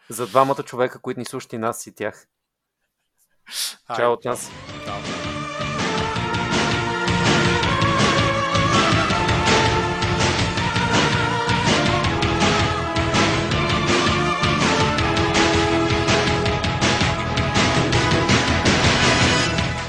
[0.10, 2.28] За двамата човека, които ни слушат и нас и тях.
[3.95, 4.52] Чао от нас.